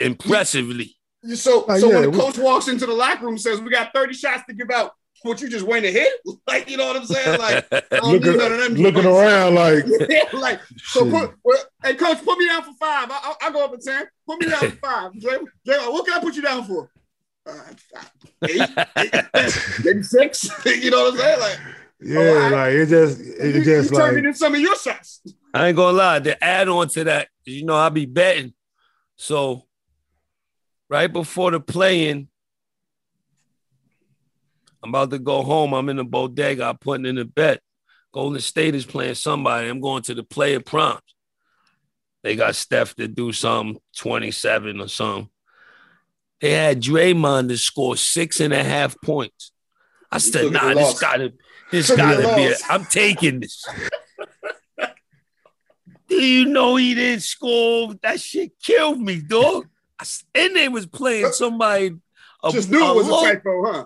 impressively. 0.00 0.96
So, 1.34 1.64
Oh, 1.68 1.78
so 1.78 1.88
yeah, 1.88 1.94
when 1.94 2.02
the 2.02 2.10
we- 2.10 2.18
coach 2.18 2.38
walks 2.38 2.68
into 2.68 2.86
the 2.86 2.92
locker 2.92 3.24
room 3.24 3.34
and 3.34 3.40
says, 3.40 3.60
"We 3.60 3.70
got 3.70 3.92
30 3.92 4.14
shots 4.14 4.42
to 4.48 4.54
give 4.54 4.70
out," 4.70 4.92
what 5.22 5.40
you 5.40 5.48
just 5.48 5.66
went 5.66 5.84
to 5.84 5.92
hit? 5.92 6.12
Like, 6.46 6.70
you 6.70 6.78
know 6.78 6.86
what 6.86 6.96
I'm 6.96 7.04
saying? 7.04 7.38
Like, 7.38 7.66
I 7.72 7.82
don't 7.90 8.12
looking 8.12 8.32
need 8.32 8.38
none 8.38 8.52
of 8.52 8.58
them 8.58 8.74
looking 8.74 9.04
around 9.04 9.54
like 9.54 9.84
like 10.32 10.60
so. 10.78 11.10
Put, 11.10 11.34
well, 11.44 11.58
hey, 11.84 11.94
coach, 11.94 12.24
put 12.24 12.38
me 12.38 12.46
down 12.46 12.62
for 12.62 12.72
five. 12.80 13.10
I, 13.10 13.34
I, 13.42 13.50
will 13.50 13.52
go 13.52 13.64
up 13.66 13.74
at 13.74 13.82
ten. 13.82 14.04
Put 14.26 14.40
me 14.40 14.48
down 14.48 14.70
for 14.70 14.76
five. 14.76 15.12
Jay, 15.12 15.36
Jay, 15.66 15.76
what 15.76 16.06
can 16.06 16.14
I 16.14 16.22
put 16.22 16.34
you 16.36 16.42
down 16.42 16.64
for? 16.64 16.90
Uh, 17.46 17.60
eight, 18.48 18.62
eight, 18.96 19.58
maybe 19.84 20.02
six. 20.02 20.50
you 20.64 20.90
know 20.90 21.04
what 21.04 21.14
I'm 21.14 21.18
saying? 21.18 21.40
Like, 21.40 21.58
yeah, 22.00 22.18
Oh, 22.18 22.38
I- 22.38 22.48
like 22.48 22.72
it 22.74 22.86
just 22.86 23.18
you, 23.18 23.34
it 23.38 23.64
just 23.64 23.90
you 23.90 23.96
turned 23.96 24.14
like 24.14 24.22
me 24.22 24.28
in 24.28 24.34
some 24.34 24.54
of 24.54 24.60
your 24.60 24.76
shots. 24.76 25.20
I 25.52 25.68
ain't 25.68 25.76
gonna 25.76 25.96
lie. 25.96 26.20
To 26.20 26.42
add 26.44 26.68
on 26.68 26.88
to 26.88 27.04
that, 27.04 27.28
you 27.44 27.64
know, 27.64 27.76
I 27.76 27.90
be 27.90 28.06
betting. 28.06 28.54
So 29.16 29.66
right 30.88 31.12
before 31.12 31.50
the 31.50 31.60
play-in, 31.60 32.28
I'm 34.82 34.90
about 34.90 35.10
to 35.10 35.18
go 35.18 35.42
home. 35.42 35.72
I'm 35.74 35.88
in 35.88 35.96
the 35.96 36.04
bodega. 36.04 36.64
I'm 36.66 36.78
putting 36.78 37.06
in 37.06 37.18
a 37.18 37.24
bet. 37.24 37.60
Golden 38.12 38.40
State 38.40 38.74
is 38.74 38.86
playing 38.86 39.14
somebody. 39.14 39.68
I'm 39.68 39.80
going 39.80 40.02
to 40.04 40.14
the 40.14 40.22
player 40.22 40.60
props. 40.60 41.14
They 42.22 42.36
got 42.36 42.56
Steph 42.56 42.94
to 42.96 43.06
do 43.08 43.32
something, 43.32 43.80
27 43.96 44.80
or 44.80 44.88
something. 44.88 45.28
They 46.40 46.52
had 46.52 46.80
Draymond 46.82 47.48
to 47.48 47.58
score 47.58 47.96
six 47.96 48.40
and 48.40 48.52
a 48.54 48.62
half 48.62 48.96
points. 49.02 49.52
I 50.10 50.18
said, 50.18 50.52
nah, 50.52 50.72
this 50.74 51.00
gotta, 51.00 51.32
this 51.70 51.94
gotta 51.94 52.34
be. 52.34 52.46
A, 52.46 52.54
I'm 52.70 52.84
taking 52.86 53.40
this. 53.40 53.64
Do 56.08 56.14
you 56.14 56.46
know 56.46 56.76
he 56.76 56.94
didn't 56.94 57.22
score? 57.22 57.94
That 58.02 58.18
shit 58.20 58.52
killed 58.62 59.00
me, 59.00 59.20
dog. 59.20 59.66
And 60.34 60.56
they 60.56 60.68
was 60.68 60.86
playing 60.86 61.32
somebody. 61.32 61.96
A, 62.42 62.50
Just 62.52 62.70
knew 62.70 62.82
it 62.90 62.96
was 62.96 63.08
a 63.08 63.10
low- 63.10 63.24
typo, 63.24 63.66
huh? 63.72 63.84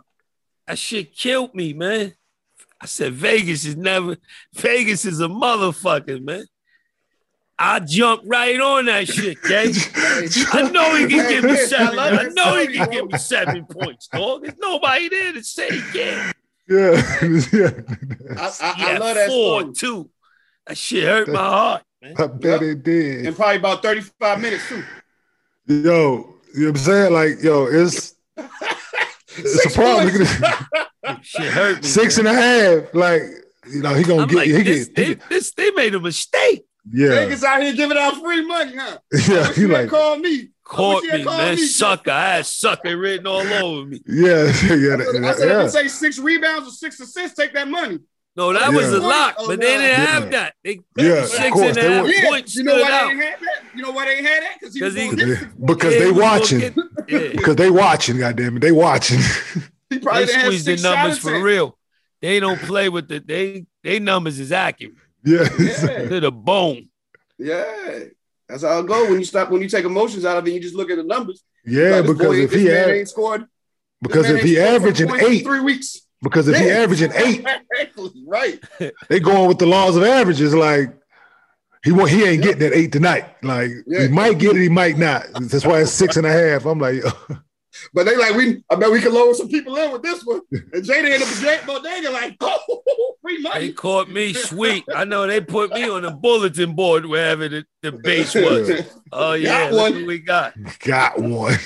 That 0.67 0.79
shit 0.79 1.15
killed 1.17 1.55
me, 1.55 1.73
man. 1.73 2.15
I 2.81 2.87
said 2.87 3.13
Vegas 3.13 3.65
is 3.65 3.77
never. 3.77 4.17
Vegas 4.55 5.05
is 5.05 5.21
a 5.21 5.29
motherfucker, 5.29 6.23
man. 6.23 6.45
I 7.59 7.79
jumped 7.81 8.27
right 8.27 8.59
on 8.61 8.87
that 8.87 9.07
shit, 9.07 9.39
okay? 9.39 9.71
I 10.53 10.71
know 10.71 10.97
he 10.97 11.07
can 11.07 11.29
give 11.31 11.45
me 11.45 11.57
seven. 11.67 11.99
I 11.99 12.11
love 12.11 12.13
I 12.19 12.25
that 12.25 12.35
know 12.35 12.57
he 12.59 12.67
can 12.77 12.91
give 12.91 13.07
me 13.07 13.19
seven 13.19 13.67
points, 13.67 14.09
dog. 14.09 14.43
There's 14.43 14.57
nobody 14.59 15.09
there 15.09 15.33
to 15.35 15.45
say 15.45 15.69
he 15.71 15.81
can. 15.93 16.33
yeah, 16.69 17.21
yeah. 17.53 17.71
I, 18.37 18.53
I, 18.61 18.73
He 18.77 18.85
I 18.85 18.99
love 18.99 19.15
that 19.15 19.29
four 19.29 19.61
story. 19.61 19.75
too. 19.75 20.11
That 20.67 20.77
shit 20.79 21.05
hurt 21.05 21.29
my 21.29 21.39
heart, 21.39 21.83
man. 22.01 22.15
I 22.19 22.27
bet 22.27 22.63
it 22.63 22.83
did. 22.83 23.27
And 23.27 23.37
probably 23.37 23.57
about 23.57 23.83
35 23.83 24.41
minutes 24.41 24.69
too. 24.69 24.83
Yo, 25.67 26.35
you 26.55 26.61
know 26.63 26.67
what 26.67 26.69
I'm 26.71 26.77
saying? 26.77 27.13
Like, 27.13 27.43
yo, 27.43 27.67
it's 27.67 28.15
it's 29.39 29.63
Six 29.63 29.75
a 29.75 29.79
problem. 29.79 30.09
points. 30.11 30.41
Look 30.41 30.51
at 31.05 31.19
this. 31.19 31.27
Shit 31.27 31.53
hurt 31.53 31.83
me. 31.83 31.89
Six 31.89 32.19
and 32.19 32.29
a 32.29 32.35
half. 32.35 32.95
Like, 32.95 33.23
you 33.71 33.83
know, 33.83 33.95
he 33.95 34.03
gonna 34.05 34.23
I'm 34.23 34.29
get 34.29 34.37
like, 34.37 34.47
he 34.47 34.63
this, 34.63 34.87
get, 34.87 34.95
they, 34.97 35.05
he 35.05 35.15
get 35.15 35.29
this, 35.29 35.53
they 35.55 35.71
made 35.73 35.95
a 35.95 36.01
mistake. 36.01 36.65
yeah. 36.93 37.09
Vegas 37.11 37.45
out 37.45 37.63
here 37.63 37.75
giving 37.75 37.97
out 37.99 38.17
free 38.21 38.45
money, 38.47 38.77
huh? 38.77 38.99
Yeah, 39.29 39.49
Wish 39.49 39.57
he 39.57 39.67
like 39.67 39.89
called 39.89 40.21
me. 40.21 40.49
Caught 40.65 41.03
me, 41.05 41.23
called 41.25 41.37
man. 41.39 41.55
me. 41.57 41.67
Sucker. 41.67 42.11
I 42.11 42.37
had 42.37 42.47
sucker 42.47 42.97
written 42.97 43.27
all 43.27 43.41
over 43.41 43.87
me. 43.87 44.01
yeah, 44.07 44.45
yeah, 44.71 44.97
I 44.97 45.05
said, 45.05 45.25
I 45.25 45.33
said 45.33 45.49
if 45.51 45.63
you 45.63 45.69
say 45.69 45.89
six 45.89 46.19
rebounds 46.19 46.69
or 46.69 46.71
six 46.71 46.99
assists, 47.01 47.37
take 47.37 47.53
that 47.55 47.69
money. 47.69 47.99
No, 48.35 48.53
that 48.53 48.71
Yeah. 48.73 48.77
was 48.77 48.93
a 48.93 49.01
lock, 49.01 49.35
Oh, 49.39 49.47
but 49.47 49.61
they 49.61 49.67
didn't 49.67 49.83
Yeah. 49.87 50.07
have 50.07 50.31
that. 50.31 50.55
They 50.65 50.81
Yeah, 50.97 51.05
of 51.25 51.53
course, 51.53 51.77
and 51.77 51.77
a 51.77 51.83
half 51.83 52.07
Yeah, 52.09 52.29
points 52.31 52.57
you 52.57 52.63
know 52.63 52.77
why 52.77 52.91
out. 52.91 53.07
they 53.09 53.13
ain't 53.13 53.23
had 53.23 53.35
that? 53.41 53.65
You 53.77 53.83
know 53.83 53.91
why 53.91 54.05
they 54.07 54.13
ain't 54.17 54.27
had 54.27 54.43
that? 54.43 54.55
Because 54.61 54.75
he 54.75 54.83
was 54.83 54.95
'Cause 54.95 55.03
he- 55.03 55.17
gonna 55.17 55.53
because 55.67 55.93
they 55.95 55.99
he 56.07 56.13
was 56.13 56.19
gonna 56.21 56.31
watching. 56.41 56.61
get- 56.61 56.75
yeah. 57.09 57.29
Because 57.33 57.57
they 57.57 57.71
watching, 57.71 58.19
goddamn 58.19 58.57
it, 58.57 58.61
they 58.61 58.73
watching. 58.73 59.19
He 59.91 59.99
probably 59.99 60.25
They 60.25 60.27
didn't 60.33 60.45
squeeze 60.45 60.65
the 60.65 60.77
numbers 60.77 61.19
for 61.19 61.35
in. 61.35 61.43
real. 61.43 61.79
They 62.23 62.41
don't 62.41 62.59
play 62.61 62.89
with 62.89 63.09
the 63.09 63.19
they 63.19 63.67
they 63.85 63.99
numbers 63.99 64.41
is 64.41 64.51
accurate 64.51 64.95
yeah, 65.23 65.47
Yeah, 65.59 66.09
to 66.09 66.21
the 66.21 66.33
bone. 66.33 66.89
yeah. 67.39 67.65
That's 68.49 68.63
how 68.63 68.79
it 68.81 68.87
go 68.87 69.05
when 69.11 69.19
you 69.19 69.25
stop 69.27 69.51
when 69.51 69.61
you 69.61 69.69
take 69.69 69.85
emotions 69.85 70.25
out 70.25 70.39
of 70.39 70.47
it. 70.47 70.53
You 70.55 70.61
just 70.61 70.75
look 70.75 70.91
at 70.91 70.97
the 70.97 71.03
numbers. 71.05 71.43
yeah. 71.67 71.97
Like, 71.97 72.07
Because 72.07 72.27
boy- 72.27 72.37
if 72.45 72.53
he 72.53 72.65
man 72.65 72.77
had, 72.77 72.89
ain't 72.91 73.09
scored, 73.11 73.45
because 74.01 74.31
if 74.31 74.43
he 74.43 74.59
averaging 74.59 75.11
in 75.11 75.21
eight, 75.21 75.45
three 75.45 75.61
weeks, 75.61 76.01
because 76.23 76.49
if 76.49 76.57
he 76.57 76.67
Yeah. 76.69 76.75
averaging 76.79 77.13
eight, 77.17 77.47
right? 78.27 78.61
they 79.09 79.21
going 79.21 79.49
with 79.49 79.59
the 79.59 79.67
laws 79.67 79.97
of 79.97 80.03
averages. 80.05 80.55
Like 80.55 80.95
he 81.85 81.93
want, 81.93 82.11
he 82.11 82.25
ain't 82.25 82.43
getting 82.43 82.61
that 82.61 82.75
eight 82.77 82.93
tonight. 82.93 83.25
Like 83.43 83.71
Yeah. 83.87 84.03
he 84.03 84.09
might 84.09 84.39
get 84.39 84.57
it, 84.57 84.63
he 84.63 84.69
might 84.69 84.97
not. 84.99 85.27
That's 85.35 85.67
why 85.67 85.81
it's 85.81 85.91
six 85.93 86.17
and 86.17 86.27
a 86.27 86.33
half. 86.33 86.65
I'm 86.67 86.79
like, 86.79 87.03
But 87.95 88.05
they 88.05 88.17
like 88.17 88.35
we. 88.35 88.63
I 88.71 88.75
bet 88.75 88.91
we 88.93 89.01
can 89.01 89.15
lower 89.15 89.33
some 89.33 89.49
people 89.49 89.75
in 89.77 89.91
with 89.93 90.03
this 90.03 90.23
one. 90.25 90.43
And 90.53 90.85
Jada 90.85 90.97
ended 91.05 91.23
up 91.23 91.29
the 91.29 91.35
Jada 91.47 91.67
bodega 91.67 92.11
like, 92.11 92.37
oh, 92.43 93.15
free 93.23 93.39
They 93.39 93.43
money. 93.43 93.73
caught 93.73 94.11
me 94.11 94.35
sweet. 94.35 94.85
I 94.95 95.05
know 95.05 95.27
they 95.27 95.41
put 95.41 95.73
me 95.73 95.89
on 95.89 96.03
the 96.03 96.11
bulletin 96.11 96.75
board 96.75 97.07
wherever 97.07 97.49
the, 97.49 97.65
the 97.81 97.91
base 97.93 98.35
was. 98.35 98.71
Oh 99.11 99.33
yeah, 99.33 99.71
Got 99.71 99.73
one. 99.73 99.95
what 99.95 100.07
we 100.07 100.19
got. 100.19 100.53
got 100.81 101.19
one. 101.19 101.57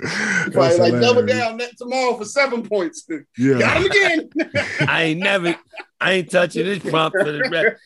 Probably 0.00 0.50
That's 0.52 0.78
like 0.78 1.00
double 1.00 1.26
down 1.26 1.56
that 1.58 1.76
tomorrow 1.76 2.16
for 2.16 2.24
seven 2.24 2.66
points. 2.66 3.02
Got 3.02 3.20
Yeah, 3.36 3.78
him 3.78 3.84
again. 3.84 4.30
I 4.88 5.02
ain't 5.04 5.20
never, 5.20 5.54
I 6.00 6.12
ain't 6.12 6.30
touching 6.30 6.64
this 6.64 6.78
prop 6.78 7.12
for 7.12 7.30
the 7.32 7.48
rest. 7.50 7.76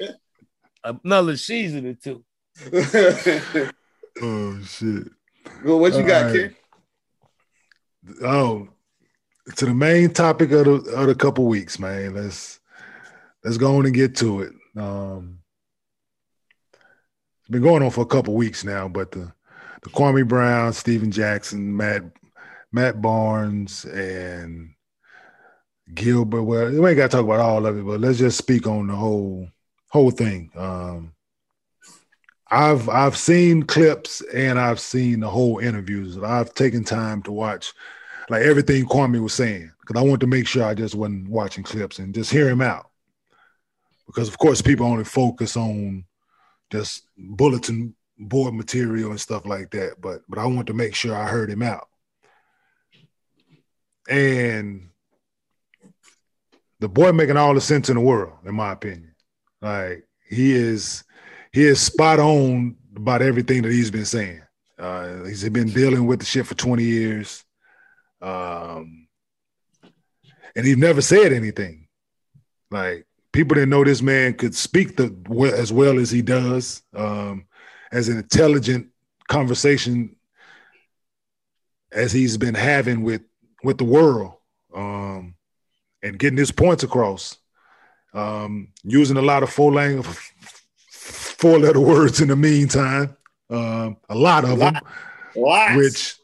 Another 0.84 1.36
season 1.36 1.86
or 1.86 1.94
two. 1.94 2.24
oh 4.22 4.60
shit. 4.62 5.08
well, 5.64 5.80
what 5.80 5.94
you 5.94 6.02
got, 6.04 6.26
All 6.26 6.30
right. 6.30 6.32
kid? 6.32 6.56
Oh, 8.22 8.68
to 9.56 9.66
the 9.66 9.74
main 9.74 10.12
topic 10.12 10.52
of 10.52 10.64
the 10.64 10.92
of 10.92 11.06
the 11.06 11.14
couple 11.14 11.46
weeks, 11.46 11.78
man. 11.78 12.14
Let's 12.14 12.60
let's 13.42 13.56
go 13.56 13.76
on 13.76 13.86
and 13.86 13.94
get 13.94 14.14
to 14.16 14.42
it. 14.42 14.52
Um, 14.76 15.38
it's 17.40 17.48
been 17.50 17.62
going 17.62 17.82
on 17.82 17.90
for 17.90 18.02
a 18.02 18.06
couple 18.06 18.34
weeks 18.34 18.62
now, 18.64 18.88
but 18.88 19.10
the 19.10 19.32
the 19.84 19.90
Kwame 19.90 20.26
Brown, 20.26 20.72
Stephen 20.72 21.12
Jackson, 21.12 21.76
Matt 21.76 22.02
Matt 22.72 23.00
Barnes, 23.00 23.84
and 23.84 24.74
Gilbert. 25.94 26.42
Well, 26.42 26.70
we 26.70 26.88
ain't 26.88 26.96
got 26.96 27.10
to 27.10 27.16
talk 27.16 27.24
about 27.24 27.40
all 27.40 27.66
of 27.66 27.78
it, 27.78 27.86
but 27.86 28.00
let's 28.00 28.18
just 28.18 28.38
speak 28.38 28.66
on 28.66 28.88
the 28.88 28.96
whole 28.96 29.46
whole 29.90 30.10
thing. 30.10 30.50
Um, 30.56 31.12
I've 32.50 32.88
I've 32.88 33.16
seen 33.16 33.62
clips 33.62 34.22
and 34.32 34.58
I've 34.58 34.80
seen 34.80 35.20
the 35.20 35.28
whole 35.28 35.58
interviews. 35.58 36.18
I've 36.18 36.54
taken 36.54 36.82
time 36.82 37.22
to 37.24 37.32
watch 37.32 37.72
like 38.30 38.42
everything 38.42 38.86
Kwame 38.86 39.22
was 39.22 39.34
saying 39.34 39.70
because 39.80 40.00
I 40.00 40.04
want 40.04 40.20
to 40.20 40.26
make 40.26 40.48
sure 40.48 40.64
I 40.64 40.74
just 40.74 40.94
wasn't 40.94 41.28
watching 41.28 41.62
clips 41.62 41.98
and 41.98 42.14
just 42.14 42.30
hear 42.30 42.48
him 42.48 42.62
out. 42.62 42.90
Because 44.06 44.28
of 44.28 44.38
course 44.38 44.62
people 44.62 44.86
only 44.86 45.04
focus 45.04 45.56
on 45.56 46.04
just 46.70 47.02
bulletin 47.16 47.94
board 48.18 48.54
material 48.54 49.10
and 49.10 49.20
stuff 49.20 49.46
like 49.46 49.70
that. 49.70 50.00
But 50.00 50.22
but 50.28 50.38
I 50.38 50.46
want 50.46 50.66
to 50.68 50.74
make 50.74 50.94
sure 50.94 51.14
I 51.14 51.26
heard 51.26 51.50
him 51.50 51.62
out. 51.62 51.88
And 54.08 54.90
the 56.80 56.88
boy 56.88 57.12
making 57.12 57.36
all 57.36 57.54
the 57.54 57.60
sense 57.60 57.88
in 57.88 57.94
the 57.94 58.00
world, 58.00 58.38
in 58.44 58.54
my 58.54 58.72
opinion. 58.72 59.14
Like 59.62 60.06
he 60.28 60.52
is 60.52 61.04
he 61.52 61.64
is 61.64 61.80
spot 61.80 62.18
on 62.18 62.76
about 62.96 63.22
everything 63.22 63.62
that 63.62 63.72
he's 63.72 63.90
been 63.90 64.04
saying. 64.04 64.42
Uh, 64.78 65.24
he's 65.24 65.48
been 65.48 65.68
dealing 65.68 66.06
with 66.06 66.18
the 66.18 66.26
shit 66.26 66.46
for 66.46 66.54
20 66.54 66.82
years. 66.82 67.44
Um, 68.20 69.06
and 70.56 70.66
he's 70.66 70.76
never 70.76 71.00
said 71.00 71.32
anything. 71.32 71.88
Like 72.70 73.06
people 73.32 73.54
didn't 73.54 73.70
know 73.70 73.84
this 73.84 74.02
man 74.02 74.34
could 74.34 74.54
speak 74.54 74.96
the 74.96 75.14
as 75.56 75.72
well 75.72 75.98
as 75.98 76.10
he 76.10 76.22
does, 76.22 76.82
um, 76.94 77.46
as 77.94 78.08
an 78.08 78.18
intelligent 78.18 78.88
conversation 79.28 80.16
as 81.92 82.12
he's 82.12 82.36
been 82.36 82.54
having 82.54 83.02
with 83.02 83.22
with 83.62 83.78
the 83.78 83.84
world, 83.84 84.34
um, 84.74 85.36
and 86.02 86.18
getting 86.18 86.36
his 86.36 86.50
points 86.50 86.82
across. 86.82 87.38
Um, 88.12 88.68
using 88.82 89.16
a 89.16 89.22
lot 89.22 89.42
of 89.42 89.50
full 89.50 89.72
language, 89.72 90.06
four 90.90 91.58
letter 91.58 91.80
words 91.80 92.20
in 92.20 92.28
the 92.28 92.36
meantime, 92.36 93.16
um, 93.50 93.96
a 94.08 94.14
lot 94.14 94.44
of 94.44 94.58
them, 94.58 94.78
Lots. 95.34 95.76
which 95.76 96.16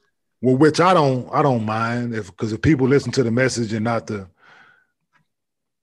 well, 0.42 0.56
which 0.56 0.80
I 0.80 0.92
don't 0.92 1.28
I 1.33 1.42
don't 1.42 1.64
mind 1.64 2.14
if 2.14 2.26
because 2.26 2.52
if 2.52 2.61
people 2.61 2.88
listen 2.88 3.12
to 3.12 3.22
the 3.22 3.30
message 3.30 3.72
and 3.72 3.85
not 3.85 4.06
the 4.06 4.28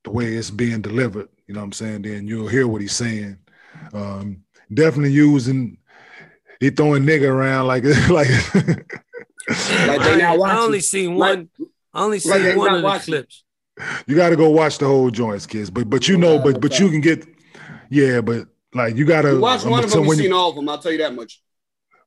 the 0.03 0.11
way 0.11 0.35
it's 0.35 0.51
being 0.51 0.81
delivered, 0.81 1.29
you 1.47 1.53
know 1.53 1.61
what 1.61 1.65
I'm 1.65 1.71
saying, 1.73 2.01
then 2.03 2.27
you'll 2.27 2.47
hear 2.47 2.67
what 2.67 2.81
he's 2.81 2.95
saying. 2.95 3.37
Um, 3.93 4.43
definitely 4.73 5.11
using 5.13 5.77
he 6.59 6.69
throwing 6.69 7.03
nigga 7.03 7.29
around 7.29 7.67
like 7.67 7.83
like 8.09 8.29
Like 9.87 10.01
they 10.01 10.21
I, 10.23 10.35
not 10.35 10.49
I 10.49 10.57
only 10.57 10.67
watching. 10.77 10.81
seen 10.81 11.15
Like- 11.17 11.37
one. 11.37 11.49
I 11.93 12.03
only 12.03 12.17
like 12.17 12.21
seen 12.23 12.43
they 12.43 12.55
one 12.55 12.81
not 12.81 12.95
of 12.95 13.05
the 13.05 13.11
clips. 13.11 13.43
you 14.05 14.15
got 14.15 14.29
to 14.29 14.35
go 14.35 14.49
watch 14.49 14.77
the 14.77 14.85
whole 14.85 15.09
joints, 15.09 15.45
kids. 15.45 15.69
But 15.69 15.89
but 15.89 16.07
you 16.07 16.17
know, 16.17 16.35
Yeah, 16.35 16.41
but 16.43 16.61
but 16.61 16.79
you 16.79 16.89
can 16.89 17.01
get 17.01 17.25
yeah, 17.89 18.21
but 18.21 18.47
like 18.73 18.95
you 18.95 19.05
got 19.05 19.21
to 19.23 19.31
You 19.33 19.39
watch 19.39 19.63
one 19.63 19.83
of 19.83 19.89
them, 19.91 20.01
when 20.05 20.17
you 20.17 20.23
you- 20.25 20.29
seen 20.29 20.33
all 20.33 20.49
of 20.49 20.55
them. 20.55 20.67
I'll 20.69 20.77
tell 20.79 20.91
you 20.91 20.97
that 20.99 21.13
much. 21.15 21.41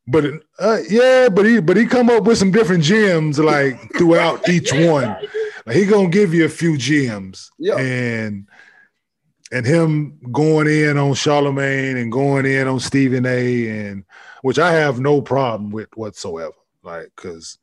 But 0.07 0.25
uh, 0.59 0.79
yeah, 0.89 1.29
but 1.29 1.47
he 1.47 1.61
but 1.61 1.77
he 1.77 1.87
come 1.87 2.11
up 2.11 2.25
with 2.25 2.39
some 2.39 2.51
different 2.51 2.83
gems 2.83 3.39
like 3.39 3.79
throughout 3.97 4.49
each 4.49 4.73
one. 4.75 5.17
Like 5.67 5.77
he 5.77 5.87
gonna 5.87 6.09
give 6.09 6.35
you 6.35 6.45
a 6.45 6.49
few 6.49 6.77
gems, 6.77 7.51
Yeah. 7.59 7.77
and 7.77 8.49
and 9.53 9.67
him 9.67 10.19
going 10.31 10.69
in 10.69 10.97
on 10.97 11.15
Charlemagne 11.15 11.97
and 11.97 12.13
going 12.13 12.47
in 12.47 12.69
on 12.69 12.81
Stephen 12.81 13.27
A. 13.27 13.69
and 13.69 14.05
which 14.43 14.59
I 14.59 14.73
have 14.73 15.01
no 15.01 15.21
problem 15.21 15.71
with 15.71 15.89
whatsoever. 15.97 16.55
Like 16.83 17.11
because 17.17 17.59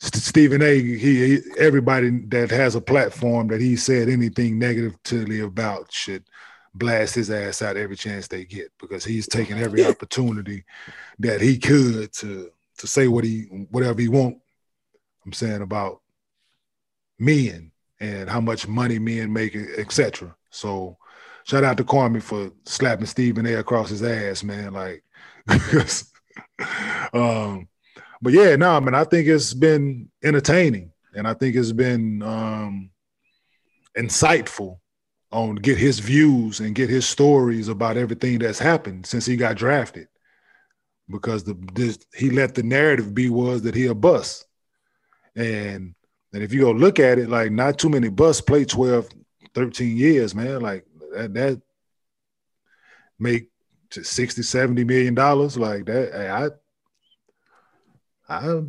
Stephen 0.00 0.62
A. 0.62 0.80
He, 0.80 0.96
he 0.98 1.38
everybody 1.58 2.10
that 2.28 2.50
has 2.50 2.74
a 2.74 2.80
platform 2.80 3.48
that 3.48 3.60
he 3.60 3.76
said 3.76 4.08
anything 4.08 4.58
negatively 4.58 5.40
about 5.40 5.92
should 5.92 6.24
blast 6.74 7.16
his 7.16 7.30
ass 7.30 7.62
out 7.62 7.76
every 7.76 7.96
chance 7.96 8.28
they 8.28 8.44
get 8.44 8.70
because 8.78 9.04
he's 9.04 9.26
taking 9.26 9.58
every 9.58 9.84
opportunity 9.84 10.64
that 11.18 11.40
he 11.40 11.58
could 11.58 12.12
to 12.12 12.50
to 12.78 12.86
say 12.86 13.08
what 13.08 13.24
he 13.24 13.42
whatever 13.70 14.00
he 14.00 14.08
want. 14.08 14.38
I'm 15.26 15.32
saying 15.32 15.62
about 15.62 16.00
men 17.18 17.72
and 18.00 18.30
how 18.30 18.40
much 18.40 18.68
money 18.68 19.00
men 19.00 19.32
make, 19.32 19.56
etc. 19.56 20.34
So 20.50 20.96
shout 21.48 21.64
out 21.64 21.78
to 21.78 21.84
Kwame 21.84 22.22
for 22.22 22.52
slapping 22.64 23.06
Stephen 23.06 23.46
A 23.46 23.54
across 23.54 23.88
his 23.88 24.02
ass, 24.02 24.44
man. 24.44 24.74
Like, 24.74 25.02
um, 27.14 27.68
but 28.20 28.32
yeah, 28.34 28.54
no, 28.56 28.72
nah, 28.72 28.80
man, 28.80 28.94
I 28.94 29.04
think 29.04 29.26
it's 29.26 29.54
been 29.54 30.10
entertaining 30.22 30.92
and 31.14 31.26
I 31.26 31.34
think 31.34 31.56
it's 31.56 31.72
been 31.72 32.22
um 32.22 32.90
insightful 33.96 34.78
on 35.32 35.56
get 35.56 35.78
his 35.78 35.98
views 35.98 36.60
and 36.60 36.74
get 36.74 36.90
his 36.90 37.06
stories 37.06 37.68
about 37.68 37.96
everything 37.96 38.38
that's 38.38 38.58
happened 38.58 39.06
since 39.06 39.24
he 39.24 39.36
got 39.36 39.56
drafted. 39.56 40.08
Because 41.10 41.44
the 41.44 41.54
this, 41.72 41.98
he 42.14 42.28
let 42.28 42.54
the 42.54 42.62
narrative 42.62 43.14
be 43.14 43.30
was 43.30 43.62
that 43.62 43.74
he 43.74 43.86
a 43.86 43.94
bust. 43.94 44.46
And 45.34 45.94
and 46.34 46.42
if 46.42 46.52
you 46.52 46.60
go 46.60 46.72
look 46.72 47.00
at 47.00 47.18
it 47.18 47.30
like 47.30 47.50
not 47.50 47.78
too 47.78 47.88
many 47.88 48.10
busts 48.10 48.42
play 48.42 48.66
12 48.66 49.08
13 49.54 49.96
years 49.96 50.34
man. 50.34 50.60
Like 50.60 50.84
that 51.14 51.34
that 51.34 51.62
make 53.18 53.48
to 53.90 54.04
60 54.04 54.42
70 54.42 54.84
million 54.84 55.14
dollars 55.14 55.56
like 55.56 55.86
that 55.86 56.14
i 56.14 56.50
i 58.34 58.46
a 58.46 58.62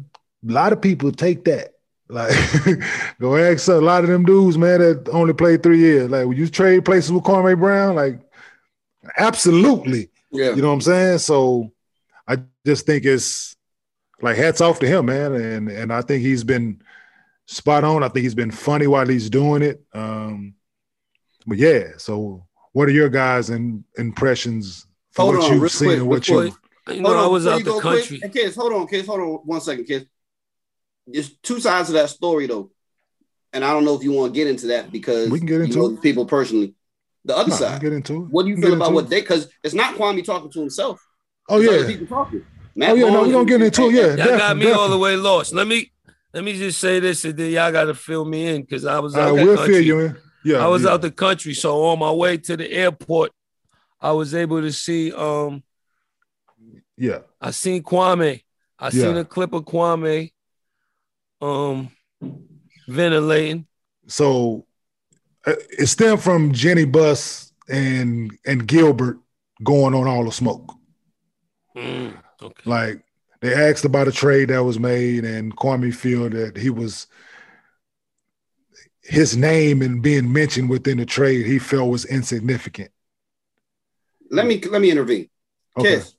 lot 0.43 0.73
of 0.73 0.82
people 0.82 1.12
take 1.12 1.45
that 1.45 1.73
like, 2.10 2.36
go 3.19 3.38
ask 3.38 3.67
a 3.67 3.73
lot 3.73 4.04
of 4.04 4.10
them 4.10 4.25
dudes, 4.25 4.58
man, 4.58 4.80
that 4.80 5.10
only 5.10 5.34
played 5.34 5.62
three 5.62 5.78
years. 5.78 6.10
Like, 6.10 6.25
would 6.25 6.39
you 6.39 6.47
trade 6.47 6.84
places 6.84 7.12
with 7.12 7.23
Kwame 7.23 7.58
Brown? 7.58 7.95
Like, 7.95 8.19
absolutely. 9.17 10.10
Yeah. 10.32 10.56
You 10.56 10.63
know 10.63 10.69
what 10.69 10.75
I'm 10.75 10.82
saying? 10.82 11.19
So 11.19 11.71
I 12.28 12.38
just 12.65 12.88
think 12.88 13.06
it's 13.06 13.56
like 14.21 14.38
hats 14.38 14.60
off 14.60 14.80
to 14.80 14.88
him, 14.88 15.06
man. 15.06 15.34
And 15.34 15.69
and 15.69 15.93
I 15.93 16.02
think 16.02 16.23
he's 16.23 16.43
been 16.43 16.82
spot 17.45 17.84
on. 17.84 18.04
I 18.04 18.10
think 18.10 18.23
he's 18.23 18.36
been 18.36 18.52
funny 18.52 18.88
while 18.88 19.08
he's 19.08 19.30
doing 19.30 19.62
it. 19.62 19.84
Um, 19.93 20.56
but 21.49 21.57
yeah, 21.57 21.89
so 21.97 22.45
what 22.71 22.88
are 22.88 22.91
your 22.91 23.09
guys' 23.09 23.49
in, 23.49 23.83
impressions 23.97 24.85
for 25.12 25.23
Hold 25.23 25.35
what 25.38 25.45
on, 25.45 25.51
you've 25.53 25.62
real 25.63 25.69
seen 25.69 25.88
quick, 25.88 25.97
and 25.99 26.01
real 26.03 26.09
what 26.09 26.27
you 26.29 26.35
quick. 26.35 26.53
You 26.97 27.01
Hold 27.03 27.15
know, 27.17 27.23
I 27.23 27.27
was 27.27 27.43
before 27.43 27.55
out 27.55 27.63
the 27.65 27.71
go 27.71 27.81
quick- 27.81 28.07
country. 28.07 28.29
Kids, 28.29 28.55
hold 28.55 28.73
on, 28.73 28.88
kids, 28.88 29.07
hold 29.07 29.19
on 29.19 29.27
one 29.45 29.62
second, 29.62 29.85
kids. 29.85 30.05
There's 31.07 31.35
two 31.38 31.59
sides 31.59 31.89
of 31.89 31.95
that 31.95 32.09
story 32.09 32.47
though, 32.47 32.71
and 33.53 33.65
I 33.65 33.71
don't 33.73 33.83
know 33.85 33.95
if 33.95 34.03
you 34.03 34.12
want 34.12 34.33
to 34.33 34.39
get 34.39 34.47
into 34.47 34.67
that 34.67 34.91
because 34.91 35.29
We 35.29 35.39
can 35.39 35.47
get 35.47 35.57
you 35.57 35.63
into 35.63 35.77
know 35.77 35.97
people 35.97 36.25
personally. 36.25 36.75
The 37.25 37.35
other 37.35 37.49
Nah, 37.49 37.55
side, 37.55 37.81
get 37.81 37.93
into 37.93 38.23
it. 38.23 38.29
what 38.29 38.43
do 38.43 38.49
you 38.49 38.57
feel 38.57 38.73
about 38.73 38.93
what 38.93 39.05
it. 39.05 39.09
they? 39.09 39.21
Because 39.21 39.49
it's 39.63 39.73
not 39.73 39.95
Kwame 39.95 40.23
talking 40.23 40.49
to 40.51 40.59
himself. 40.59 41.03
Oh 41.49 41.59
It's 41.59 41.81
yeah. 41.83 41.88
people 41.88 42.07
talking. 42.07 42.43
Oh, 42.45 42.59
Matt 42.75 42.91
Oh 42.91 42.95
yeah, 42.95 43.09
no, 43.09 43.21
we're 43.23 43.31
gonna 43.33 43.45
get 43.45 43.62
into 43.62 43.89
it. 43.89 43.93
Yeah, 43.93 44.01
Y'all 44.01 44.15
got 44.17 44.25
definitely, 44.38 44.65
me 44.67 44.71
all 44.71 44.89
the 44.89 44.97
way 44.97 45.15
lost. 45.15 45.53
Let 45.53 45.67
me 45.67 45.91
let 46.33 46.43
me 46.43 46.53
just 46.57 46.79
say 46.79 46.99
this, 46.99 47.25
and 47.25 47.35
then 47.35 47.51
y'all 47.51 47.71
got 47.71 47.85
to 47.85 47.95
fill 47.95 48.23
me 48.23 48.47
in 48.47 48.62
because 48.62 48.85
I 48.85 48.99
was 48.99 49.15
I 49.15 49.29
out 49.29 49.35
the 49.35 49.43
will 49.45 49.57
country. 49.57 49.73
feel 49.75 49.83
you 49.83 49.99
in. 49.99 50.17
Yeah, 50.43 50.58
I 50.58 50.67
was 50.67 50.84
yeah. 50.84 50.91
out 50.91 51.02
the 51.02 51.12
country, 51.12 51.54
so 51.54 51.86
on 51.86 51.99
my 51.99 52.12
way 52.12 52.38
to 52.38 52.56
the 52.58 52.71
airport, 52.71 53.32
I 53.99 54.12
was 54.13 54.34
able 54.34 54.62
to 54.62 54.71
see. 54.71 55.12
Um, 55.12 55.63
Yeah, 56.97 57.19
I 57.41 57.52
seen 57.52 57.84
Kwame. 57.84 58.43
I 58.80 58.89
seen 58.89 59.17
a 59.17 59.25
clip 59.25 59.52
of 59.54 59.65
Kwame, 59.65 60.32
um, 61.41 61.91
ventilating. 62.88 63.67
so 64.08 64.65
uh, 65.45 65.53
it 65.78 65.88
stemmed 65.88 66.22
from 66.22 66.53
Jeanie 66.53 66.86
Buss 66.86 67.51
and 67.68 68.32
and 68.45 68.66
Gilbert 68.68 69.20
going 69.63 69.93
on 69.93 70.07
all 70.07 70.24
the 70.24 70.32
smoke. 70.32 70.74
Mm, 71.76 72.13
okay. 72.41 72.63
Like 72.66 73.03
they 73.41 73.53
asked 73.53 73.86
about 73.86 74.07
a 74.07 74.11
trade 74.11 74.49
that 74.49 74.63
was 74.63 74.80
made, 74.80 75.26
and 75.26 75.55
Kwame 75.55 75.93
feel 75.93 76.30
that 76.30 76.57
he 76.57 76.70
was 76.70 77.07
his 79.10 79.36
name 79.36 79.82
and 79.82 80.01
being 80.01 80.32
mentioned 80.32 80.70
within 80.70 80.97
the 80.97 81.05
trade 81.05 81.45
he 81.45 81.60
felt 81.60 81.89
was 81.89 82.05
insignificant. 82.05 82.91
Let 84.32 84.45
me 84.45 84.62
let 84.62 84.82
me 84.82 84.91
intervene. 84.91 85.30
Okay. 85.78 85.95
Kids. 85.95 86.16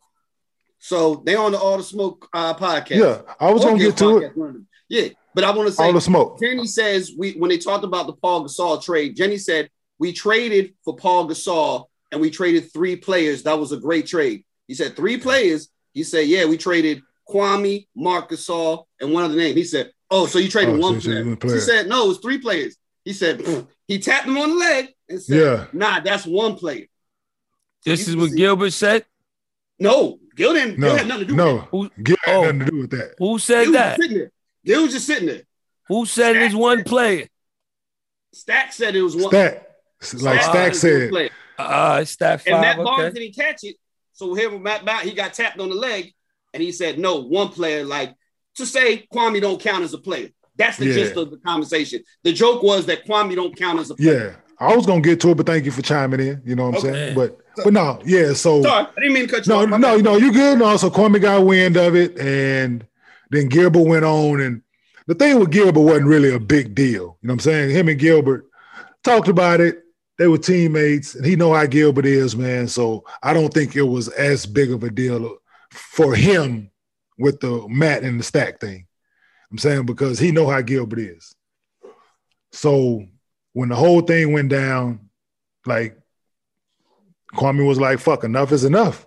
So 0.78 1.22
they 1.26 1.36
on 1.36 1.52
the 1.52 1.58
All 1.58 1.76
the 1.76 1.82
Smoke 1.82 2.28
uh, 2.32 2.54
podcast. 2.54 2.90
Yeah, 2.96 3.22
I 3.38 3.52
was 3.52 3.64
gonna 3.64 3.78
get 3.78 3.96
to 3.98 4.18
it. 4.18 4.32
podcast, 4.32 4.36
one 4.36 4.48
of 4.48 4.54
them. 4.54 4.66
Yeah, 4.88 5.08
but 5.34 5.44
I 5.44 5.50
want 5.52 5.68
to 5.68 5.72
say 5.74 5.84
All 5.84 5.92
the 5.92 6.00
smoke. 6.00 6.40
Jeanie 6.40 6.66
says 6.66 7.12
we 7.16 7.32
when 7.32 7.50
they 7.50 7.58
talked 7.58 7.84
about 7.84 8.06
the 8.06 8.14
Paul 8.14 8.44
Gasol 8.44 8.82
trade, 8.82 9.16
Jeanie 9.16 9.38
said 9.38 9.70
we 9.98 10.12
traded 10.12 10.74
for 10.84 10.96
Paul 10.96 11.28
Gasol 11.28 11.86
and 12.10 12.20
we 12.20 12.30
traded 12.30 12.72
three 12.72 12.96
players. 12.96 13.44
That 13.44 13.58
was 13.58 13.70
a 13.72 13.76
great 13.76 14.06
trade. 14.06 14.44
He 14.66 14.74
said 14.74 14.96
three 14.96 15.16
players. 15.18 15.68
He 15.92 16.02
said, 16.04 16.26
yeah, 16.26 16.44
we 16.46 16.56
traded 16.56 17.02
Kwame, 17.28 17.86
Marc 17.94 18.30
Gasol, 18.30 18.84
and 19.00 19.12
one 19.12 19.24
other 19.24 19.36
name. 19.36 19.56
He 19.56 19.64
said, 19.64 19.92
oh, 20.10 20.26
so 20.26 20.38
you 20.38 20.48
traded 20.48 20.76
Oh, 20.76 20.78
one 20.78 21.00
so 21.00 21.06
player. 21.08 21.14
traded 21.16 21.26
one 21.26 21.36
player. 21.36 21.54
He 21.56 21.60
said, 21.60 21.88
no, 21.88 22.04
it 22.04 22.08
was 22.08 22.18
three 22.18 22.38
players. 22.38 22.76
He 23.04 23.12
said 23.12 23.42
he 23.88 23.98
tapped 23.98 24.26
him 24.26 24.36
on 24.38 24.50
the 24.50 24.56
leg 24.56 24.88
and 25.08 25.22
said, 25.22 25.36
Yeah. 25.38 25.66
"Nah, 25.72 26.00
that's 26.00 26.26
one 26.26 26.54
player." 26.56 26.86
This 27.84 28.06
You 28.06 28.12
is 28.12 28.16
what 28.16 28.30
see- 28.30 28.36
Gilbert 28.36 28.72
said. 28.72 29.06
No, 29.78 30.18
Gil 30.36 30.52
didn't. 30.52 30.78
Gil 30.78 30.94
had 30.96 31.08
nothing 31.08 31.26
to 31.28 31.34
do 31.34 31.36
with 31.36 31.46
that. 31.60 31.68
Who, 31.70 31.90
Gil 32.02 32.16
had 32.24 32.34
Oh. 32.36 32.42
nothing 32.42 32.58
to 32.60 32.64
do 32.70 32.76
with 32.82 32.90
that. 32.90 33.14
who 33.18 33.38
said 33.38 33.60
was 33.68 33.72
that? 33.72 33.88
just 33.96 34.02
sitting 34.02 34.18
there. 34.18 34.32
Gil 34.66 34.82
was 34.82 34.92
just 34.92 35.06
sitting 35.06 35.26
there. 35.28 35.42
Who 35.88 36.06
said 36.06 36.36
it 36.36 36.42
is 36.42 36.54
one 36.54 36.84
player? 36.84 37.26
Stack 38.32 38.72
said 38.72 38.94
it 38.94 39.02
was 39.02 39.16
one. 39.16 39.28
Stack, 39.30 39.54
like 40.22 40.40
Stack 40.42 40.42
Stack 40.42 40.74
said, 40.74 41.10
player. 41.10 41.30
Uh, 41.58 41.98
it's 42.02 42.16
that 42.16 42.46
And 42.46 42.60
Matt 42.60 42.76
five. 42.76 42.84
Barnes 42.84 43.14
didn't 43.14 43.34
catch 43.34 43.64
it. 43.64 43.76
So 44.12 44.34
here 44.34 44.50
with 44.50 44.60
Matt 44.62 44.84
Barnes, 44.84 45.08
he 45.08 45.14
got 45.14 45.34
tapped 45.34 45.58
on 45.58 45.68
the 45.70 45.74
leg, 45.74 46.12
and 46.54 46.62
he 46.62 46.72
said, 46.72 46.98
"No, 46.98 47.16
one 47.22 47.48
player." 47.48 47.84
Like 47.84 48.14
to 48.56 48.66
say 48.66 49.06
Kwame 49.12 49.40
don't 49.40 49.60
count 49.60 49.82
as 49.84 49.94
a 49.94 49.98
player. 49.98 50.30
That's 50.60 50.76
the 50.78 50.86
Yeah. 50.86 50.92
gist 50.94 51.16
of 51.16 51.30
the 51.30 51.38
conversation. 51.38 52.02
The 52.22 52.32
joke 52.32 52.62
was 52.62 52.86
that 52.86 53.06
Kwame 53.06 53.34
don't 53.34 53.56
count 53.56 53.80
as 53.80 53.90
a 53.90 53.94
player. 53.96 54.36
yeah. 54.60 54.66
I 54.66 54.76
was 54.76 54.84
gonna 54.84 55.00
get 55.00 55.20
to 55.22 55.30
it, 55.30 55.36
but 55.38 55.46
thank 55.46 55.64
you 55.64 55.70
for 55.70 55.80
chiming 55.82 56.20
in. 56.20 56.42
You 56.44 56.54
know 56.54 56.66
what 56.70 56.74
I'm 56.84 56.88
Okay. 56.90 56.92
saying? 56.92 57.14
But 57.14 57.38
but 57.64 57.72
no, 57.72 57.98
yeah. 58.04 58.32
So 58.34 58.62
Sorry, 58.62 58.86
I 58.96 59.00
didn't 59.00 59.14
mean 59.14 59.26
to 59.26 59.32
cut 59.34 59.46
you 59.46 59.52
no, 59.54 59.62
off. 59.62 59.68
My 59.70 59.76
no, 59.78 59.96
bad. 59.96 60.04
no, 60.04 60.16
you 60.18 60.32
good. 60.32 60.58
No, 60.58 60.76
so 60.76 60.90
Kwame 60.90 61.20
got 61.20 61.44
wind 61.46 61.76
of 61.78 61.96
it, 61.96 62.18
and 62.18 62.84
then 63.30 63.48
Gilbert 63.48 63.82
went 63.86 64.04
on. 64.04 64.40
And 64.40 64.60
the 65.06 65.14
thing 65.14 65.38
with 65.40 65.50
Gilbert 65.50 65.80
wasn't 65.80 66.06
really 66.06 66.32
a 66.32 66.38
big 66.38 66.74
deal. 66.74 66.90
You 66.92 66.98
know 67.00 67.16
what 67.22 67.32
I'm 67.32 67.38
saying? 67.40 67.70
Him 67.70 67.88
and 67.88 67.98
Gilbert 67.98 68.46
talked 69.02 69.28
about 69.28 69.60
it. 69.60 69.80
They 70.18 70.28
were 70.28 70.36
teammates, 70.38 71.14
and 71.14 71.24
he 71.24 71.36
know 71.36 71.54
how 71.54 71.64
Gilbert 71.64 72.04
is, 72.04 72.36
man. 72.36 72.68
So 72.68 73.04
I 73.22 73.32
don't 73.32 73.52
think 73.54 73.74
it 73.76 73.82
was 73.82 74.08
as 74.08 74.44
big 74.44 74.70
of 74.70 74.84
a 74.84 74.90
deal 74.90 75.38
for 75.70 76.14
him 76.14 76.70
with 77.18 77.40
the 77.40 77.66
Matt 77.68 78.02
and 78.02 78.20
the 78.20 78.24
stack 78.24 78.60
thing. 78.60 78.84
I'm 79.50 79.58
saying 79.58 79.86
because 79.86 80.18
he 80.18 80.32
know 80.32 80.48
how 80.48 80.60
Gilbert 80.60 81.00
is. 81.00 81.34
So 82.52 83.04
when 83.52 83.68
the 83.68 83.76
whole 83.76 84.00
thing 84.00 84.32
went 84.32 84.48
down, 84.48 85.10
like 85.66 85.96
Kwame 87.34 87.66
was 87.66 87.80
like, 87.80 87.98
fuck, 87.98 88.24
enough 88.24 88.52
is 88.52 88.64
enough. 88.64 89.06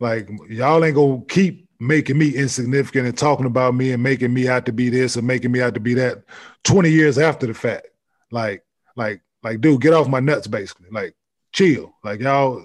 Like, 0.00 0.28
y'all 0.48 0.84
ain't 0.84 0.94
gonna 0.94 1.22
keep 1.28 1.68
making 1.80 2.18
me 2.18 2.34
insignificant 2.34 3.06
and 3.06 3.16
talking 3.16 3.46
about 3.46 3.74
me 3.74 3.92
and 3.92 4.02
making 4.02 4.32
me 4.32 4.48
out 4.48 4.66
to 4.66 4.72
be 4.72 4.88
this 4.88 5.16
and 5.16 5.26
making 5.26 5.52
me 5.52 5.60
out 5.60 5.74
to 5.74 5.80
be 5.80 5.94
that 5.94 6.24
20 6.64 6.90
years 6.90 7.18
after 7.18 7.46
the 7.46 7.54
fact. 7.54 7.88
Like, 8.30 8.64
like, 8.96 9.22
like, 9.42 9.60
dude, 9.60 9.80
get 9.80 9.92
off 9.92 10.08
my 10.08 10.20
nuts, 10.20 10.46
basically. 10.46 10.88
Like, 10.90 11.14
chill. 11.52 11.94
Like, 12.02 12.20
y'all, 12.20 12.64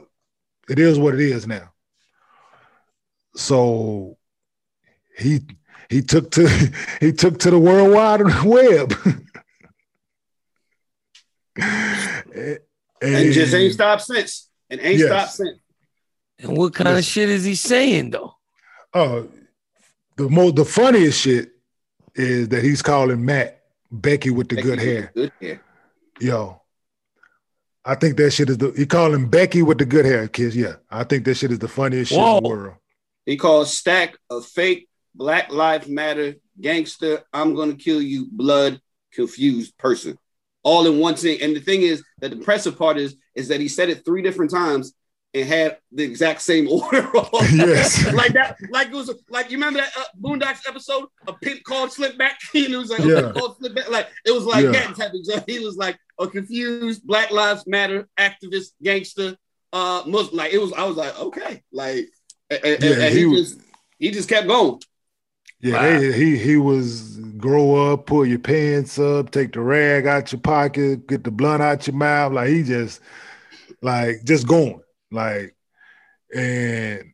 it 0.69 0.79
is 0.79 0.97
what 0.97 1.15
it 1.15 1.21
is 1.21 1.47
now. 1.47 1.71
So 3.35 4.17
he 5.17 5.41
he 5.89 6.01
took 6.01 6.31
to 6.31 6.47
he 6.99 7.11
took 7.11 7.39
to 7.39 7.51
the 7.51 7.59
World 7.59 7.91
Wide 7.93 8.21
Web. 8.45 8.93
and, 11.55 12.59
and 13.01 13.33
just 13.33 13.53
ain't 13.53 13.73
stopped 13.73 14.03
since. 14.03 14.49
And 14.69 14.79
ain't 14.81 14.99
Yes. 14.99 15.07
stopped 15.07 15.31
since. 15.33 15.59
And 16.39 16.57
what 16.57 16.73
kind 16.73 16.97
of 16.97 17.03
shit 17.03 17.29
is 17.29 17.43
he 17.43 17.55
saying 17.55 18.11
though? 18.11 18.35
Oh, 18.93 19.27
the 20.15 20.29
most 20.29 20.55
the 20.55 20.65
funniest 20.65 21.21
shit 21.21 21.51
is 22.15 22.49
that 22.49 22.63
he's 22.63 22.81
calling 22.81 23.23
Matt 23.23 23.61
Becky 23.91 24.29
with 24.29 24.49
the 24.49 24.61
good 24.61 24.79
hair. 24.79 25.11
Good 25.15 25.31
hair. 25.41 25.61
Yo, 26.19 26.61
I 27.85 27.95
think 27.95 28.17
that 28.17 28.31
shit 28.31 28.49
is 28.49 28.57
the 28.57 28.71
he 28.75 28.85
calling 28.85 29.29
Becky 29.29 29.61
with 29.63 29.77
the 29.77 29.85
good 29.85 30.05
hair, 30.05 30.27
kids. 30.27 30.55
Yeah, 30.55 30.75
I 30.89 31.03
think 31.03 31.25
that 31.25 31.35
shit 31.35 31.51
is 31.51 31.59
the 31.59 31.67
funniest 31.67 32.11
shit 32.11 32.19
in 32.19 32.43
the 32.43 32.49
world. 32.49 32.75
He 33.25 33.37
calls 33.37 33.73
Stack 33.73 34.17
a 34.29 34.41
fake 34.41 34.88
Black 35.19 35.51
Lives 35.51 35.87
Matter 35.87 36.35
gangster. 36.59 37.21
I'm 37.33 37.53
gonna 37.53 37.75
kill 37.75 38.01
you, 38.01 38.27
blood 38.31 38.81
confused 39.13 39.77
person. 39.77 40.17
All 40.63 40.87
in 40.87 40.97
one 40.99 41.15
thing. 41.15 41.41
And 41.41 41.55
the 41.55 41.59
thing 41.59 41.81
is 41.83 42.03
that 42.19 42.29
the 42.31 42.37
impressive 42.37 42.77
part 42.77 42.97
is 42.97 43.15
is 43.35 43.49
that 43.49 43.59
he 43.59 43.67
said 43.67 43.89
it 43.89 44.03
three 44.05 44.21
different 44.21 44.49
times 44.51 44.93
and 45.33 45.47
had 45.47 45.77
the 45.91 46.03
exact 46.03 46.41
same 46.41 46.67
order. 46.71 47.07
Yes. 47.53 48.11
like 48.21 48.33
that, 48.33 48.57
like 48.71 48.87
it 48.87 48.93
was 48.93 49.13
like 49.29 49.51
you 49.51 49.57
remember 49.57 49.79
that 49.81 49.91
uh, 49.97 50.03
Boondocks 50.19 50.67
episode, 50.67 51.05
a 51.27 51.33
pimp 51.33 51.63
called 51.63 51.89
Slickback, 51.91 52.31
and 52.55 52.73
it 52.73 52.77
was 52.77 52.89
like 52.89 53.01
Yeah. 53.01 53.31
called 53.33 53.59
Slickback. 53.59 53.89
Like 53.89 54.07
it 54.25 54.31
was 54.31 54.45
like 54.45 54.63
Yeah. 54.65 54.71
that 54.71 54.95
type 54.95 55.13
of 55.13 55.23
stuff. 55.25 55.43
He 55.47 55.59
was 55.59 55.75
like 55.75 55.97
a 56.17 56.27
confused 56.27 57.05
Black 57.05 57.29
Lives 57.31 57.67
Matter 57.67 58.07
activist 58.17 58.69
gangster, 58.81 59.35
uh 59.73 60.03
Muslim. 60.07 60.37
Like 60.37 60.53
it 60.53 60.59
was, 60.61 60.71
I 60.73 60.85
was 60.85 60.95
like, 60.97 61.17
okay, 61.19 61.61
like 61.73 62.05
and, 62.49 62.63
and- 62.65 62.83
Yeah, 62.83 62.91
and 63.05 63.13
he 63.13 63.19
he, 63.19 63.25
was- 63.25 63.55
just 63.55 63.61
he 63.97 64.11
just 64.11 64.29
kept 64.29 64.47
going. 64.47 64.79
Yeah, 65.61 65.73
Wow. 65.73 65.99
they, 65.99 66.11
he 66.13 66.37
he 66.37 66.57
was 66.57 67.17
grow 67.37 67.91
up, 67.91 68.05
pull 68.05 68.25
your 68.25 68.39
pants 68.39 68.97
up, 68.99 69.31
take 69.31 69.53
the 69.53 69.61
rag 69.61 70.07
out 70.07 70.31
your 70.31 70.41
pocket, 70.41 71.07
get 71.07 71.23
the 71.23 71.31
blunt 71.31 71.61
out 71.61 71.85
your 71.87 71.95
mouth. 71.95 72.33
Like 72.33 72.49
he 72.49 72.63
just 72.63 73.01
like 73.81 74.23
just 74.23 74.47
going. 74.47 74.81
Like 75.11 75.55
and 76.33 77.11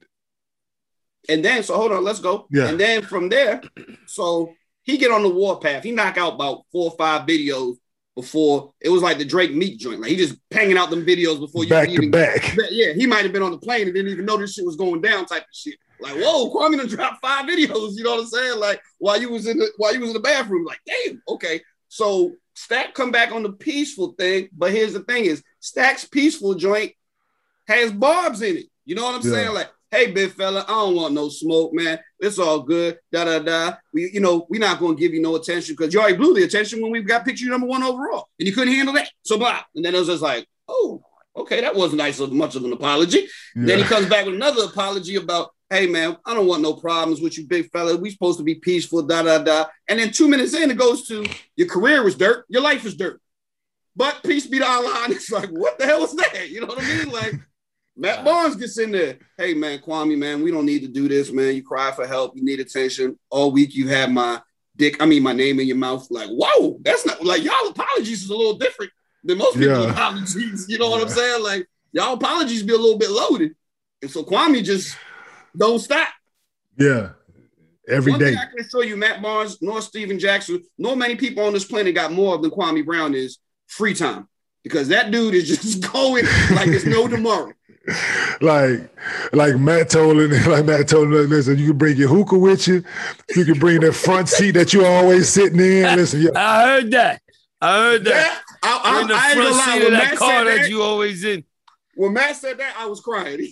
And 1.29 1.43
then, 1.43 1.63
so 1.63 1.75
hold 1.75 1.91
on, 1.91 2.03
let's 2.03 2.19
go. 2.19 2.47
Yeah. 2.51 2.67
And 2.67 2.79
then 2.79 3.01
from 3.01 3.29
there, 3.29 3.61
so 4.05 4.53
he 4.83 4.97
get 4.97 5.11
on 5.11 5.23
the 5.23 5.29
warpath. 5.29 5.83
He 5.83 5.91
knock 5.91 6.17
out 6.17 6.33
about 6.35 6.65
four 6.71 6.91
or 6.91 6.97
five 6.97 7.25
videos 7.27 7.77
before 8.15 8.73
it 8.79 8.89
was 8.89 9.01
like 9.01 9.17
the 9.17 9.25
Drake 9.25 9.53
Meek 9.53 9.79
joint. 9.79 10.01
Like 10.01 10.11
he 10.11 10.17
just 10.17 10.35
panging 10.51 10.77
out 10.77 10.89
them 10.89 11.05
videos 11.05 11.39
before 11.39 11.63
you 11.63 11.69
back 11.69 11.87
could 11.87 11.95
to 11.95 12.01
even 12.03 12.11
back. 12.11 12.55
Yeah, 12.69 12.93
he 12.93 13.07
might 13.07 13.23
have 13.23 13.33
been 13.33 13.41
on 13.41 13.51
the 13.51 13.57
plane 13.57 13.87
and 13.87 13.93
didn't 13.95 14.11
even 14.11 14.25
know 14.25 14.37
this 14.37 14.53
shit 14.53 14.65
was 14.65 14.75
going 14.75 15.01
down, 15.01 15.25
type 15.25 15.41
of 15.41 15.47
shit. 15.51 15.75
Like, 15.99 16.15
whoa, 16.15 16.51
Kwame 16.53 16.77
done 16.77 16.87
dropped 16.87 17.21
five 17.21 17.45
videos. 17.45 17.93
You 17.95 18.03
know 18.03 18.11
what 18.15 18.21
I'm 18.21 18.27
saying? 18.27 18.59
Like, 18.59 18.81
while 18.97 19.19
you 19.19 19.29
was 19.29 19.47
in 19.47 19.57
the 19.57 19.69
while 19.77 19.93
you 19.93 19.99
was 20.01 20.09
in 20.09 20.13
the 20.15 20.19
bathroom, 20.19 20.65
like, 20.65 20.79
damn, 20.85 21.21
okay. 21.29 21.61
So 21.87 22.33
Stack 22.53 22.93
come 22.93 23.11
back 23.11 23.31
on 23.31 23.43
the 23.43 23.51
peaceful 23.51 24.13
thing, 24.17 24.49
but 24.55 24.71
here's 24.71 24.93
the 24.93 25.01
thing: 25.01 25.25
is 25.25 25.43
Stack's 25.59 26.05
peaceful 26.05 26.55
joint 26.55 26.91
has 27.67 27.91
barbs 27.91 28.41
in 28.41 28.57
it. 28.57 28.65
You 28.85 28.95
know 28.95 29.03
what 29.03 29.15
I'm 29.15 29.25
Yeah. 29.25 29.31
saying? 29.31 29.53
Like, 29.53 29.69
hey, 29.91 30.11
big 30.11 30.31
fella, 30.31 30.65
I 30.67 30.71
don't 30.71 30.95
want 30.95 31.13
no 31.13 31.29
smoke, 31.29 31.73
man. 31.73 31.99
It's 32.19 32.37
all 32.37 32.59
good. 32.61 32.99
Da 33.11 33.25
da 33.25 33.39
da. 33.39 33.75
We, 33.93 34.11
you 34.13 34.19
know, 34.19 34.45
we're 34.49 34.59
not 34.59 34.79
gonna 34.79 34.95
give 34.95 35.13
you 35.13 35.21
no 35.21 35.35
attention 35.35 35.75
because 35.77 35.93
you 35.93 35.99
already 35.99 36.17
blew 36.17 36.33
the 36.35 36.43
attention 36.43 36.81
when 36.81 36.91
we 36.91 37.01
got 37.01 37.25
picture 37.25 37.47
number 37.47 37.67
one 37.67 37.83
overall, 37.83 38.27
and 38.39 38.47
you 38.47 38.53
couldn't 38.53 38.73
handle 38.73 38.93
that. 38.95 39.09
So 39.23 39.37
blah. 39.37 39.61
And 39.75 39.83
then 39.85 39.95
it 39.95 39.99
was 39.99 40.07
just 40.07 40.21
like, 40.21 40.45
oh, 40.67 41.01
okay, 41.35 41.61
that 41.61 41.75
wasn't 41.75 41.97
nice 41.99 42.19
of 42.19 42.31
much 42.31 42.55
of 42.55 42.63
an 42.63 42.73
apology. 42.73 43.27
Then 43.55 43.79
he 43.79 43.83
comes 43.85 44.05
back 44.07 44.25
with 44.25 44.35
another 44.35 44.65
apology 44.65 45.15
about, 45.15 45.49
hey 45.69 45.87
man, 45.87 46.17
I 46.25 46.33
don't 46.33 46.47
want 46.47 46.61
no 46.61 46.73
problems 46.73 47.21
with 47.21 47.37
you, 47.37 47.47
big 47.47 47.71
fella. 47.71 47.95
We 47.97 48.11
supposed 48.11 48.37
to 48.37 48.43
be 48.43 48.55
peaceful, 48.55 49.01
da 49.01 49.23
da 49.23 49.39
da. 49.39 49.65
And 49.87 49.99
then 49.99 50.11
two 50.11 50.27
minutes 50.27 50.53
in, 50.53 50.69
it 50.71 50.77
goes 50.77 51.07
to 51.07 51.25
your 51.55 51.67
career 51.67 52.03
was 52.03 52.15
dirt, 52.15 52.45
your 52.49 52.61
life 52.61 52.85
is 52.85 52.95
dirt. 52.95 53.19
But 53.95 54.21
peace 54.23 54.45
be 54.45 54.59
to 54.59 54.65
Allah. 54.67 55.03
And 55.05 55.13
it's 55.13 55.31
like, 55.31 55.49
what 55.49 55.79
the 55.79 55.85
hell 55.85 56.01
was 56.01 56.15
that? 56.15 56.49
You 56.49 56.61
know 56.61 56.67
what 56.67 56.81
I 56.81 56.87
mean? 56.87 57.09
Like 57.09 57.33
Matt 57.97 58.25
Barnes 58.25 58.55
gets 58.57 58.77
in 58.77 58.91
there. 58.91 59.17
Hey 59.37 59.53
man, 59.53 59.79
Kwame, 59.79 60.17
man, 60.17 60.43
we 60.43 60.51
don't 60.51 60.65
need 60.65 60.81
to 60.81 60.87
do 60.87 61.07
this, 61.07 61.31
man. 61.31 61.55
You 61.55 61.63
cry 61.63 61.91
for 61.91 62.05
help, 62.05 62.35
you 62.35 62.43
need 62.43 62.59
attention. 62.59 63.17
All 63.29 63.51
week 63.51 63.73
you 63.73 63.87
had 63.87 64.11
my 64.11 64.41
dick, 64.75 65.01
I 65.01 65.05
mean 65.05 65.23
my 65.23 65.33
name 65.33 65.59
in 65.59 65.67
your 65.67 65.77
mouth. 65.77 66.05
Like, 66.11 66.29
whoa, 66.29 66.77
that's 66.83 67.05
not 67.05 67.23
like 67.23 67.43
y'all 67.43 67.69
apologies 67.69 68.23
is 68.23 68.29
a 68.29 68.35
little 68.35 68.57
different 68.57 68.91
than 69.23 69.37
most 69.37 69.57
people's 69.57 69.85
Yeah. 69.85 69.91
apologies. 69.91 70.65
You 70.67 70.77
know 70.77 70.89
what 70.89 71.01
I'm 71.01 71.09
saying? 71.09 71.41
Like 71.41 71.67
y'all 71.93 72.13
apologies 72.13 72.63
be 72.63 72.73
a 72.73 72.77
little 72.77 72.99
bit 72.99 73.09
loaded. 73.09 73.55
And 74.01 74.11
so 74.11 74.23
Kwame 74.23 74.61
just 74.63 74.97
don't 75.57 75.79
stop. 75.79 76.09
Yeah. 76.77 77.09
Every 77.87 78.13
One 78.13 78.19
day. 78.19 78.31
thing 78.31 78.37
I 78.39 78.45
can 78.55 78.67
show 78.69 78.81
you, 78.81 78.97
Matt 78.97 79.21
Barnes, 79.21 79.61
nor 79.61 79.79
Stephen 79.81 80.17
Jackson, 80.17 80.63
nor 80.77 80.95
many 80.95 81.15
people 81.15 81.43
on 81.45 81.53
this 81.53 81.65
planet 81.65 81.93
got 81.93 82.11
more 82.11 82.37
than 82.39 82.49
Kwame 82.49 82.83
Brown 82.85 83.13
is 83.13 83.37
free 83.67 83.93
time. 83.93 84.27
Because 84.63 84.87
that 84.87 85.11
dude 85.11 85.35
is 85.35 85.47
just 85.47 85.91
going 85.93 86.25
like 86.55 86.67
it's 86.69 86.85
no 86.85 87.07
tomorrow. 87.07 87.53
like 88.41 88.89
like 89.31 89.55
Matt 89.57 89.89
told 89.91 90.19
him, 90.19 90.31
like 90.51 90.65
Matt 90.65 90.87
told 90.87 91.13
him, 91.13 91.29
listen, 91.29 91.59
you 91.59 91.67
can 91.67 91.77
bring 91.77 91.95
your 91.97 92.09
hookah 92.09 92.37
with 92.39 92.67
you. 92.67 92.83
You 93.35 93.45
can 93.45 93.59
bring 93.59 93.81
that 93.81 93.93
front 93.93 94.27
seat 94.29 94.51
that 94.51 94.73
you 94.73 94.83
always 94.83 95.29
sitting 95.29 95.59
in. 95.59 95.83
Listen, 95.95 96.21
yeah, 96.21 96.29
I 96.35 96.63
heard 96.67 96.91
that. 96.91 97.21
I 97.61 97.77
heard 97.77 98.05
that. 98.05 98.43
Yeah, 98.63 98.69
I, 98.71 98.81
I, 98.83 99.01
in 99.01 99.07
the 99.07 99.13
I 99.13 99.25
ain't 99.27 99.33
front 99.35 99.49
gonna 99.49 99.57
lie. 99.59 99.65
seat 99.65 99.83
When 99.83 99.85
of 99.85 99.91
that 99.91 100.09
Matt, 100.09 100.17
car 100.17 100.45
that 100.45 100.57
that, 100.61 100.69
you 100.69 100.81
always 100.81 101.23
in. 101.23 101.43
when 101.93 102.13
Matt 102.13 102.35
said 102.35 102.57
that, 102.57 102.75
I 102.79 102.87
was 102.87 103.01
crying. 103.01 103.47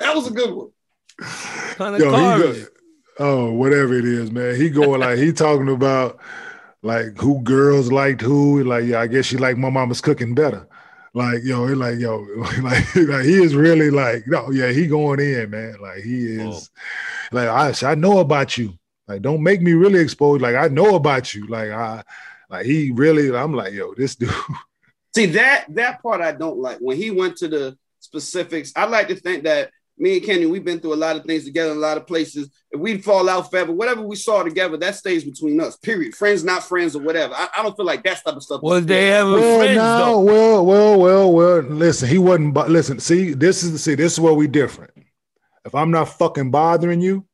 that 0.00 0.16
was 0.16 0.26
a 0.26 0.30
good 0.32 0.54
one. 0.54 0.70
Kind 1.18 1.94
of 1.94 2.00
Yo, 2.00 2.10
car 2.10 2.38
go, 2.38 2.64
oh, 3.18 3.52
whatever 3.52 3.94
it 3.94 4.04
is, 4.04 4.30
man. 4.30 4.56
He 4.56 4.70
going 4.70 5.00
like 5.00 5.18
he 5.18 5.32
talking 5.32 5.68
about 5.68 6.18
like 6.82 7.16
who 7.18 7.42
girls 7.42 7.90
liked 7.90 8.20
who. 8.20 8.64
Like, 8.64 8.84
yeah, 8.84 9.00
I 9.00 9.06
guess 9.06 9.26
she 9.26 9.36
like 9.36 9.56
my 9.56 9.70
mama's 9.70 10.00
cooking 10.00 10.34
better. 10.34 10.66
Like, 11.14 11.44
yo, 11.44 11.66
he 11.66 11.74
like, 11.74 11.98
yo, 11.98 12.18
like, 12.62 12.94
like 12.94 13.24
he 13.24 13.42
is 13.42 13.54
really 13.54 13.90
like, 13.90 14.24
no, 14.26 14.50
yeah, 14.50 14.70
he 14.70 14.86
going 14.86 15.20
in, 15.20 15.50
man. 15.50 15.76
Like 15.80 16.02
he 16.02 16.36
is 16.36 16.70
like, 17.32 17.48
I, 17.48 17.72
I 17.90 17.94
know 17.94 18.18
about 18.18 18.58
you. 18.58 18.74
Like, 19.08 19.22
don't 19.22 19.42
make 19.42 19.62
me 19.62 19.72
really 19.72 20.00
exposed. 20.00 20.42
Like, 20.42 20.56
I 20.56 20.68
know 20.68 20.96
about 20.96 21.34
you. 21.34 21.46
Like, 21.46 21.70
I 21.70 22.02
like 22.50 22.66
he 22.66 22.90
really, 22.92 23.34
I'm 23.34 23.54
like, 23.54 23.72
yo, 23.72 23.94
this 23.94 24.16
dude. 24.16 24.30
See 25.14 25.26
that 25.26 25.64
that 25.70 26.02
part 26.02 26.20
I 26.20 26.32
don't 26.32 26.58
like. 26.58 26.78
When 26.78 26.98
he 26.98 27.10
went 27.10 27.38
to 27.38 27.48
the 27.48 27.78
specifics, 28.00 28.72
I 28.76 28.84
like 28.84 29.08
to 29.08 29.14
think 29.16 29.44
that 29.44 29.70
me 29.98 30.18
and 30.18 30.26
Kenny, 30.26 30.44
we've 30.46 30.64
been 30.64 30.78
through 30.80 30.92
a 30.92 30.96
lot 30.96 31.16
of 31.16 31.24
things 31.24 31.44
together, 31.44 31.70
in 31.72 31.78
a 31.78 31.80
lot 31.80 31.96
of 31.96 32.06
places. 32.06 32.50
If 32.70 32.78
we 32.80 32.98
fall 32.98 33.28
out 33.30 33.50
forever, 33.50 33.72
whatever 33.72 34.02
we 34.02 34.16
saw 34.16 34.42
together, 34.42 34.76
that 34.76 34.94
stays 34.94 35.24
between 35.24 35.58
us. 35.60 35.76
Period. 35.76 36.14
Friends, 36.14 36.44
not 36.44 36.62
friends, 36.64 36.94
or 36.94 37.02
whatever. 37.02 37.32
I, 37.34 37.48
I 37.56 37.62
don't 37.62 37.74
feel 37.76 37.86
like 37.86 38.04
that 38.04 38.22
type 38.24 38.36
of 38.36 38.42
stuff. 38.42 38.62
Was 38.62 38.84
they 38.84 39.12
ever 39.12 39.32
Well, 39.32 39.58
friends 39.58 39.76
no, 39.76 39.98
though? 39.98 40.20
well, 40.20 40.66
well, 40.66 40.98
well, 41.00 41.32
well. 41.32 41.58
Listen, 41.62 42.08
he 42.08 42.18
wasn't. 42.18 42.52
But 42.52 42.68
listen, 42.70 43.00
see, 43.00 43.32
this 43.32 43.62
is 43.62 43.82
see, 43.82 43.94
this 43.94 44.12
is 44.14 44.20
where 44.20 44.34
we 44.34 44.46
different. 44.46 44.92
If 45.64 45.74
I'm 45.74 45.90
not 45.90 46.10
fucking 46.10 46.50
bothering 46.50 47.00
you, 47.00 47.24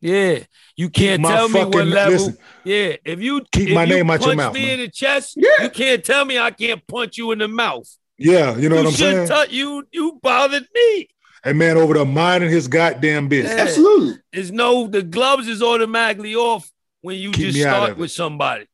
Yeah, 0.00 0.38
you 0.76 0.88
can't 0.88 1.20
my 1.20 1.28
tell 1.34 1.48
me 1.50 1.60
what 1.64 1.72
fucking- 1.74 1.90
level. 1.90 2.12
listen. 2.12 2.38
yeah, 2.64 2.96
if 3.04 3.20
you 3.20 3.44
Keep 3.52 3.68
if 3.68 3.74
my 3.74 3.84
you 3.84 3.94
name 3.96 4.10
out 4.10 4.20
your 4.20 4.28
punch 4.30 4.36
mouth, 4.38 4.54
me 4.54 4.62
man. 4.62 4.70
in 4.70 4.80
the 4.80 4.88
chest, 4.88 5.34
Yeah. 5.36 5.64
you 5.64 5.68
can't 5.70 6.02
tell 6.02 6.24
me 6.24 6.38
I 6.38 6.50
can't 6.50 6.84
punch 6.86 7.18
you 7.18 7.30
in 7.32 7.38
the 7.40 7.48
mouth. 7.48 7.86
yeah, 8.16 8.56
you 8.56 8.68
know 8.70 8.76
you 8.76 8.84
what 8.84 8.90
I'm 8.90 8.96
saying. 8.96 9.26
should 9.28 9.52
you. 9.52 9.84
You 9.92 10.18
bothered 10.22 10.66
me. 10.74 11.08
Hey 11.42 11.52
man, 11.54 11.76
over 11.76 11.94
there 11.94 12.04
minding 12.04 12.50
his 12.50 12.68
goddamn 12.68 13.28
business. 13.28 13.54
Yeah. 13.56 13.62
Absolutely. 13.62 14.18
There's 14.32 14.52
no 14.52 14.86
the 14.86 15.02
gloves 15.02 15.48
is 15.48 15.62
automatically 15.62 16.34
off 16.34 16.70
when 17.00 17.16
you 17.16 17.30
Keep 17.32 17.52
just 17.54 17.60
start 17.60 17.96
with 17.96 18.10
it. 18.10 18.14
somebody. 18.14 18.66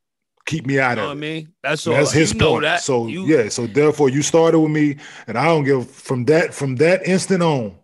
Keep 0.45 0.65
me 0.65 0.79
out 0.79 0.91
You 0.91 0.95
know 0.97 1.01
of 1.03 1.07
what 1.09 1.11
I 1.11 1.17
it. 1.17 1.19
mean? 1.19 1.53
That's 1.63 1.87
all. 1.87 1.93
That's 1.93 2.11
his 2.11 2.33
you 2.33 2.39
know 2.39 2.51
point. 2.51 2.63
that. 2.63 2.81
So 2.81 3.07
You- 3.07 3.25
yeah, 3.25 3.49
so 3.49 3.67
therefore 3.67 4.09
you 4.09 4.21
started 4.21 4.59
with 4.59 4.71
me, 4.71 4.97
and 5.27 5.37
I 5.37 5.45
don't 5.45 5.63
give 5.63 5.89
from 5.89 6.25
that 6.25 6.53
from 6.53 6.75
that 6.77 7.05
instant 7.07 7.41
on. 7.43 7.75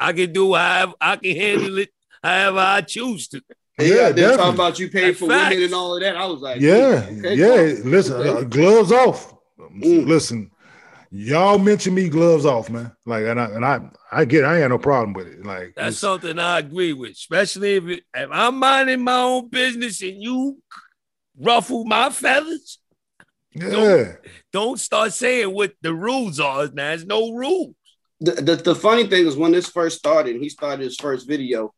I 0.00 0.12
can 0.12 0.32
do 0.32 0.54
however 0.54 0.92
I 1.00 1.16
can 1.16 1.36
handle 1.36 1.78
it 1.78 1.90
however 2.22 2.58
I 2.58 2.80
choose 2.82 3.28
to. 3.28 3.40
Yeah, 3.78 3.86
Yeah, 3.86 4.10
they're 4.12 4.36
talking 4.36 4.54
about 4.54 4.78
you 4.78 4.90
paid 4.90 5.08
That's 5.10 5.18
for 5.20 5.28
women 5.28 5.62
and 5.62 5.74
all 5.74 5.94
of 5.96 6.02
that. 6.02 6.16
I 6.16 6.26
was 6.26 6.40
like, 6.40 6.60
Yeah, 6.60 7.06
okay, 7.18 7.34
yeah. 7.34 7.80
Listen, 7.84 8.26
uh, 8.26 8.42
gloves 8.42 8.90
off. 8.92 9.34
Mm. 9.58 10.06
Listen, 10.06 10.50
y'all 11.10 11.58
mention 11.58 11.94
me 11.94 12.08
gloves 12.08 12.44
off, 12.46 12.70
man. 12.70 12.92
Like, 13.06 13.24
and 13.24 13.40
I 13.40 13.44
and 13.46 13.64
I 13.64 13.80
I 14.10 14.24
get, 14.24 14.44
I 14.44 14.54
ain't 14.54 14.62
had 14.62 14.68
no 14.68 14.78
problem 14.78 15.12
with 15.12 15.26
it. 15.26 15.44
Like, 15.44 15.74
That's 15.76 15.98
something 15.98 16.38
I 16.38 16.58
agree 16.58 16.92
with, 16.92 17.12
especially 17.12 17.76
if, 17.76 17.84
it, 17.86 18.04
if 18.14 18.28
I'm 18.32 18.58
minding 18.58 19.02
my 19.02 19.20
own 19.20 19.48
business 19.48 20.02
and 20.02 20.22
you 20.22 20.58
ruffle 21.38 21.84
my 21.84 22.10
feathers. 22.10 22.78
yeah, 23.54 24.14
Don't 24.52 24.78
start 24.80 25.12
saying 25.12 25.52
what 25.52 25.72
the 25.82 25.94
rules 25.94 26.40
are. 26.40 26.66
Now, 26.66 26.88
there's 26.88 27.04
no 27.04 27.32
rules. 27.32 27.74
The, 28.20 28.32
the, 28.32 28.56
the 28.56 28.74
funny 28.74 29.06
thing 29.06 29.26
is 29.26 29.36
when 29.36 29.52
this 29.52 29.68
first 29.68 29.98
started, 29.98 30.36
he 30.36 30.48
started 30.48 30.82
his 30.82 30.96
first 30.96 31.28
video, 31.28 31.72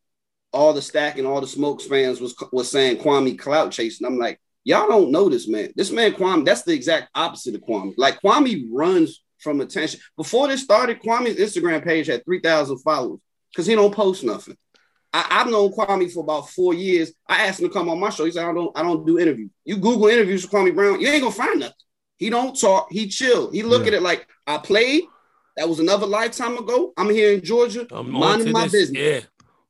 all 0.52 0.72
the 0.72 0.82
stack 0.82 1.18
and 1.18 1.26
all 1.26 1.40
the 1.40 1.46
smokes 1.46 1.86
fans 1.86 2.20
was 2.20 2.34
was 2.52 2.70
saying 2.70 2.98
Kwame 2.98 3.38
clout 3.38 3.72
chasing. 3.72 4.06
I'm 4.06 4.18
like, 4.18 4.40
y'all 4.70 4.88
don't 4.88 5.10
know 5.10 5.28
this 5.28 5.48
man. 5.48 5.70
This 5.76 5.90
man 5.90 6.12
Kwame, 6.12 6.44
that's 6.44 6.62
the 6.62 6.72
exact 6.72 7.10
opposite 7.14 7.54
of 7.56 7.62
Kwame. 7.62 7.92
Like 7.96 8.20
Kwame 8.22 8.66
runs 8.70 9.22
from 9.38 9.60
attention. 9.60 10.00
Before 10.16 10.48
this 10.48 10.62
started, 10.62 11.00
Kwame's 11.02 11.36
Instagram 11.36 11.84
page 11.84 12.06
had 12.06 12.24
3,000 12.24 12.78
followers 12.78 13.20
because 13.50 13.66
he 13.66 13.74
don't 13.74 13.94
post 13.94 14.22
nothing. 14.24 14.56
I, 15.12 15.26
I've 15.28 15.48
known 15.50 15.72
Kwame 15.72 16.10
for 16.12 16.20
about 16.22 16.48
four 16.50 16.72
years. 16.72 17.12
I 17.28 17.46
asked 17.46 17.60
him 17.60 17.68
to 17.68 17.72
come 17.74 17.88
on 17.88 17.98
my 17.98 18.10
show. 18.10 18.24
He 18.24 18.30
said, 18.30 18.46
I 18.46 18.52
don't, 18.54 18.70
I 18.78 18.82
don't 18.82 19.04
do 19.04 19.18
interviews. 19.18 19.50
You 19.64 19.76
Google 19.76 20.06
interviews 20.06 20.42
with 20.44 20.52
Kwame 20.52 20.74
Brown, 20.74 21.00
you 21.00 21.08
ain't 21.08 21.22
gonna 21.22 21.34
find 21.34 21.60
nothing. 21.60 21.74
He 22.16 22.30
don't 22.30 22.58
talk, 22.58 22.88
he 22.92 23.08
chill. 23.08 23.50
He 23.50 23.62
look 23.62 23.82
Yeah. 23.82 23.88
at 23.88 23.94
it 23.94 24.02
like 24.02 24.28
I 24.46 24.58
played. 24.58 25.04
That 25.56 25.68
was 25.68 25.80
another 25.80 26.06
lifetime 26.06 26.56
ago. 26.58 26.92
I'm 26.96 27.10
here 27.10 27.32
in 27.32 27.42
Georgia, 27.42 27.86
I'm 27.90 28.10
minding 28.10 28.52
my 28.52 28.64
this. 28.64 28.72
business 28.90 29.26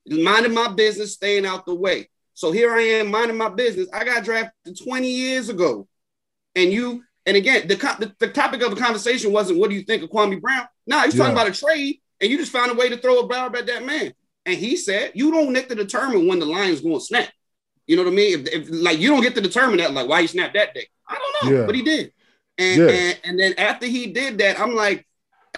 Yeah. 0.07 0.23
minding 0.25 0.53
my 0.53 0.69
business, 0.69 1.15
staying 1.15 1.47
out 1.47 1.65
the 1.65 1.75
way. 1.75 2.09
So 2.35 2.53
here 2.53 2.73
I 2.75 2.81
am 2.81 3.11
minding 3.11 3.37
my 3.37 3.49
business. 3.49 3.89
I 3.93 4.05
got 4.05 4.25
drafted 4.25 4.79
20 4.83 5.09
years 5.11 5.49
ago. 5.49 5.87
And 6.55 6.73
you, 6.73 7.03
and 7.27 7.37
again, 7.37 7.69
the, 7.69 7.77
the, 7.77 8.15
the 8.19 8.29
topic 8.33 8.63
of 8.63 8.71
the 8.75 8.81
conversation 8.81 9.33
wasn't 9.33 9.59
what 9.59 9.71
do 9.71 9.77
you 9.77 9.83
think 9.83 10.03
of 10.03 10.11
Kwame 10.11 10.41
Brown? 10.41 10.67
No, 10.87 11.01
he's 11.03 11.15
talking 11.17 11.33
about 11.33 11.49
a 11.49 11.53
trade, 11.53 12.01
and 12.21 12.31
you 12.31 12.39
just 12.39 12.51
found 12.53 12.71
a 12.73 12.75
way 12.75 12.89
to 12.89 12.97
throw 12.97 13.21
a 13.21 13.27
barb 13.29 13.55
at 13.57 13.67
that 13.67 13.85
man. 13.85 14.13
And 14.47 14.57
he 14.57 14.77
said, 14.77 15.13
You 15.15 15.31
don't 15.31 15.53
get 15.53 15.69
to 15.69 15.75
determine 15.75 16.27
when 16.27 16.39
the 16.41 16.47
lion's 16.47 16.81
going 16.81 16.99
to 16.99 17.05
snap. 17.05 17.29
You 17.87 17.97
know 17.97 18.05
what 18.05 18.13
I 18.13 18.17
mean? 18.17 18.41
If, 18.41 18.49
if 18.49 18.69
like 18.71 18.99
you 18.99 19.11
don't 19.11 19.23
get 19.23 19.35
to 19.35 19.41
determine 19.41 19.77
that, 19.79 19.93
like 19.93 20.09
why 20.09 20.23
he 20.23 20.27
snapped 20.27 20.55
that 20.55 20.75
day. 20.75 20.87
I 21.09 21.19
don't 21.19 21.53
know, 21.53 21.61
Yeah. 21.61 21.67
but 21.67 21.75
he 21.75 21.83
did. 21.83 22.13
And, 22.59 22.81
Yeah. 22.81 22.89
and 22.89 23.21
and 23.25 23.41
then 23.41 23.55
after 23.59 23.87
he 23.87 24.07
did 24.09 24.39
that, 24.39 24.59
I'm 24.59 24.75
like, 24.75 25.07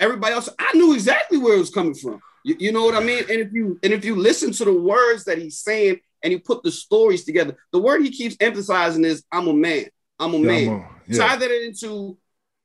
everybody 0.01 0.35
else, 0.35 0.49
I 0.59 0.73
knew 0.75 0.93
exactly 0.95 1.39
where 1.39 1.55
it 1.55 1.61
was 1.61 1.71
coming 1.71 1.95
from. 1.95 2.21
You, 2.45 2.57
you 2.59 2.73
know 2.73 2.85
what 2.85 2.95
I 2.97 3.01
mean? 3.01 3.21
And 3.31 3.41
if 3.41 3.53
you 3.53 3.79
and 3.83 3.93
if 3.93 4.05
you 4.05 4.17
listen 4.17 4.53
to 4.53 4.65
the 4.65 4.75
words 4.75 5.25
that 5.25 5.39
he's 5.39 5.59
saying 5.59 6.01
and 6.23 6.33
you 6.33 6.41
put 6.41 6.63
the 6.63 6.71
stories 6.71 7.25
together, 7.25 7.57
the 7.73 7.79
word 7.81 8.03
he 8.03 8.11
keeps 8.11 8.37
emphasizing 8.41 9.05
is 9.05 9.25
I'm 9.33 9.49
a 9.49 9.55
man. 9.55 9.87
I'm 10.19 10.35
a 10.35 10.39
yeah, 10.39 10.47
man. 10.47 10.69
I'm 10.69 10.75
a- 10.75 10.89
yeah. 11.09 11.19
Tie 11.29 11.37
that 11.37 11.65
into 11.65 12.17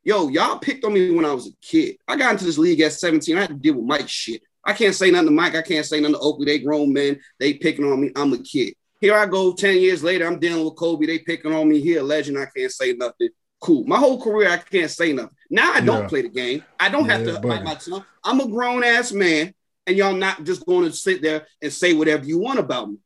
yo, 0.03 0.29
y'all 0.29 0.57
picked 0.59 0.85
on 0.85 0.93
me 0.93 1.11
when 1.11 1.25
I 1.25 1.33
was 1.33 1.47
a 1.47 1.51
kid. 1.61 1.97
I 2.07 2.15
got 2.15 2.31
into 2.31 2.45
this 2.45 2.57
league 2.57 2.79
at 2.81 2.93
17. 2.93 3.37
I 3.37 3.41
had 3.41 3.49
to 3.49 3.55
deal 3.55 3.73
with 3.75 3.85
Mike 3.85 4.07
shit. 4.07 4.41
I 4.63 4.73
can't 4.73 4.95
say 4.95 5.11
nothing 5.11 5.27
to 5.27 5.33
Mike. 5.33 5.55
I 5.55 5.61
can't 5.61 5.85
say 5.85 5.99
nothing 5.99 6.15
to 6.15 6.19
Oakley. 6.21 6.45
They 6.45 6.59
grown 6.59 6.93
men. 6.93 7.19
They 7.39 7.55
picking 7.55 7.85
on 7.85 7.99
me. 8.01 8.11
I'm 8.15 8.31
a 8.33 8.37
kid. 8.37 8.73
Here 9.01 9.15
I 9.15 9.25
go 9.25 9.53
10 9.53 9.77
years 9.77 10.03
later. 10.03 10.25
I'm 10.25 10.39
dealing 10.39 10.63
with 10.63 10.75
Kobe. 10.75 11.05
They 11.05 11.19
picking 11.19 11.53
on 11.53 11.67
me. 11.69 11.81
He 11.81 11.95
a 11.95 12.03
legend. 12.03 12.37
I 12.37 12.47
can't 12.55 12.71
say 12.71 12.93
nothing. 12.93 13.29
Cool. 13.59 13.83
My 13.85 13.97
whole 13.97 14.21
career, 14.21 14.49
I 14.49 14.57
can't 14.57 14.89
say 14.89 15.13
nothing. 15.13 15.35
Now 15.49 15.73
I 15.73 15.81
don't 15.81 16.03
Yeah. 16.03 16.07
play 16.07 16.21
the 16.21 16.29
game. 16.29 16.63
I 16.79 16.89
don't 16.89 17.09
have 17.09 17.23
to 17.25 17.39
bite 17.39 17.63
my 17.63 17.75
tongue. 17.75 18.05
I'm 18.23 18.39
a 18.39 18.47
grown 18.47 18.83
ass 18.83 19.11
man, 19.11 19.53
and 19.85 19.97
y'all 19.97 20.13
not 20.15 20.43
just 20.43 20.65
going 20.65 20.85
to 20.85 20.93
sit 20.93 21.21
there 21.21 21.47
and 21.61 21.71
say 21.71 21.93
whatever 21.93 22.25
you 22.25 22.37
want 22.39 22.59
about 22.59 22.89
me. 22.89 22.97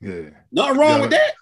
Yeah. 0.00 0.30
Nothing 0.52 0.78
wrong 0.78 0.90
Yeah. 0.96 1.00
with 1.00 1.10
that. 1.10 1.32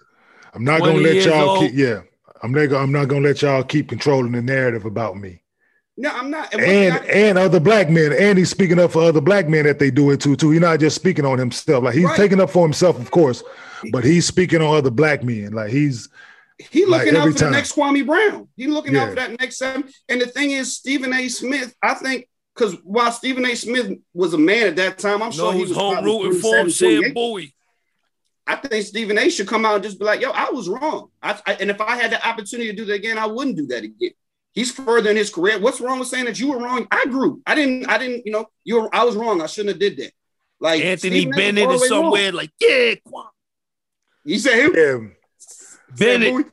I'm 0.53 0.63
not 0.63 0.79
gonna 0.81 0.99
let 0.99 1.25
y'all 1.25 1.49
old. 1.49 1.59
keep. 1.61 1.73
Yeah, 1.75 2.01
I'm 2.41 2.51
not. 2.51 2.71
I'm 2.73 2.91
not 2.91 3.05
gonna 3.07 3.21
let 3.27 3.41
y'all 3.41 3.63
keep 3.63 3.89
controlling 3.89 4.31
the 4.31 4.41
narrative 4.41 4.85
about 4.85 5.17
me. 5.17 5.41
No, 5.97 6.09
I'm 6.11 6.29
not. 6.29 6.53
And, 6.53 6.61
one 6.61 6.69
and 6.71 6.93
I- 6.93 7.05
and 7.05 7.37
other 7.37 7.59
black 7.59 7.89
men, 7.89 8.11
and 8.13 8.37
he's 8.37 8.49
speaking 8.49 8.79
up 8.79 8.91
for 8.91 9.03
other 9.03 9.21
black 9.21 9.47
men 9.47 9.65
that 9.65 9.79
they 9.79 9.91
do 9.91 10.11
it 10.11 10.19
too. 10.21 10.35
Too, 10.35 10.51
he's 10.51 10.61
not 10.61 10.79
just 10.79 10.95
speaking 10.95 11.25
on 11.25 11.37
himself. 11.37 11.83
Like 11.83 11.95
he's 11.95 12.05
Right. 12.05 12.17
taking 12.17 12.39
up 12.41 12.49
for 12.49 12.63
himself, 12.63 12.99
of 12.99 13.11
course, 13.11 13.43
but 13.91 14.03
he's 14.03 14.25
speaking 14.25 14.61
on 14.61 14.75
other 14.75 14.89
black 14.91 15.23
men. 15.23 15.51
Like 15.53 15.71
he's 15.71 16.09
He 16.57 16.85
Like, 16.85 17.05
looking 17.05 17.17
out 17.19 17.27
for 17.33 17.37
time. 17.37 17.51
the 17.51 17.57
next 17.57 17.73
Kwame 17.75 18.05
Brown. 18.05 18.47
He 18.55 18.67
looking 18.67 18.95
out 18.95 19.09
for 19.09 19.15
that 19.15 19.37
next 19.41 19.57
seven. 19.57 19.89
And 20.07 20.21
the 20.21 20.25
thing 20.27 20.51
is, 20.51 20.73
Stephen 20.73 21.11
A. 21.13 21.27
Smith, 21.27 21.75
I 21.83 21.95
think, 21.95 22.29
because 22.55 22.75
while 22.85 23.11
Stephen 23.11 23.45
A. 23.45 23.55
Smith 23.55 23.91
was 24.13 24.33
a 24.33 24.37
man 24.37 24.67
at 24.67 24.77
that 24.77 24.97
time, 24.97 25.21
I'm 25.21 25.33
sure 25.33 25.51
he 25.51 25.61
was 25.63 25.71
home 25.75 26.05
rooting 26.05 26.39
for 26.39 26.55
him, 26.55 26.69
saying 26.69 27.11
28. 27.11 27.13
Bowie. 27.13 27.55
I 28.47 28.55
think 28.57 28.85
Stephen 28.85 29.17
A. 29.17 29.29
should 29.29 29.47
come 29.47 29.65
out 29.65 29.75
and 29.75 29.83
just 29.83 29.97
be 29.99 30.05
like, 30.05 30.21
"Yo, 30.21 30.29
I 30.31 30.49
was 30.51 30.69
wrong." 30.69 31.09
I, 31.21 31.39
I- 31.47 31.53
and 31.55 31.69
if 31.71 31.81
I 31.81 31.95
had 31.97 32.11
the 32.11 32.27
opportunity 32.27 32.69
to 32.69 32.75
do 32.75 32.85
that 32.85 32.93
again, 32.93 33.17
I 33.17 33.25
wouldn't 33.25 33.57
do 33.57 33.65
that 33.67 33.83
again. 33.83 34.11
He's 34.53 34.71
further 34.71 35.09
in 35.09 35.17
his 35.17 35.29
career. 35.29 35.59
What's 35.59 35.81
wrong 35.81 35.99
with 35.99 36.07
saying 36.07 36.25
that 36.25 36.39
you 36.39 36.51
were 36.51 36.59
wrong? 36.59 36.87
I 36.91 37.05
grew. 37.05 37.41
I 37.45 37.55
didn't. 37.55 37.89
I 37.89 37.97
didn't. 37.97 38.25
You 38.25 38.31
know, 38.31 38.45
you 38.63 38.81
were. 38.81 38.95
I 38.95 39.03
was 39.03 39.15
wrong. 39.15 39.41
I 39.41 39.47
shouldn't 39.47 39.73
have 39.73 39.79
did 39.79 39.97
that. 39.97 40.11
Like 40.59 40.83
Anthony 40.83 41.21
Stephen 41.21 41.31
Bennett 41.35 41.65
all 41.67 41.73
is 41.73 41.81
way 41.81 41.87
wrong. 41.89 42.03
somewhere 42.03 42.31
like, 42.31 42.51
yeah, 42.61 42.93
Kwame. 43.07 43.25
You 44.23 44.39
said 44.39 44.59
him. 44.65 44.73
yeah, 44.75 45.95
Bennett, 45.97 46.31
Bowie? 46.33 46.43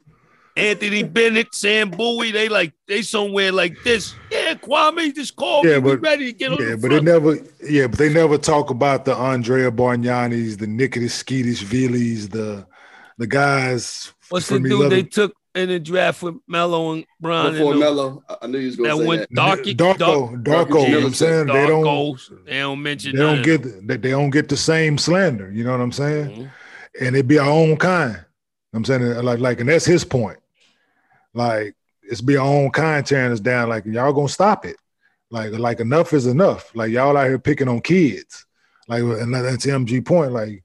Anthony 0.57 1.03
Bennett, 1.03 1.55
Sam 1.55 1.91
Bowie, 1.91 2.31
they 2.31 2.49
like 2.49 2.75
they 2.87 3.01
somewhere 3.03 3.53
like 3.53 3.75
this. 3.85 4.15
Yeah, 4.31 4.55
Kwame, 4.55 5.15
just 5.15 5.35
call 5.37 5.67
Yeah, 5.67 5.79
me. 5.79 5.79
We 5.79 5.91
but- 5.97 6.01
ready 6.03 6.27
to 6.33 6.39
get 6.39 6.53
on 6.53 6.59
yeah, 6.59 6.71
the 6.71 6.77
but 6.77 6.89
front. 6.91 7.05
they 7.07 7.13
never. 7.13 7.39
Yeah, 7.63 7.87
but 7.87 7.99
they 7.99 8.13
never 8.13 8.37
talk 8.39 8.71
about 8.71 9.05
the 9.07 9.15
Andrea 9.15 9.71
Bargnanis, 9.71 10.59
the 10.59 10.67
Nikoloz 10.67 11.25
Tskitishvilis, 11.25 12.31
the 12.31 12.67
the 13.19 13.27
guys. 13.27 14.13
What's 14.29 14.49
the 14.49 14.59
dude 14.61 14.91
they 14.91 15.03
took 15.05 15.35
in 15.55 15.69
the 15.69 15.79
draft 15.79 16.23
with 16.23 16.35
Melo 16.49 16.93
and 16.93 17.05
Brown? 17.21 17.53
Before 17.53 17.75
Melo, 17.75 18.23
I- 18.29 18.37
I 18.43 18.47
knew 18.47 18.59
you 18.59 18.67
was 18.67 18.77
going 18.77 18.89
that 18.89 18.95
to 18.97 19.01
say 19.03 19.07
went 19.07 19.21
that. 19.23 19.35
darky, 19.35 19.75
Darko, 19.75 20.43
dark, 20.43 20.69
Darko, 20.69 20.85
you 20.87 20.93
know 20.93 20.99
what 20.99 21.07
I'm 21.09 21.15
saying? 21.15 21.47
They 21.47 21.67
don't, 21.67 22.19
They 22.47 22.59
don't 22.61 22.83
mention. 22.83 23.17
they 23.17 23.23
don't 23.23 23.39
of 23.39 23.45
get, 23.45 23.87
they, 23.87 23.97
they 23.99 24.11
don't 24.11 24.31
get 24.31 24.49
the 24.49 24.57
same 24.57 24.97
slander. 24.99 25.51
You 25.51 25.65
know 25.65 25.73
what 25.73 25.81
I'm 25.81 25.93
saying? 25.93 26.35
them. 26.43 26.51
And 27.01 27.17
it'd 27.17 27.29
be 27.29 27.39
our 27.39 27.49
own 27.51 27.77
kind. 27.77 28.25
I'm 28.75 28.85
saying 28.87 29.03
like, 29.23 29.39
like, 29.41 29.61
and 29.61 29.69
that's 29.69 29.85
his 29.85 30.03
point. 30.05 30.39
Like, 31.35 31.75
it's 32.03 32.21
be 32.21 32.37
our 32.37 32.47
own 32.47 32.71
kind 32.71 33.05
tearing 33.07 33.33
us 33.33 33.41
down. 33.41 33.69
Like, 33.69 33.85
y'all 33.87 34.13
gonna 34.13 34.29
stop 34.29 34.65
it. 34.65 34.77
Like, 35.31 35.53
like 35.53 35.81
enough 35.81 36.13
is 36.13 36.27
enough. 36.27 36.75
Like, 36.75 36.91
y'all 36.91 37.17
out 37.17 37.29
here 37.29 37.39
picking 37.39 37.69
on 37.69 37.81
kids. 37.81 38.45
Like, 38.89 39.03
and 39.03 39.35
that's 39.35 39.65
MG 39.65 40.05
point. 40.05 40.33
Like, 40.33 40.63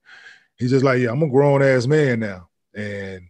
he's 0.58 0.72
just 0.72 0.84
like, 0.84 1.00
yeah, 1.00 1.12
I'm 1.12 1.24
a 1.24 1.30
grown 1.30 1.62
ass 1.62 1.86
man 1.88 2.20
now, 2.20 2.50
and 2.74 3.22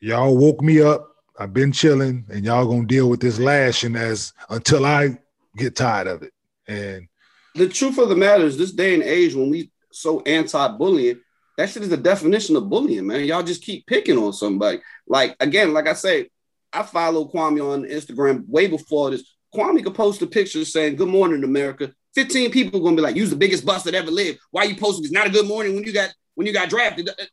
y'all 0.00 0.36
woke 0.36 0.62
me 0.62 0.80
up. 0.80 1.06
I've 1.38 1.52
been 1.52 1.72
chilling, 1.72 2.24
and 2.30 2.44
y'all 2.44 2.66
gonna 2.66 2.86
deal 2.86 3.08
with 3.08 3.20
this 3.20 3.38
lashing 3.38 3.96
as 3.96 4.32
until 4.48 4.86
I 4.86 5.18
get 5.56 5.76
tired 5.76 6.06
of 6.06 6.22
it. 6.22 6.32
And 6.66 7.08
the 7.54 7.68
truth 7.68 7.98
of 7.98 8.08
the 8.08 8.16
matter 8.16 8.44
is, 8.44 8.56
this 8.56 8.72
day 8.72 8.94
and 8.94 9.02
age, 9.02 9.34
when 9.34 9.50
we 9.50 9.70
so 9.90 10.20
anti-bullying, 10.20 11.20
that 11.58 11.68
shit 11.68 11.82
is 11.82 11.88
the 11.90 11.96
definition 11.96 12.56
of 12.56 12.70
bullying, 12.70 13.06
man. 13.06 13.24
Y'all 13.24 13.42
just 13.42 13.62
keep 13.62 13.84
picking 13.86 14.16
on 14.16 14.32
somebody. 14.32 14.78
Like 15.06 15.36
again, 15.40 15.74
like 15.74 15.88
I 15.88 15.92
say, 15.92 16.30
I 16.72 16.84
follow 16.84 17.26
Kwame 17.28 17.60
on 17.70 17.82
Instagram 17.82 18.48
way 18.48 18.68
before 18.68 19.10
this. 19.10 19.34
Kwame 19.54 19.82
could 19.84 19.94
post 19.94 20.22
a 20.22 20.26
picture 20.26 20.64
saying 20.64 20.96
"Good 20.96 21.08
morning, 21.08 21.44
America." 21.44 21.92
Fifteen 22.14 22.50
people 22.50 22.80
gonna 22.80 22.96
be 22.96 23.02
like, 23.02 23.16
"You's 23.16 23.30
the 23.30 23.36
biggest 23.36 23.66
bust 23.66 23.84
that 23.86 23.94
ever 23.94 24.10
lived." 24.10 24.38
Why 24.52 24.62
you 24.64 24.76
posting? 24.76 25.04
It's 25.04 25.12
not 25.12 25.26
a 25.26 25.30
good 25.30 25.46
morning 25.48 25.74
when 25.74 25.84
you 25.84 25.92
got 25.92 26.14
when 26.36 26.46
you 26.46 26.52
got 26.52 26.68
drafted. 26.70 27.08
Uh, 27.08 27.12
uh, 27.20 27.24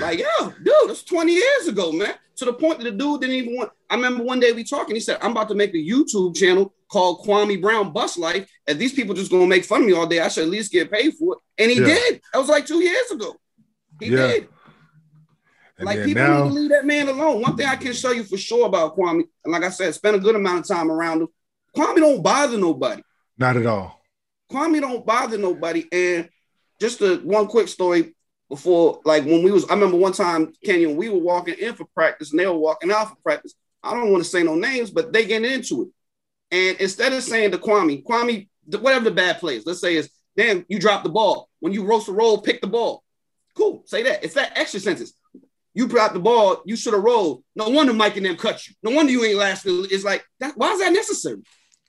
like, 0.00 0.18
yo, 0.20 0.50
dude, 0.62 0.74
that's 0.88 1.02
20 1.02 1.32
years 1.34 1.68
ago, 1.68 1.92
man. 1.92 2.14
to 2.36 2.44
the 2.44 2.52
point 2.52 2.78
that 2.78 2.84
the 2.84 2.92
dude 2.92 3.20
didn't 3.20 3.34
even 3.34 3.56
want. 3.56 3.70
I 3.90 3.96
remember 3.96 4.22
one 4.22 4.38
day 4.38 4.52
we 4.52 4.62
talking. 4.62 4.94
He 4.94 5.00
said, 5.00 5.18
"I'm 5.20 5.32
about 5.32 5.48
to 5.48 5.56
make 5.56 5.74
a 5.74 5.78
YouTube 5.78 6.36
channel 6.36 6.72
called 6.88 7.26
Kwame 7.26 7.60
Brown 7.60 7.92
Bus 7.92 8.16
Life, 8.16 8.48
and 8.68 8.78
these 8.78 8.92
people 8.92 9.12
just 9.14 9.32
gonna 9.32 9.46
make 9.48 9.64
fun 9.64 9.80
of 9.80 9.86
me 9.88 9.92
all 9.92 10.06
day. 10.06 10.20
I 10.20 10.28
should 10.28 10.44
at 10.44 10.50
least 10.50 10.70
get 10.70 10.88
paid 10.92 11.14
for 11.14 11.34
it." 11.34 11.38
And 11.62 11.70
he 11.72 11.78
Yeah. 11.80 11.86
did. 11.86 12.20
That 12.32 12.38
was 12.38 12.48
like 12.48 12.64
two 12.66 12.80
years 12.80 13.10
ago. 13.10 13.34
He 14.00 14.10
Yeah. 14.10 14.26
did. 14.28 14.48
And 15.78 15.86
like 15.86 16.04
people 16.04 16.22
now, 16.22 16.44
need 16.44 16.48
to 16.50 16.54
leave 16.54 16.70
that 16.70 16.86
man 16.86 17.08
alone. 17.08 17.40
One 17.40 17.56
thing 17.56 17.66
I 17.66 17.76
can 17.76 17.92
show 17.92 18.10
you 18.10 18.24
for 18.24 18.36
sure 18.36 18.66
about 18.66 18.96
Kwame, 18.96 19.24
and 19.44 19.52
like 19.52 19.62
I 19.62 19.70
said, 19.70 19.94
spend 19.94 20.16
a 20.16 20.18
good 20.18 20.34
amount 20.34 20.60
of 20.60 20.76
time 20.76 20.90
around 20.90 21.22
him. 21.22 21.28
Kwame 21.76 21.96
don't 21.96 22.22
bother 22.22 22.58
nobody. 22.58 23.02
not 23.36 23.56
at 23.56 23.66
all. 23.66 24.02
Kwame 24.50 24.80
don't 24.80 25.06
bother 25.06 25.38
nobody. 25.38 25.86
And 25.92 26.28
just 26.80 27.00
a 27.00 27.16
one 27.18 27.46
quick 27.46 27.68
story 27.68 28.14
before, 28.48 29.00
like 29.04 29.24
when 29.24 29.42
we 29.44 29.52
was, 29.52 29.68
I 29.70 29.74
remember 29.74 29.96
one 29.96 30.12
time, 30.12 30.52
Kenyon, 30.64 30.96
we 30.96 31.08
were 31.08 31.18
walking 31.18 31.54
in 31.54 31.74
for 31.74 31.84
practice 31.94 32.30
and 32.30 32.40
they 32.40 32.46
were 32.46 32.54
walking 32.58 32.90
out 32.90 33.10
for 33.10 33.16
practice. 33.22 33.54
I 33.82 33.94
don't 33.94 34.10
want 34.10 34.24
to 34.24 34.28
say 34.28 34.42
no 34.42 34.56
names, 34.56 34.90
but 34.90 35.12
they 35.12 35.26
getting 35.26 35.50
into 35.52 35.82
it. 35.82 35.88
And 36.50 36.80
instead 36.80 37.12
of 37.12 37.22
saying 37.22 37.52
to 37.52 37.58
Kwame, 37.58 38.02
Kwame, 38.02 38.48
whatever 38.80 39.04
the 39.04 39.10
bad 39.12 39.38
plays, 39.38 39.64
let's 39.66 39.80
say 39.80 39.96
is, 39.96 40.10
damn, 40.36 40.64
you 40.68 40.80
dropped 40.80 41.04
the 41.04 41.10
ball. 41.10 41.48
When 41.60 41.72
you 41.72 41.84
roast 41.84 42.08
a 42.08 42.12
roll, 42.12 42.40
pick 42.40 42.60
the 42.60 42.66
ball. 42.66 43.04
Cool. 43.58 43.82
Say 43.86 44.04
that. 44.04 44.22
It's 44.24 44.34
that 44.34 44.56
extra 44.56 44.78
sentence. 44.78 45.12
You 45.74 45.86
dropped 45.88 46.14
the 46.14 46.20
ball, 46.20 46.62
you 46.64 46.76
should 46.76 46.94
have 46.94 47.02
rolled. 47.02 47.42
No 47.56 47.68
wonder 47.68 47.92
Mike 47.92 48.16
and 48.16 48.24
them 48.24 48.36
cut 48.36 48.66
you. 48.66 48.74
No 48.82 48.92
wonder 48.92 49.12
you 49.12 49.24
ain't 49.24 49.36
lasting. 49.36 49.86
It's 49.90 50.04
like 50.04 50.24
that. 50.40 50.56
Why 50.56 50.72
is 50.72 50.80
that 50.80 50.92
necessary? 50.92 51.42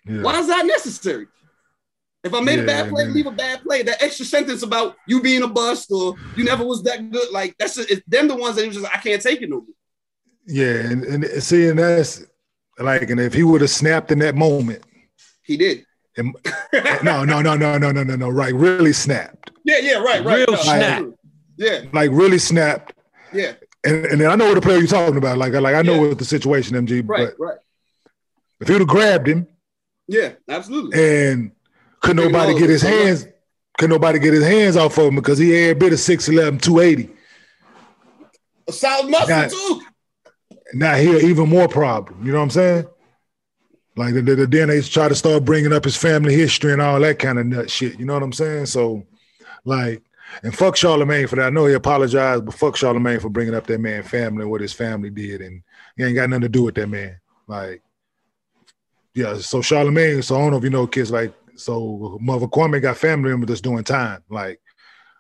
Yeah. 0.06 0.22
Why 0.24 0.40
is 0.40 0.48
that 0.48 0.66
necessary? 0.66 1.28
If 2.24 2.34
I 2.34 2.42
made 2.42 2.60
a 2.60 2.66
bad 2.66 2.90
play, 2.90 3.06
man. 3.06 3.14
leave 3.14 3.28
a 3.28 3.32
bad 3.32 3.62
play. 3.62 3.84
That 3.84 4.02
extra 4.04 4.26
sentence 4.26 4.64
about 4.64 4.96
you 5.08 5.22
being 5.22 5.44
a 5.44 5.48
bust 5.48 5.90
or 5.92 6.16
you 6.36 6.44
never 6.44 6.66
was 6.66 6.84
that 6.84 7.10
good, 7.12 7.32
like 7.32 7.56
that's 7.58 7.76
just, 7.76 7.90
it's 7.90 8.02
them 8.08 8.28
the 8.28 8.36
ones 8.36 8.56
that 8.58 8.64
it 8.64 8.68
was 8.68 8.78
just 8.78 8.94
I 8.94 8.98
can't 8.98 9.22
take 9.22 9.42
it 9.42 9.50
no 9.50 9.58
more. 9.58 9.66
Yeah, 10.46 10.74
and, 10.92 11.04
and 11.04 11.44
see, 11.44 11.68
and 11.68 11.78
that's 11.80 12.26
like, 12.80 13.10
and 13.10 13.20
if 13.20 13.34
he 13.34 13.44
would 13.44 13.62
have 13.62 13.70
snapped 13.70 14.12
in 14.12 14.20
that 14.20 14.36
moment, 14.36 14.84
He 15.44 15.56
did. 15.58 15.86
and, 16.18 16.36
no, 17.04 17.24
no, 17.24 17.42
no, 17.42 17.56
no, 17.56 17.78
no, 17.78 17.92
no, 17.92 18.04
no, 18.04 18.16
no, 18.16 18.30
right, 18.30 18.54
really 18.54 18.94
snapped, 18.94 19.52
Yeah, 19.64 19.78
yeah, 19.80 20.00
right, 20.00 20.24
right. 20.26 20.40
Real 20.40 20.52
No, 20.52 20.58
snap. 20.58 21.06
Yeah, 21.60 21.82
like 21.92 22.10
really 22.12 22.38
snapped, 22.40 22.94
yeah, 23.34 23.52
and 23.84 24.06
and 24.06 24.24
I 24.24 24.36
know 24.36 24.46
what 24.48 24.56
the 24.56 24.62
player 24.62 24.78
you're 24.78 24.88
talking 24.88 25.18
about, 25.18 25.38
like, 25.38 25.52
like 25.54 25.76
I 25.76 25.82
know 25.82 25.96
Yeah. 25.96 26.08
what 26.08 26.18
the 26.18 26.24
situation, 26.26 26.78
MG, 26.78 27.04
right, 27.06 27.28
but 27.38 27.46
right. 27.46 27.58
if 28.62 28.68
he 28.68 28.74
would 28.74 28.82
have 28.82 28.88
grabbed 28.88 29.28
him 29.28 29.46
Yeah, 30.08 30.32
absolutely. 30.48 30.98
and 30.98 31.52
could 32.00 32.16
nobody 32.16 32.58
get 32.58 32.70
his 32.70 32.82
hands, 32.82 33.28
could 33.78 33.90
nobody 33.90 34.20
get 34.20 34.34
his 34.34 34.46
hands 34.46 34.78
off 34.78 34.98
of 34.98 35.08
him 35.08 35.16
because 35.16 35.38
he 35.38 35.50
had 35.52 35.76
a 35.76 35.80
bit 35.80 35.92
of 35.92 36.00
6'11", 36.00 36.62
280. 36.62 37.10
A 38.70 38.72
solid 38.72 39.10
muscle 39.12 39.30
Yeah. 39.30 39.48
too. 39.50 39.82
Now 40.74 40.96
here 40.96 41.18
even 41.18 41.50
more 41.50 41.68
problem. 41.68 42.26
You 42.26 42.32
know 42.32 42.38
what 42.38 42.44
I'm 42.46 42.50
saying? 42.52 42.86
Like 43.98 44.14
the, 44.14 44.22
the, 44.22 44.48
then 44.48 44.70
they 44.70 44.82
try 44.82 45.10
to 45.10 45.16
start 45.16 45.44
bringing 45.44 45.74
up 45.74 45.84
his 45.84 45.98
family 45.98 46.36
history 46.36 46.72
and 46.72 46.82
all 46.82 47.02
that 47.02 47.20
kind 47.20 47.38
of 47.38 47.46
nut 47.48 47.70
shit. 47.70 48.00
You 48.00 48.06
know 48.06 48.14
what 48.14 48.24
I'm 48.24 48.32
saying? 48.32 48.68
So, 48.68 49.06
like, 49.66 50.04
and 50.44 50.56
fuck 50.56 50.76
Charlemagne 50.76 51.28
for 51.28 51.36
that. 51.38 51.48
I 51.48 51.50
know 51.50 51.66
he 51.66 51.74
apologized, 51.74 52.46
but 52.46 52.54
fuck 52.54 52.76
Charlemagne 52.76 53.20
for 53.20 53.30
bringing 53.30 53.56
up 53.56 53.68
that 53.68 53.80
man 53.80 54.04
family 54.04 54.42
and 54.44 54.52
what 54.52 54.62
his 54.62 54.74
family 54.74 55.10
did, 55.10 55.42
and 55.42 55.62
he 55.98 56.04
ain't 56.04 56.16
got 56.16 56.30
nothing 56.30 56.42
to 56.42 56.50
do 56.50 56.64
with 56.64 56.76
that 56.76 56.88
man. 56.88 57.20
Like, 57.48 57.82
yeah. 59.14 59.38
So 59.38 59.62
Charlemagne. 59.62 60.22
So 60.22 60.36
I 60.36 60.40
don't 60.40 60.52
know 60.52 60.58
if 60.58 60.64
you 60.64 60.70
know 60.70 60.88
kids 60.88 61.12
like. 61.12 61.34
So 61.56 62.18
Mother 62.22 62.48
Kwame 62.48 62.82
got 62.82 62.96
family 62.98 63.30
members 63.32 63.50
that's 63.50 63.60
doing 63.62 63.84
time, 63.84 64.24
like, 64.30 64.62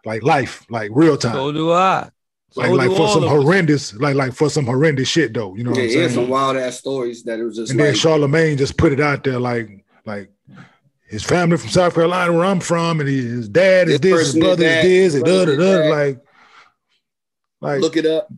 like 0.05 0.23
life, 0.23 0.65
like 0.69 0.89
real 0.93 1.17
time 1.17 1.33
So 1.33 1.51
do 1.51 1.71
I. 1.73 2.09
So 2.51 2.61
like 2.61 2.71
like 2.71 2.87
for 2.97 3.07
some 3.09 3.23
of 3.23 3.29
us. 3.29 3.43
horrendous, 3.43 3.93
like 3.95 4.15
like 4.15 4.33
for 4.33 4.49
some 4.49 4.65
horrendous 4.65 5.09
shit 5.09 5.33
though. 5.33 5.53
You 5.55 5.65
know 5.65 5.71
Yeah, 5.71 5.77
what 5.81 5.83
I'm 5.83 5.89
saying? 5.91 6.09
some 6.11 6.29
wild 6.29 6.55
ass 6.57 6.79
stories 6.79 7.23
that 7.23 7.39
it 7.39 7.43
was 7.43 7.57
just 7.57 7.71
and 7.71 7.79
like 7.79 7.87
then 7.87 7.95
Charlemagne 7.95 8.57
just 8.57 8.77
put 8.77 8.93
it 8.93 8.99
out 9.01 9.23
there 9.25 9.37
like 9.39 9.83
like 10.05 10.31
his 11.09 11.23
family 11.23 11.57
from 11.57 11.69
South 11.69 11.93
Carolina 11.95 12.31
where 12.31 12.45
I'm 12.45 12.59
from, 12.59 12.99
and 12.99 13.09
he, 13.09 13.17
his 13.21 13.49
dad 13.49 13.89
is 13.89 13.99
This 13.99 14.11
this, 14.11 14.19
his 14.19 14.27
person 14.27 14.41
is 14.41 14.45
brother 14.47 14.63
that, 14.63 14.85
is 14.85 15.13
this, 15.13 15.15
and 15.15 15.25
da 15.25 15.45
da 15.45 15.51
is 15.51 15.57
da. 15.57 15.89
Like, 15.89 16.19
like 17.61 17.81
look 17.81 17.97
it 17.97 18.05
up. 18.05 18.29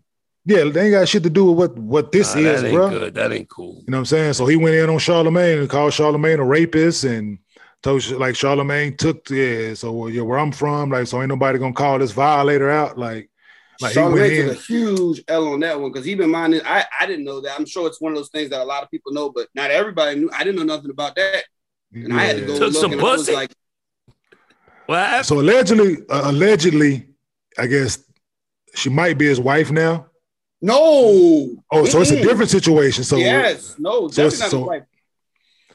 yeah, 0.45 0.63
they 0.63 0.85
ain't 0.85 0.91
got 0.91 1.07
shit 1.07 1.23
to 1.23 1.29
do 1.29 1.51
with 1.51 1.57
what 1.71 1.77
what 1.77 2.11
this 2.11 2.33
Nah, 2.33 2.41
is, 2.41 2.61
that 2.61 2.67
ain't 2.67 2.75
bro. 2.75 2.89
good. 2.89 3.13
That 3.15 3.31
ain't 3.31 3.49
cool. 3.49 3.83
You 3.85 3.91
know 3.91 3.97
what 3.97 3.99
I'm 3.99 4.05
saying? 4.05 4.33
So 4.33 4.45
he 4.47 4.55
went 4.55 4.75
in 4.75 4.89
on 4.89 4.99
Charlemagne 4.99 5.59
and 5.59 5.69
called 5.69 5.93
Charlemagne 5.93 6.39
a 6.39 6.45
rapist 6.45 7.03
and 7.03 7.37
told 7.83 8.09
like 8.11 8.35
Charlemagne 8.35 8.95
took 8.95 9.29
yeah. 9.29 9.73
So 9.73 10.07
yeah, 10.07 10.21
where 10.21 10.39
I'm 10.39 10.51
from, 10.51 10.89
like 10.91 11.07
so 11.07 11.19
ain't 11.19 11.29
nobody 11.29 11.59
gonna 11.59 11.73
call 11.73 11.99
this 11.99 12.11
violator 12.11 12.69
out. 12.71 12.97
Like, 12.97 13.29
like 13.81 13.93
he 13.93 13.99
went 13.99 14.15
Charlemagne 14.15 14.29
took 14.37 14.45
in. 14.45 14.49
a 14.49 14.53
huge 14.53 15.23
L 15.27 15.47
on 15.49 15.59
that 15.59 15.79
one 15.79 15.91
because 15.91 16.05
he 16.05 16.15
been 16.15 16.29
minding. 16.31 16.61
I, 16.65 16.85
I 16.99 17.05
didn't 17.05 17.25
know 17.25 17.41
that. 17.41 17.59
I'm 17.59 17.65
sure 17.65 17.87
it's 17.87 17.99
one 18.01 18.13
of 18.13 18.17
those 18.17 18.29
things 18.29 18.49
that 18.51 18.61
a 18.61 18.63
lot 18.63 18.81
of 18.83 18.89
people 18.89 19.11
know, 19.11 19.29
but 19.29 19.47
not 19.55 19.71
everybody 19.71 20.19
knew. 20.19 20.29
I 20.33 20.43
didn't 20.43 20.55
know 20.65 20.75
nothing 20.75 20.91
about 20.91 21.15
that, 21.15 21.43
and 21.93 22.13
I 22.13 22.23
had 22.23 22.37
to 22.37 22.45
go 22.45 22.53
Took 22.59 22.73
look. 22.73 22.81
some 22.81 22.91
and 22.93 23.01
I 23.01 23.03
was 23.03 23.21
pussy? 23.21 23.33
like, 23.33 23.51
What? 24.85 25.25
So 25.25 25.39
allegedly, 25.39 25.97
uh, 26.09 26.29
allegedly, 26.31 27.07
I 27.57 27.67
guess 27.67 27.99
she 28.75 28.89
might 28.89 29.17
be 29.17 29.25
his 29.27 29.39
wife 29.39 29.71
now. 29.71 30.07
no. 30.61 31.55
Oh, 31.71 31.85
so 31.85 32.01
it's 32.01 32.11
a 32.11 32.21
different 32.21 32.49
situation. 32.51 33.03
So 33.03 33.17
yes, 33.17 33.75
no, 33.79 34.07
so 34.07 34.23
definitely 34.23 34.39
not 34.39 34.51
so- 34.51 34.57
his 34.59 34.67
wife. 34.67 34.83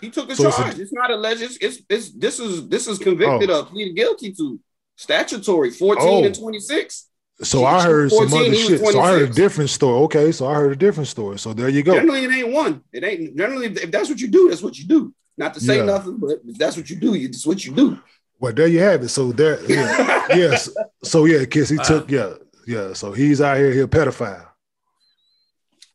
He 0.00 0.10
took 0.10 0.30
a 0.30 0.36
so 0.36 0.48
it's 0.48 0.58
a- 0.58 0.62
charge. 0.62 0.78
It's, 0.78 0.92
not 0.92 1.10
alleged. 1.10 1.40
It's, 1.42 1.56
it's 1.56 1.80
it's 1.88 2.10
this 2.12 2.38
is 2.38 2.68
this 2.68 2.86
is 2.86 2.98
convicted 2.98 3.50
Oh. 3.50 3.60
of 3.60 3.68
pleaded 3.68 3.96
guilty 3.96 4.32
to 4.34 4.60
statutory 4.96 5.70
14 5.70 6.02
Oh. 6.06 6.24
and 6.24 6.34
26. 6.34 7.08
so 7.42 7.58
She- 7.60 7.64
I 7.64 7.78
she 7.80 7.86
heard 7.86 8.12
some 8.12 8.26
other 8.34 8.44
he 8.44 8.56
shit. 8.56 8.80
So 8.80 9.00
I 9.00 9.12
heard 9.12 9.30
a 9.30 9.32
different 9.32 9.70
story. 9.70 9.98
Okay, 10.04 10.32
so 10.32 10.46
I 10.46 10.54
heard 10.54 10.72
a 10.72 10.76
different 10.76 11.08
story. 11.08 11.38
So 11.38 11.54
there 11.54 11.70
you 11.70 11.82
go. 11.82 11.94
Generally, 11.94 12.24
it 12.24 12.30
ain't 12.32 12.52
one. 12.52 12.82
It 12.92 13.04
ain't 13.04 13.36
generally 13.36 13.66
if 13.66 13.90
that's 13.90 14.08
what 14.10 14.20
you 14.20 14.28
do, 14.28 14.50
that's 14.50 14.62
what 14.62 14.76
you 14.78 14.84
do. 14.86 15.14
Not 15.39 15.55
to 15.55 15.61
say 15.61 15.78
Yeah. 15.78 15.84
nothing, 15.84 16.16
but 16.18 16.41
if 16.47 16.57
that's 16.59 16.76
what 16.76 16.89
you 16.89 16.97
do. 16.97 17.14
You 17.14 17.28
just 17.28 17.47
what 17.47 17.64
you 17.64 17.74
do. 17.74 17.99
Well, 18.41 18.53
there 18.53 18.66
you 18.68 18.80
have 18.80 19.03
it. 19.03 19.09
So 19.09 19.32
there, 19.32 19.59
yeah, 19.70 20.26
yes. 20.30 20.68
So 21.03 21.24
yeah, 21.24 21.45
kiss. 21.45 21.68
He 21.70 21.76
Wow. 21.76 21.84
took 21.84 22.11
yeah, 22.11 22.34
yeah. 22.66 22.93
So 22.93 23.12
he's 23.12 23.41
out 23.41 23.57
here, 23.59 23.72
he 23.72 23.80
a 23.80 23.87
pedophile. 23.87 24.47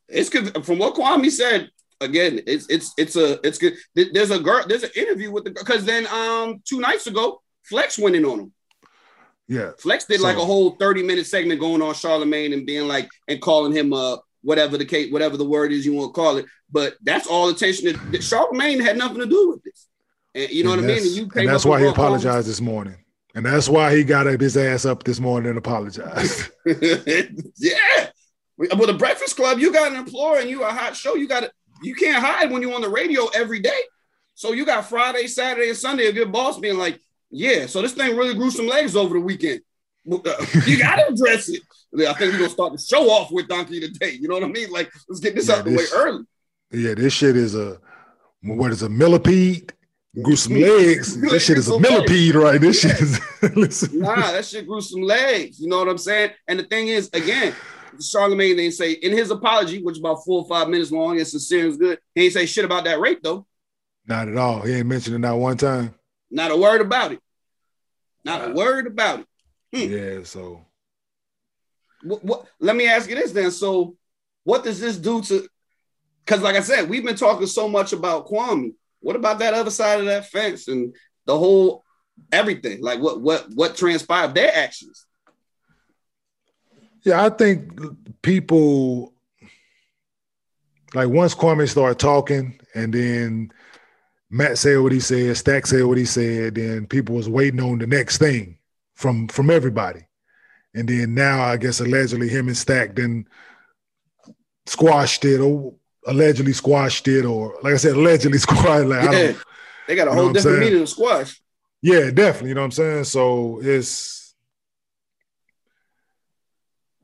It's 0.08 0.28
good 0.28 0.64
from 0.64 0.78
what 0.78 0.94
Kwame 0.94 1.30
said. 1.30 1.70
Again, 2.00 2.40
it's 2.46 2.66
it's 2.68 2.92
it's 2.98 3.14
a 3.16 3.38
it's 3.46 3.58
good. 3.58 3.74
There's 3.94 4.30
a 4.32 4.38
girl. 4.40 4.64
There's 4.66 4.82
an 4.82 4.90
interview 4.96 5.30
with 5.30 5.44
the 5.44 5.50
because 5.52 5.84
then 5.84 6.06
um 6.08 6.60
two 6.68 6.80
nights 6.80 7.06
ago, 7.06 7.40
Flex 7.62 7.98
went 7.98 8.16
in 8.16 8.24
on 8.24 8.40
him. 8.40 8.52
Yeah, 9.48 9.70
Flex 9.78 10.04
did 10.06 10.20
like 10.20 10.36
a 10.36 10.44
whole 10.44 10.70
30 10.76 11.02
minute 11.04 11.26
segment 11.26 11.60
going 11.60 11.82
on 11.82 11.94
Charlemagne 11.94 12.52
and 12.54 12.66
being 12.66 12.88
like 12.88 13.08
and 13.28 13.40
calling 13.40 13.72
him 13.72 13.92
uh 13.92 14.16
whatever 14.42 14.76
the 14.76 14.84
case, 14.84 15.12
whatever 15.12 15.36
the 15.36 15.44
word 15.44 15.72
is 15.72 15.86
you 15.86 15.94
want 15.94 16.14
to 16.14 16.20
call 16.20 16.36
it. 16.36 16.46
But 16.70 16.94
that's 17.02 17.26
all 17.26 17.48
attention 17.48 17.86
that, 17.86 18.12
that 18.12 18.22
Charlemagne 18.22 18.80
had 18.80 18.96
nothing 18.96 19.18
to 19.18 19.26
do 19.26 19.50
with 19.50 19.62
this. 19.62 19.88
And 20.34 20.50
you 20.50 20.64
know 20.64 20.72
And 20.72 20.82
what 20.82 20.90
I 20.90 20.94
mean? 20.94 21.06
And 21.06 21.16
you 21.16 21.30
and 21.34 21.48
that's 21.48 21.64
why 21.64 21.80
he 21.80 21.86
and 21.86 21.94
brought 21.94 22.06
home- 22.08 22.16
apologized 22.16 22.48
this 22.48 22.60
morning, 22.60 22.96
and 23.34 23.44
that's 23.44 23.68
why 23.68 23.94
he 23.94 24.04
got 24.04 24.26
his 24.26 24.56
ass 24.56 24.84
up 24.84 25.04
this 25.04 25.20
morning 25.20 25.50
and 25.50 25.58
apologized. 25.58 26.50
yeah. 26.66 28.08
With 28.58 28.86
the 28.86 28.96
Breakfast 28.96 29.36
Club, 29.36 29.58
you 29.58 29.72
got 29.72 29.90
an 29.90 29.98
employer 29.98 30.38
and 30.38 30.48
you 30.48 30.62
a 30.62 30.70
hot 30.70 30.94
show. 30.94 31.14
You 31.14 31.26
got 31.26 31.42
it. 31.42 31.52
You 31.82 31.94
can't 31.94 32.22
hide 32.24 32.50
when 32.50 32.62
you're 32.62 32.74
on 32.74 32.80
the 32.82 32.88
radio 32.88 33.26
every 33.34 33.58
day. 33.60 33.80
So 34.34 34.52
you 34.52 34.64
got 34.64 34.86
Friday, 34.86 35.26
Saturday, 35.26 35.68
and 35.68 35.76
Sunday 35.76 36.08
of 36.08 36.14
your 36.14 36.26
boss 36.26 36.58
being 36.58 36.78
like, 36.78 37.00
"Yeah, 37.30 37.66
so 37.66 37.82
this 37.82 37.92
thing 37.92 38.16
really 38.16 38.34
grew 38.34 38.50
some 38.50 38.66
legs 38.66 38.94
over 38.96 39.14
the 39.14 39.20
weekend." 39.20 39.62
Uh, 40.10 40.46
you 40.66 40.78
got 40.78 40.96
to 40.96 41.08
address 41.08 41.48
it. 41.48 41.62
I 41.94 42.12
think 42.14 42.32
we're 42.32 42.38
gonna 42.38 42.48
start 42.50 42.72
the 42.72 42.78
show 42.78 43.10
off 43.10 43.30
with 43.30 43.48
Donkey 43.48 43.80
today. 43.80 44.12
You 44.20 44.28
know 44.28 44.34
what 44.34 44.44
I 44.44 44.48
mean? 44.48 44.70
Like, 44.70 44.90
let's 45.08 45.20
get 45.20 45.34
this 45.34 45.48
Yeah, 45.48 45.56
out 45.56 45.64
the 45.64 45.76
way 45.76 45.84
early. 45.94 46.24
yeah, 46.70 46.94
this 46.94 47.12
shit 47.12 47.36
is 47.36 47.54
a 47.54 47.78
what 48.42 48.70
is 48.72 48.82
a 48.82 48.88
millipede? 48.88 49.72
Grew 50.22 50.36
some 50.36 50.54
legs. 50.54 51.16
This 51.20 51.44
shit 51.44 51.58
is 51.58 51.68
a 51.68 51.78
millipede, 51.78 52.34
right? 52.34 52.60
This 52.60 52.80
shit 52.80 53.00
is. 53.00 53.20
listen. 53.56 53.98
Nah, 54.00 54.32
that 54.32 54.44
shit 54.44 54.66
grew 54.66 54.80
some 54.80 55.02
legs. 55.02 55.58
You 55.60 55.68
know 55.68 55.78
what 55.78 55.88
I'm 55.88 55.98
saying? 55.98 56.32
And 56.48 56.58
the 56.58 56.64
thing 56.64 56.88
is, 56.88 57.08
again, 57.12 57.54
Charlemagne 58.00 58.56
didn't 58.56 58.74
say 58.74 58.92
in 58.92 59.12
his 59.12 59.30
apology, 59.30 59.82
which 59.82 59.94
is 59.94 60.00
about 60.00 60.24
four 60.24 60.42
or 60.42 60.48
five 60.48 60.68
minutes 60.68 60.90
long 60.92 61.18
and 61.18 61.26
sincere 61.26 61.66
and 61.66 61.78
good. 61.78 61.98
He 62.14 62.24
ain't 62.24 62.32
say 62.32 62.46
shit 62.46 62.64
about 62.64 62.84
that 62.84 63.00
rape 63.00 63.20
though. 63.22 63.46
Not 64.06 64.28
at 64.28 64.36
all. 64.36 64.60
He 64.62 64.72
ain't 64.74 64.86
mentioned 64.86 65.14
it 65.16 65.20
not 65.20 65.38
one 65.38 65.56
time. 65.56 65.94
Not 66.30 66.50
a 66.50 66.56
word 66.56 66.80
about 66.80 67.12
it. 67.12 67.20
Not 68.24 68.50
a 68.50 68.52
word 68.52 68.86
about 68.86 69.20
it. 69.20 69.26
Hmm. 69.72 69.92
Yeah, 69.92 70.24
so 70.24 70.64
What, 72.02 72.24
what, 72.24 72.46
let 72.60 72.76
me 72.76 72.86
ask 72.88 73.08
you 73.08 73.14
this 73.14 73.32
then. 73.32 73.50
So, 73.50 73.96
what 74.44 74.64
does 74.64 74.80
this 74.80 74.96
do 74.96 75.22
to? 75.22 75.48
Because, 76.24 76.42
like 76.42 76.56
I 76.56 76.60
said, 76.60 76.88
we've 76.88 77.04
been 77.04 77.16
talking 77.16 77.46
so 77.46 77.68
much 77.68 77.92
about 77.92 78.26
Kwame. 78.26 78.74
What 79.00 79.16
about 79.16 79.40
that 79.40 79.54
other 79.54 79.70
side 79.70 80.00
of 80.00 80.06
that 80.06 80.26
fence 80.26 80.68
and 80.68 80.94
the 81.26 81.36
whole 81.36 81.84
everything? 82.30 82.82
Like, 82.82 83.00
what 83.00 83.20
what 83.20 83.46
what 83.54 83.76
transpired? 83.76 84.34
Their 84.34 84.54
actions. 84.54 85.06
yeah, 87.04 87.24
I 87.24 87.30
think 87.30 87.72
people 88.22 89.12
like 90.94 91.08
once 91.08 91.34
Kwame 91.34 91.68
started 91.68 91.98
talking, 91.98 92.60
and 92.74 92.92
then 92.92 93.52
Matt 94.30 94.58
said 94.58 94.80
what 94.80 94.92
he 94.92 95.00
said, 95.00 95.36
Stack 95.36 95.66
said 95.66 95.84
what 95.84 95.98
he 95.98 96.04
said, 96.04 96.54
then 96.54 96.86
people 96.86 97.16
was 97.16 97.28
waiting 97.28 97.60
on 97.60 97.78
the 97.78 97.86
next 97.86 98.18
thing 98.18 98.58
from 98.94 99.28
from 99.28 99.50
everybody. 99.50 100.06
And 100.74 100.88
then 100.88 101.14
now 101.14 101.42
I 101.42 101.56
guess 101.56 101.80
allegedly 101.80 102.28
him 102.28 102.48
and 102.48 102.56
Stack 102.56 102.94
then 102.96 103.26
squashed 104.66 105.24
it 105.24 105.40
or 105.40 105.74
allegedly 106.06 106.52
squashed 106.52 107.06
it, 107.08 107.24
or 107.24 107.56
like 107.62 107.74
I 107.74 107.76
said, 107.76 107.94
allegedly 107.96 108.38
squashed. 108.46 108.86
Like, 108.86 109.00
I 109.00 109.04
Yeah. 109.04 109.10
don't, 109.32 109.42
They 109.86 109.96
got 109.96 110.08
a 110.08 110.12
whole 110.12 110.32
different 110.32 110.60
meaning 110.60 110.82
of 110.82 110.88
squash. 110.88 111.40
yeah, 111.82 112.10
definitely. 112.10 112.50
You 112.50 112.54
know 112.54 112.60
what 112.62 112.66
I'm 112.66 112.70
saying? 112.72 113.04
So 113.04 113.60
it's 113.62 114.34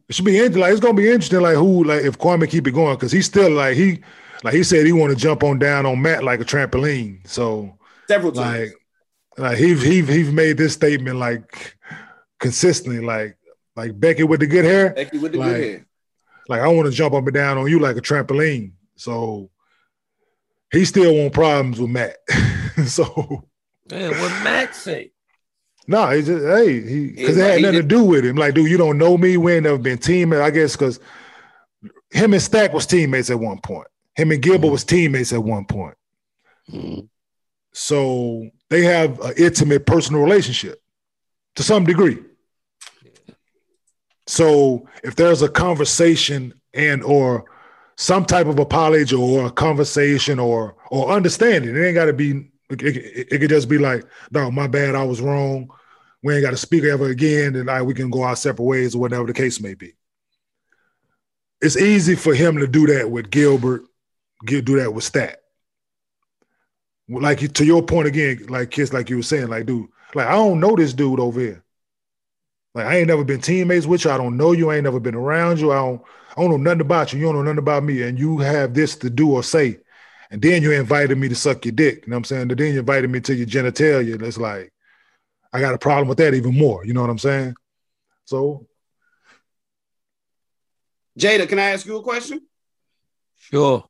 it 0.09 0.15
should 0.15 0.25
be 0.25 0.37
interesting. 0.37 0.61
Like 0.63 0.73
it's 0.73 0.81
gonna 0.81 0.95
be 0.95 1.09
interesting. 1.11 1.41
Like 1.41 1.57
who, 1.57 1.85
like 1.85 2.03
if 2.05 2.19
Kwame 2.19 2.49
keep 2.49 2.67
it 2.67 2.73
going, 2.73 2.97
because 2.97 3.13
he's 3.13 3.27
still 3.27 3.51
like 3.51 3.77
he, 3.77 4.01
like 4.43 4.55
he 4.55 4.63
said 4.63 4.87
he 4.87 4.93
want 4.93 5.11
to 5.11 5.17
jump 5.17 5.43
on 5.43 5.59
down 5.59 5.85
on 5.85 6.01
Matt 6.01 6.25
like 6.25 6.41
a 6.41 6.45
trampoline. 6.45 7.27
So 7.29 7.77
Several 8.09 8.33
times. 8.33 8.73
like, 9.37 9.47
like 9.47 9.59
he 9.59 9.75
he 9.75 10.03
he 10.03 10.31
made 10.33 10.57
this 10.57 10.73
statement 10.73 11.19
like 11.19 11.77
consistently, 12.41 13.01
like 13.05 13.37
like 13.79 13.99
Becky 13.99 14.25
with 14.25 14.41
the 14.41 14.47
good 14.47 14.65
hair. 14.65 14.91
Becky 14.91 15.19
with 15.19 15.33
the 15.33 15.39
like- 15.39 15.51
good 15.57 15.65
hair. 15.65 15.87
Like 16.49 16.61
I 16.63 16.69
want 16.69 16.87
to 16.87 16.93
jump 16.93 17.15
up 17.15 17.25
and 17.25 17.33
down 17.35 17.59
on 17.59 17.69
you 17.71 17.79
like 17.79 17.97
a 17.97 18.01
trampoline. 18.01 18.73
So 18.97 19.51
he 20.73 20.85
still 20.85 21.15
want 21.15 21.33
problems 21.33 21.79
with 21.79 21.91
Matt. 21.91 22.17
so 22.87 23.45
Man, 23.91 24.11
what 24.11 24.43
Matt 24.43 24.75
say? 24.75 25.13
no, 25.87 26.09
he 26.11 26.23
just 26.23 26.45
hey 26.45 26.81
he 26.81 27.11
because 27.11 27.37
it 27.37 27.43
had 27.43 27.57
he 27.59 27.63
nothing 27.63 27.83
to 27.83 27.87
do 27.87 28.03
with 28.03 28.25
him. 28.25 28.37
Like, 28.37 28.55
dude, 28.55 28.71
you 28.71 28.79
don't 28.79 28.99
know 28.99 29.17
me. 29.17 29.37
We 29.37 29.53
ain't 29.53 29.65
never 29.65 29.79
been 29.79 29.99
teammates. 29.99 30.41
I 30.43 30.51
guess 30.51 30.75
because 30.75 30.99
him 32.11 32.33
and 32.33 32.43
Stack 32.43 32.73
was 32.73 32.87
teammates 32.87 33.31
at 33.31 33.39
one 33.39 33.61
point. 33.61 33.87
Him 34.17 34.33
and 34.33 34.43
Gilbert 34.43 34.71
was 34.71 34.85
teammates 34.85 35.33
at 35.35 35.45
one 35.45 35.67
point. 35.67 35.95
Mhm. 36.73 37.09
So 37.75 38.49
they 38.71 38.83
have 38.85 39.21
an 39.21 39.35
intimate 39.37 39.85
personal 39.87 40.23
relationship 40.23 40.81
to 41.57 41.63
some 41.63 41.85
degree. 41.85 42.19
So 44.29 44.89
if 45.05 45.17
there's 45.17 45.43
a 45.43 45.49
conversation 45.51 46.55
and 46.75 47.03
or 47.03 47.47
some 47.97 48.27
type 48.27 48.47
of 48.47 48.61
apology 48.61 49.17
or 49.17 49.47
a 49.47 49.51
conversation 49.53 50.39
or 50.39 50.77
or 50.91 51.11
understanding, 51.11 51.77
it 51.77 51.85
ain't 51.85 51.97
got 51.97 52.07
to 52.07 52.15
be. 52.15 52.51
It, 52.71 52.83
it- 52.83 53.29
it 53.33 53.39
could 53.41 53.51
just 53.51 53.69
be 53.69 53.79
like, 53.79 54.05
no, 54.33 54.51
my 54.51 54.69
bad, 54.69 54.95
I 54.97 55.05
was 55.05 55.23
wrong. 55.23 55.71
We 56.23 56.35
ain't 56.35 56.45
got 56.45 56.53
to 56.53 56.59
speak 56.59 56.85
ever 56.85 57.09
again, 57.09 57.57
and 57.57 57.67
like 57.67 57.85
we 57.85 57.95
can 57.95 58.11
go 58.11 58.23
our 58.25 58.37
separate 58.37 58.67
ways 58.67 58.95
or 58.97 59.01
whatever 59.01 59.27
the 59.27 59.35
case 59.35 59.61
may 59.61 59.75
be. 59.75 59.95
It's 61.61 61.77
easy 61.77 62.17
for 62.17 62.35
him 62.35 62.59
to 62.59 62.67
do 62.67 62.87
that 62.89 63.11
with 63.11 63.31
Gilbert, 63.31 63.83
do 64.47 64.61
that 64.79 64.95
with 64.95 65.05
Stat 65.05 65.41
like 67.09 67.53
to 67.55 67.65
your 67.65 67.83
point 67.83 68.09
again, 68.09 68.47
like 68.49 68.71
kids, 68.71 68.93
like 68.93 69.11
you 69.11 69.17
were 69.17 69.23
saying, 69.23 69.49
like 69.49 69.67
dude, 69.67 69.89
like 70.15 70.27
I 70.27 70.33
don't 70.33 70.61
know 70.61 70.77
this 70.77 70.93
dude 70.93 71.21
over 71.21 71.41
here. 71.41 71.65
Like 72.79 72.87
I 72.87 72.99
ain't 72.99 73.09
never 73.09 73.25
been 73.25 73.41
teammates 73.41 73.87
with 73.87 74.05
you. 74.05 74.11
I 74.13 74.17
don't 74.17 74.37
know 74.37 74.53
you. 74.53 74.71
I 74.71 74.77
ain't 74.77 74.85
never 74.85 75.01
been 75.01 75.15
around 75.17 75.59
you. 75.61 75.73
I 75.73 75.77
don't. 75.77 76.03
I 76.37 76.41
don't 76.41 76.51
know 76.51 76.57
nothing 76.57 76.83
about 76.83 77.13
you. 77.13 77.19
You 77.19 77.25
don't 77.27 77.35
know 77.35 77.43
nothing 77.43 77.59
about 77.59 77.83
me. 77.83 78.03
And 78.03 78.17
you 78.19 78.39
have 78.39 78.73
this 78.73 78.95
to 78.99 79.11
do 79.11 79.33
or 79.33 79.43
say, 79.43 79.79
and 80.31 80.41
then 80.41 80.63
you 80.63 80.71
invited 80.71 81.19
me 81.19 81.29
to 81.29 81.35
suck 81.35 81.65
your 81.65 81.73
dick. 81.73 82.05
You 82.07 82.11
know 82.11 82.15
what 82.15 82.19
I'm 82.19 82.25
saying? 82.25 82.43
And 82.43 82.51
then 82.53 82.75
you 82.75 82.79
invited 82.79 83.11
me 83.11 83.19
to 83.21 83.35
your 83.35 83.47
genitalia. 83.47 84.15
And 84.15 84.23
it's 84.23 84.39
like 84.39 84.73
I 85.53 85.61
got 85.61 85.75
a 85.75 85.79
problem 85.79 86.07
with 86.09 86.19
that 86.19 86.35
even 86.35 86.57
more. 86.57 86.85
You 86.85 86.93
know 86.93 87.01
what 87.01 87.11
I'm 87.11 87.19
saying? 87.19 87.55
So 88.27 88.69
Jada, 91.19 91.49
can 91.49 91.59
I 91.59 91.71
ask 91.71 91.85
you 91.87 91.97
a 91.97 92.03
question? 92.03 92.43
Sure. 93.39 93.85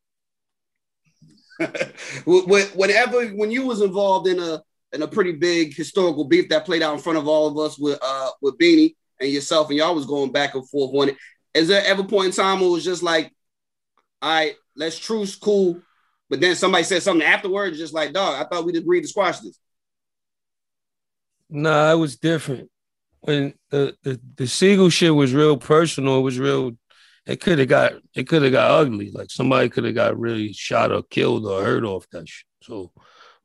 Wh- 1.61 2.47
wh- 2.47 2.76
Whenever 2.76 3.26
when 3.28 3.51
you 3.51 3.66
was 3.66 3.82
involved 3.82 4.28
in 4.28 4.39
a 4.39 4.62
in 4.93 5.03
a 5.03 5.09
pretty 5.09 5.32
big 5.32 5.74
historical 5.74 6.24
beef 6.24 6.49
that 6.49 6.64
played 6.64 6.82
out 6.82 6.95
in 6.95 7.01
front 7.01 7.18
of 7.18 7.28
all 7.28 7.49
of 7.49 7.59
us 7.59 7.78
with 7.78 7.99
uh 8.03 8.30
with 8.41 8.59
Beanie 8.59 8.95
and 9.20 9.30
yourself, 9.30 9.68
and 9.68 9.78
y'all 9.78 9.95
was 9.95 10.07
going 10.07 10.32
back 10.32 10.55
and 10.55 10.68
forth 10.68 10.95
on 10.95 11.11
it. 11.11 11.16
Is 11.55 11.68
there 11.68 11.84
ever 11.84 12.05
point 12.05 12.26
in 12.26 12.32
time 12.32 12.61
where 12.61 12.68
it 12.68 12.72
was 12.72 12.84
just 12.84 13.03
like, 13.03 13.32
all 14.22 14.30
right, 14.30 14.55
let's 14.76 14.99
truce, 14.99 15.34
cool, 15.34 15.80
but 16.30 16.41
then 16.41 16.55
somebody 16.55 16.84
said 16.84 17.03
something 17.03 17.26
afterwards, 17.26 17.78
just 17.78 17.95
like, 17.95 18.12
dog, 18.12 18.34
I 18.34 18.49
thought 18.49 18.64
we'd 18.64 18.76
agreed 18.76 19.03
to 19.03 19.09
squash 19.09 19.41
this. 19.41 19.59
Nah, 21.49 21.93
it 21.93 21.97
was 21.97 22.16
different. 22.16 22.70
When 23.20 23.55
the 23.70 23.97
the, 24.03 24.20
the 24.36 24.47
Sigel 24.47 24.91
shit 24.91 25.14
was 25.14 25.34
real 25.34 25.57
personal, 25.57 26.18
it 26.18 26.22
was 26.22 26.39
real. 26.39 26.72
It 27.26 27.41
could 27.41 27.59
have 27.59 27.68
got 27.68 27.93
it 28.14 28.28
could 28.28 28.43
have 28.43 28.53
got 28.53 28.70
ugly. 28.70 29.11
Like 29.11 29.30
somebody 29.30 29.68
could 29.68 29.84
have 29.84 29.95
got 29.95 30.18
really 30.18 30.53
shot 30.53 30.93
or 30.93 31.03
killed 31.03 31.47
or 31.47 31.62
hurt 31.62 31.84
off 31.84 32.07
that 32.11 32.28
shit. 32.28 32.47
So 32.62 32.93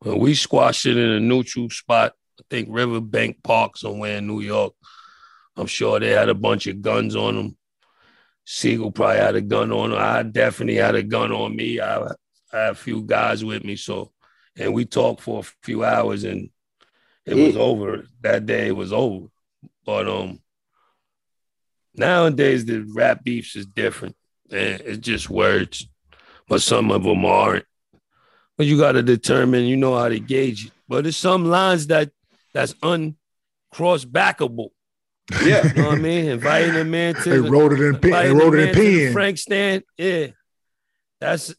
when 0.04 0.18
we 0.18 0.34
squashed 0.34 0.86
it 0.86 0.96
in 0.96 1.10
a 1.10 1.20
neutral 1.20 1.70
spot, 1.70 2.12
I 2.38 2.42
think 2.50 2.68
Riverbank 2.70 3.42
Park 3.42 3.76
somewhere 3.76 4.18
in 4.18 4.26
New 4.26 4.40
York. 4.40 4.74
I'm 5.56 5.66
sure 5.66 5.98
they 5.98 6.10
had 6.10 6.28
a 6.28 6.34
bunch 6.34 6.66
of 6.66 6.82
guns 6.82 7.16
on 7.16 7.36
them. 7.36 7.56
Sigel 8.44 8.92
probably 8.92 9.16
had 9.16 9.36
a 9.36 9.40
gun 9.40 9.72
on 9.72 9.92
him. 9.92 9.98
I 9.98 10.22
definitely 10.22 10.74
had 10.74 10.94
a 10.94 11.02
gun 11.02 11.32
on 11.32 11.56
me. 11.56 11.80
I, 11.80 12.02
I 12.02 12.08
had 12.52 12.72
a 12.72 12.74
few 12.74 13.02
guys 13.02 13.42
with 13.42 13.64
me. 13.64 13.76
So, 13.76 14.12
and 14.56 14.74
we 14.74 14.84
talked 14.84 15.22
for 15.22 15.40
a 15.40 15.50
few 15.62 15.84
hours 15.84 16.24
and 16.24 16.50
it 17.24 17.34
was 17.34 17.56
over. 17.56 18.04
That 18.20 18.44
day 18.44 18.66
it 18.66 18.76
was 18.76 18.92
over. 18.92 19.28
But 19.86 20.06
um 20.06 20.40
nowadays 21.94 22.66
the 22.66 22.80
rap 22.94 23.24
beefs 23.24 23.56
is 23.56 23.64
different. 23.64 24.16
And 24.50 24.82
it's 24.82 24.98
just 24.98 25.30
words. 25.30 25.88
But 26.46 26.60
some 26.60 26.90
of 26.90 27.04
them 27.04 27.24
aren't. 27.24 27.64
But 28.56 28.66
you 28.66 28.78
gotta 28.78 29.02
determine, 29.02 29.64
you 29.64 29.76
know 29.76 29.96
how 29.96 30.08
to 30.08 30.20
gauge 30.20 30.66
it. 30.66 30.72
But 30.88 31.04
there's 31.04 31.16
some 31.16 31.46
lines 31.46 31.88
that 31.88 32.10
that's 32.52 32.74
uncross 32.82 34.04
backable. 34.04 34.68
Yeah. 35.44 35.66
You 35.66 35.74
know 35.82 35.88
what 35.88 35.98
I 35.98 36.00
mean? 36.00 36.26
Inviting 36.26 36.76
a 36.76 36.84
man 36.84 37.14
to 37.14 37.30
they 37.30 37.36
the- 37.38 37.50
wrote 37.50 37.72
it 37.72 37.80
in 37.80 37.98
pen. 37.98 38.10
They 38.12 38.32
wrote 38.32 38.54
it 38.54 38.68
in 38.68 38.74
pen. 38.74 39.12
Frank 39.12 39.38
stand. 39.38 39.82
Yeah. 39.98 40.28
That's 41.20 41.54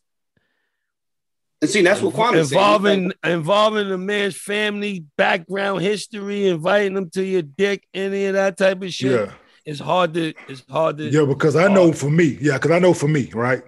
And 1.62 1.70
see, 1.70 1.82
that's 1.82 2.02
what 2.02 2.14
Kwame 2.14 2.39
involving 2.39 3.12
said. 3.24 3.32
involving 3.34 3.91
a 3.91 3.98
man's 3.98 4.38
family 4.38 5.06
background 5.18 5.82
history, 5.82 6.48
inviting 6.48 6.93
them 6.93 7.10
to 7.12 7.24
your 7.26 7.41
dick, 7.41 7.88
any 7.93 8.26
of 8.28 8.34
that 8.36 8.58
type 8.58 8.82
of 8.84 8.93
shit. 8.93 9.12
Yeah. 9.12 9.34
It's 9.66 9.80
hard 9.80 10.14
to 10.14 10.34
it's 10.48 10.64
hard 10.70 10.98
to 11.00 11.06
Yeah, 11.10 11.26
because 11.26 11.56
I 11.56 11.68
know 11.68 11.91
for 11.91 12.10
me, 12.12 12.38
yeah, 12.39 12.54
because 12.54 12.72
I 12.72 12.80
know 12.80 12.93
for 12.93 13.08
me, 13.08 13.32
right? 13.34 13.64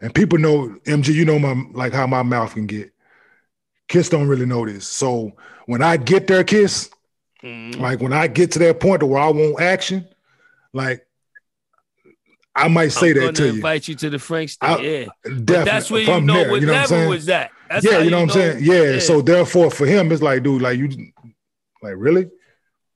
And 0.00 0.14
people 0.14 0.38
know 0.38 0.68
MG, 0.86 1.08
you 1.12 1.24
know 1.24 1.38
my 1.38 1.54
like 1.72 1.92
how 1.92 2.06
my 2.06 2.22
mouth 2.22 2.54
can 2.54 2.66
get. 2.66 2.92
Kiss 3.88 4.08
don't 4.08 4.28
really 4.28 4.46
know 4.46 4.64
this. 4.66 4.86
So 4.86 5.32
when 5.66 5.82
I 5.82 5.96
get 5.96 6.26
their 6.26 6.44
kiss, 6.44 6.90
Mhm. 7.42 7.78
like 7.78 8.00
when 8.00 8.12
I 8.12 8.26
get 8.28 8.52
to 8.52 8.58
that 8.60 8.80
point 8.80 9.02
where 9.02 9.20
I 9.20 9.28
want 9.30 9.60
action, 9.60 10.06
like 10.72 11.06
I 12.54 12.68
might 12.68 12.88
say 12.88 13.08
I'm 13.10 13.14
that 13.14 13.20
gonna 13.20 13.32
to 13.32 13.46
you. 13.46 13.52
invite 13.54 13.88
you 13.88 13.94
to 13.96 14.10
the 14.10 14.18
Frank 14.18 14.50
I- 14.60 14.74
stand. 14.74 14.84
yeah. 14.84 15.04
Definitely. 15.24 15.44
But 15.44 15.64
that's 15.64 15.90
where 15.90 16.00
if 16.02 16.08
you 16.08 16.14
I'm 16.14 16.26
know 16.26 16.34
there, 16.34 16.50
what 16.50 16.60
you 16.60 16.66
know 16.66 16.72
what 16.72 16.76
I'm 16.78 16.82
level 16.82 16.96
saying? 16.98 17.08
was 17.10 17.26
that. 17.26 17.50
That's 17.68 17.84
yeah, 17.86 17.98
you 18.00 18.10
know 18.10 18.16
what 18.24 18.36
I'm 18.36 18.60
saying? 18.60 18.64
Yeah, 18.64 18.98
So 18.98 19.20
therefore, 19.22 19.70
for 19.70 19.86
him, 19.86 20.10
it's 20.12 20.22
like, 20.22 20.42
dude, 20.42 20.60
like 20.62 20.76
you, 20.78 20.88
like 21.82 21.94
really? 21.96 22.28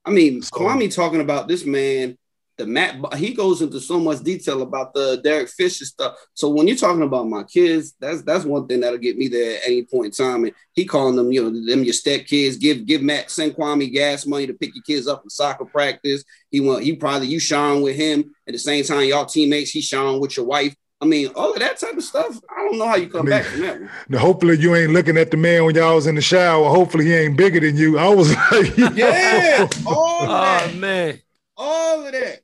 I 0.04 0.10
mean, 0.10 0.42
So- 0.42 0.56
Kwame 0.58 0.92
talking 0.94 1.20
about 1.20 1.48
this 1.48 1.64
man, 1.64 2.18
the 2.56 2.66
Matt, 2.66 3.14
he 3.16 3.34
goes 3.34 3.62
into 3.62 3.80
so 3.80 3.98
much 3.98 4.20
detail 4.20 4.62
about 4.62 4.94
the 4.94 5.20
Derek 5.24 5.48
Fisher 5.48 5.84
stuff. 5.84 6.16
So 6.34 6.48
when 6.48 6.68
you're 6.68 6.76
talking 6.76 7.02
about 7.02 7.28
my 7.28 7.42
kids, 7.42 7.94
that's 7.98 8.22
that's 8.22 8.44
one 8.44 8.66
thing 8.68 8.80
that'll 8.80 8.98
get 8.98 9.18
me 9.18 9.28
there 9.28 9.56
at 9.56 9.66
any 9.66 9.82
point 9.84 10.06
in 10.06 10.10
time. 10.26 10.44
And 10.44 10.52
he 10.72 10.84
calling 10.84 11.16
them, 11.16 11.32
you 11.32 11.42
know, 11.42 11.66
them 11.66 11.82
your 11.84 11.92
step 11.92 12.26
kids. 12.26 12.56
Give 12.56 12.86
give 12.86 13.02
Matt 13.02 13.30
send 13.30 13.54
Kwame 13.54 13.92
gas 13.92 14.24
money 14.26 14.46
to 14.46 14.54
pick 14.54 14.74
your 14.74 14.84
kids 14.84 15.08
up 15.08 15.22
from 15.22 15.30
soccer 15.30 15.64
practice. 15.64 16.22
He 16.50 16.60
want 16.60 16.84
he 16.84 16.94
probably 16.94 17.26
you 17.28 17.40
shine 17.40 17.82
with 17.82 17.96
him 17.96 18.32
at 18.46 18.52
the 18.52 18.58
same 18.58 18.84
time. 18.84 19.08
Y'all 19.08 19.26
teammates. 19.26 19.70
He 19.72 19.80
shine 19.80 20.20
with 20.20 20.36
your 20.36 20.46
wife. 20.46 20.74
I 21.00 21.06
mean, 21.06 21.28
all 21.34 21.52
of 21.52 21.58
that 21.58 21.78
type 21.78 21.94
of 21.96 22.04
stuff. 22.04 22.40
I 22.48 22.60
don't 22.64 22.78
know 22.78 22.86
how 22.86 22.94
you 22.96 23.08
come 23.08 23.22
I 23.22 23.24
mean, 23.24 23.30
back 23.30 23.44
from 23.44 23.60
that. 23.62 23.80
One. 23.80 23.90
Now, 24.08 24.18
hopefully, 24.20 24.56
you 24.58 24.74
ain't 24.76 24.92
looking 24.92 25.18
at 25.18 25.30
the 25.32 25.36
man 25.36 25.64
when 25.64 25.74
y'all 25.74 25.96
was 25.96 26.06
in 26.06 26.14
the 26.14 26.22
shower. 26.22 26.70
Hopefully, 26.70 27.04
he 27.06 27.12
ain't 27.14 27.36
bigger 27.36 27.58
than 27.60 27.76
you. 27.76 27.98
I 27.98 28.08
was 28.08 28.30
like, 28.52 28.76
Yeah, 28.96 29.68
all 29.86 30.22
Oh 30.22 30.26
that. 30.28 30.74
man. 30.76 31.20
all 31.56 32.06
of 32.06 32.12
that. 32.12 32.40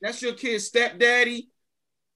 That's 0.00 0.22
your 0.22 0.34
kid's 0.34 0.66
stepdaddy. 0.66 1.48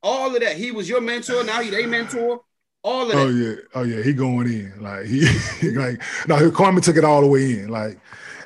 All 0.02 0.34
of 0.34 0.40
that. 0.40 0.56
He 0.56 0.70
was 0.70 0.88
your 0.88 1.00
mentor. 1.00 1.44
Now 1.44 1.60
he's 1.60 1.74
a 1.74 1.86
mentor. 1.86 2.40
All 2.84 3.10
of 3.10 3.16
oh, 3.16 3.16
that. 3.16 3.16
Oh 3.16 3.28
yeah, 3.28 3.54
oh 3.74 3.82
yeah, 3.84 4.02
he 4.02 4.12
going 4.12 4.48
in 4.48 4.82
like 4.82 5.06
he, 5.06 5.24
he 5.60 5.70
like 5.76 6.02
no, 6.26 6.36
he 6.36 6.46
Kwame 6.46 6.82
took 6.82 6.96
it 6.96 7.04
all 7.04 7.20
the 7.20 7.26
way 7.26 7.60
in 7.60 7.68
like, 7.68 7.98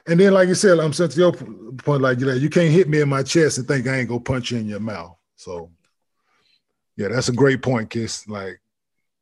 and 0.07 0.20
then 0.20 0.34
like 0.34 0.49
you 0.49 0.55
said, 0.55 0.78
I'm 0.78 0.93
sent 0.93 1.12
to 1.12 1.18
your 1.18 1.32
point, 1.32 2.03
like 2.03 2.20
you 2.20 2.26
like 2.26 2.43
you 2.43 2.51
can't 2.51 2.70
hit 2.70 2.89
me 2.89 3.01
in 3.01 3.09
my 3.09 3.22
chest 3.22 3.59
and 3.59 3.66
think 3.66 3.87
I 3.87 3.99
ain't 3.99 4.09
gonna 4.09 4.20
punch 4.20 4.51
you 4.51 4.59
in 4.59 4.66
your 4.66 4.80
mouth. 4.80 5.16
So 5.37 5.70
yeah, 6.97 7.09
that's 7.09 7.28
a 7.30 7.32
great 7.32 7.62
point, 7.62 7.89
Kiss. 7.89 8.28
Like 8.28 8.61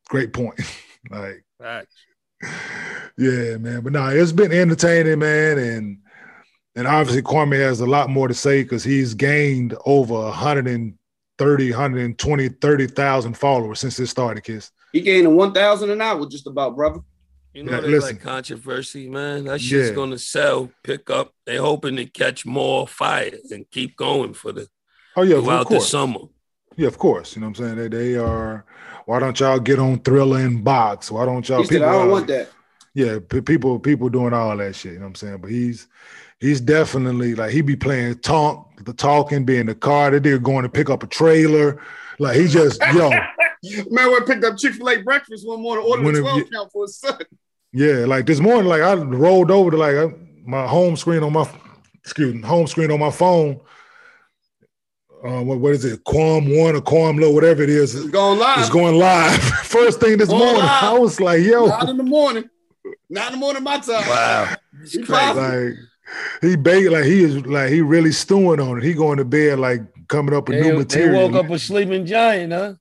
great 0.09 0.33
point. 0.33 0.61
like 1.11 1.45
Facts. 1.61 1.95
yeah, 3.17 3.57
man. 3.57 3.83
But 3.83 3.93
nah, 3.93 4.09
it's 4.09 4.33
been 4.33 4.53
entertaining, 4.53 5.21
man, 5.21 5.59
and 5.59 5.99
and 6.77 6.87
obviously 6.87 7.23
Kwame 7.23 7.59
has 7.59 7.81
a 7.81 7.87
lot 7.87 8.11
more 8.11 8.29
to 8.29 8.35
say 8.35 8.63
because 8.63 8.85
he's 8.85 9.15
gained 9.15 9.77
over 9.87 10.15
130, 10.15 11.71
120, 11.71 12.49
30,000 12.49 13.37
followers 13.37 13.81
since 13.81 13.99
it 13.99 14.07
started, 14.09 14.43
Kiss. 14.43 14.71
He 14.93 15.01
gained 15.01 15.37
1,000 15.37 15.91
an 15.91 16.01
hour 16.01 16.27
just 16.29 16.47
about, 16.47 16.77
brother. 16.77 17.01
You 17.53 17.63
know, 17.63 17.73
Yeah, 17.73 17.81
they 17.81 17.89
listen. 17.89 18.17
like 18.17 18.23
controversy, 18.23 19.09
man. 19.09 19.45
That 19.45 19.61
shit's 19.61 19.91
Yeah. 19.91 19.95
gonna 19.95 20.19
sell, 20.19 20.71
pick 20.83 21.09
up. 21.09 21.33
They 21.47 21.57
hoping 21.57 21.97
to 21.97 22.07
catch 22.07 22.45
more 22.45 22.89
fire 22.89 23.31
and 23.51 23.71
keep 23.71 23.97
going 23.97 24.35
for 24.35 24.51
the 24.51 24.69
Oh 25.17 25.23
yeah, 25.23 25.37
of 25.37 25.45
throughout 25.45 25.69
the 25.71 25.81
summer. 25.81 26.21
Yeah, 26.77 26.89
of 26.89 26.99
course. 26.99 27.37
You 27.37 27.41
know 27.43 27.49
what 27.49 27.61
I'm 27.61 27.77
saying? 27.77 27.91
They, 27.91 27.97
they 27.97 28.17
are. 28.17 28.65
Why 29.07 29.21
don't 29.21 29.39
y'all 29.39 29.61
get 29.61 29.79
on 29.79 30.01
Triller 30.03 30.41
and 30.41 30.65
Box? 30.65 31.11
Why 31.11 31.25
don't 31.27 31.49
y'all? 31.49 31.61
He 31.61 31.67
said, 31.67 31.83
I 31.83 31.93
don't 31.93 32.09
uh, 32.09 32.13
want 32.13 32.27
that. 32.29 32.49
Yeah, 32.95 33.19
p- 33.29 33.41
people 33.41 33.79
people 33.79 34.09
doing 34.09 34.33
all 34.33 34.57
that 34.57 34.75
shit. 34.75 34.95
You 34.95 34.99
know 34.99 35.05
what 35.05 35.11
I'm 35.11 35.15
saying? 35.15 35.39
But 35.39 35.51
he's 35.51 35.87
he's 36.41 36.61
definitely 36.61 37.35
like 37.35 37.51
he 37.53 37.61
be 37.63 37.77
playing 37.77 38.19
talk, 38.19 38.71
the 38.85 38.93
talking, 38.93 39.45
be 39.45 39.59
in 39.59 39.67
the 39.67 39.75
car. 39.75 40.11
They 40.11 40.21
did 40.21 40.43
going 40.43 40.63
to 40.65 40.69
pick 40.69 40.91
up 40.91 41.03
a 41.03 41.07
trailer. 41.07 41.81
Like 42.19 42.37
he 42.37 42.47
just 42.49 42.81
yo, 42.95 43.11
Man 43.91 44.11
we 44.13 44.21
picked 44.27 44.45
up 44.45 44.57
Chick 44.59 44.75
Fil 44.75 44.89
A 44.91 45.03
breakfast 45.03 45.47
one 45.47 45.61
morning, 45.63 45.85
ordered 45.87 46.05
When 46.05 46.15
a 46.15 46.19
it- 46.19 46.23
twelve 46.23 46.43
count 46.53 46.73
for 46.73 46.85
his 46.85 46.99
son. 46.99 47.19
yeah. 47.73 48.05
Like 48.07 48.27
this 48.27 48.41
morning, 48.41 48.67
like 48.69 48.83
I 48.83 48.95
rolled 48.95 49.51
over 49.51 49.71
to 49.71 49.77
like 49.77 50.17
my 50.47 50.67
home 50.67 50.97
screen 50.97 51.23
on 51.23 51.33
my 51.33 51.49
excuse 52.05 52.35
me, 52.35 52.43
home 52.43 52.67
screen 52.67 52.91
on 52.91 53.01
my 53.01 53.11
phone. 53.11 53.61
Uh, 55.25 55.41
what, 55.43 55.59
what 55.59 55.73
is 55.73 55.87
it? 55.87 56.05
Quam 56.05 56.55
one 56.55 56.77
or 56.77 56.83
Quam 56.83 57.17
low, 57.17 57.31
whatever 57.31 57.63
it 57.63 57.71
is. 57.71 57.95
It's 57.95 58.11
going 58.11 58.39
live. 58.39 58.59
It's 58.59 58.69
going 58.69 58.97
live. 58.99 59.41
First 59.65 59.99
thing 59.99 60.19
this 60.19 60.29
Going 60.29 60.41
morning, 60.41 60.61
live. 60.63 60.85
I 60.85 60.99
was 60.99 61.19
like, 61.19 61.43
yo, 61.43 61.65
Nine 61.67 61.89
in 61.89 61.97
the 61.97 62.03
morning. 62.03 62.51
Nine 63.09 63.27
in 63.29 63.33
the 63.33 63.39
morning, 63.39 63.63
my 63.63 63.79
time. 63.79 64.07
Wow. 64.07 64.55
It's 64.83 64.95
crazy. 64.97 65.09
like 65.09 65.75
he 66.41 66.57
bait 66.57 66.89
like 66.91 67.05
he 67.05 67.23
is 67.25 67.47
like 67.47 67.71
he 67.71 67.81
really 67.81 68.13
stewing 68.13 68.61
on 68.61 68.79
it. 68.79 68.85
He 68.85 68.95
going 68.95 69.19
to 69.19 69.25
bed 69.25 69.59
like 69.59 69.81
coming 70.09 70.35
up 70.35 70.49
with 70.49 70.61
They, 70.61 70.71
new 70.71 70.79
material. 70.79 71.29
they 71.29 71.35
woke 71.35 71.45
up 71.45 71.51
a 71.51 71.59
sleeping 71.59 72.07
giant, 72.07 72.53
huh? 72.53 72.75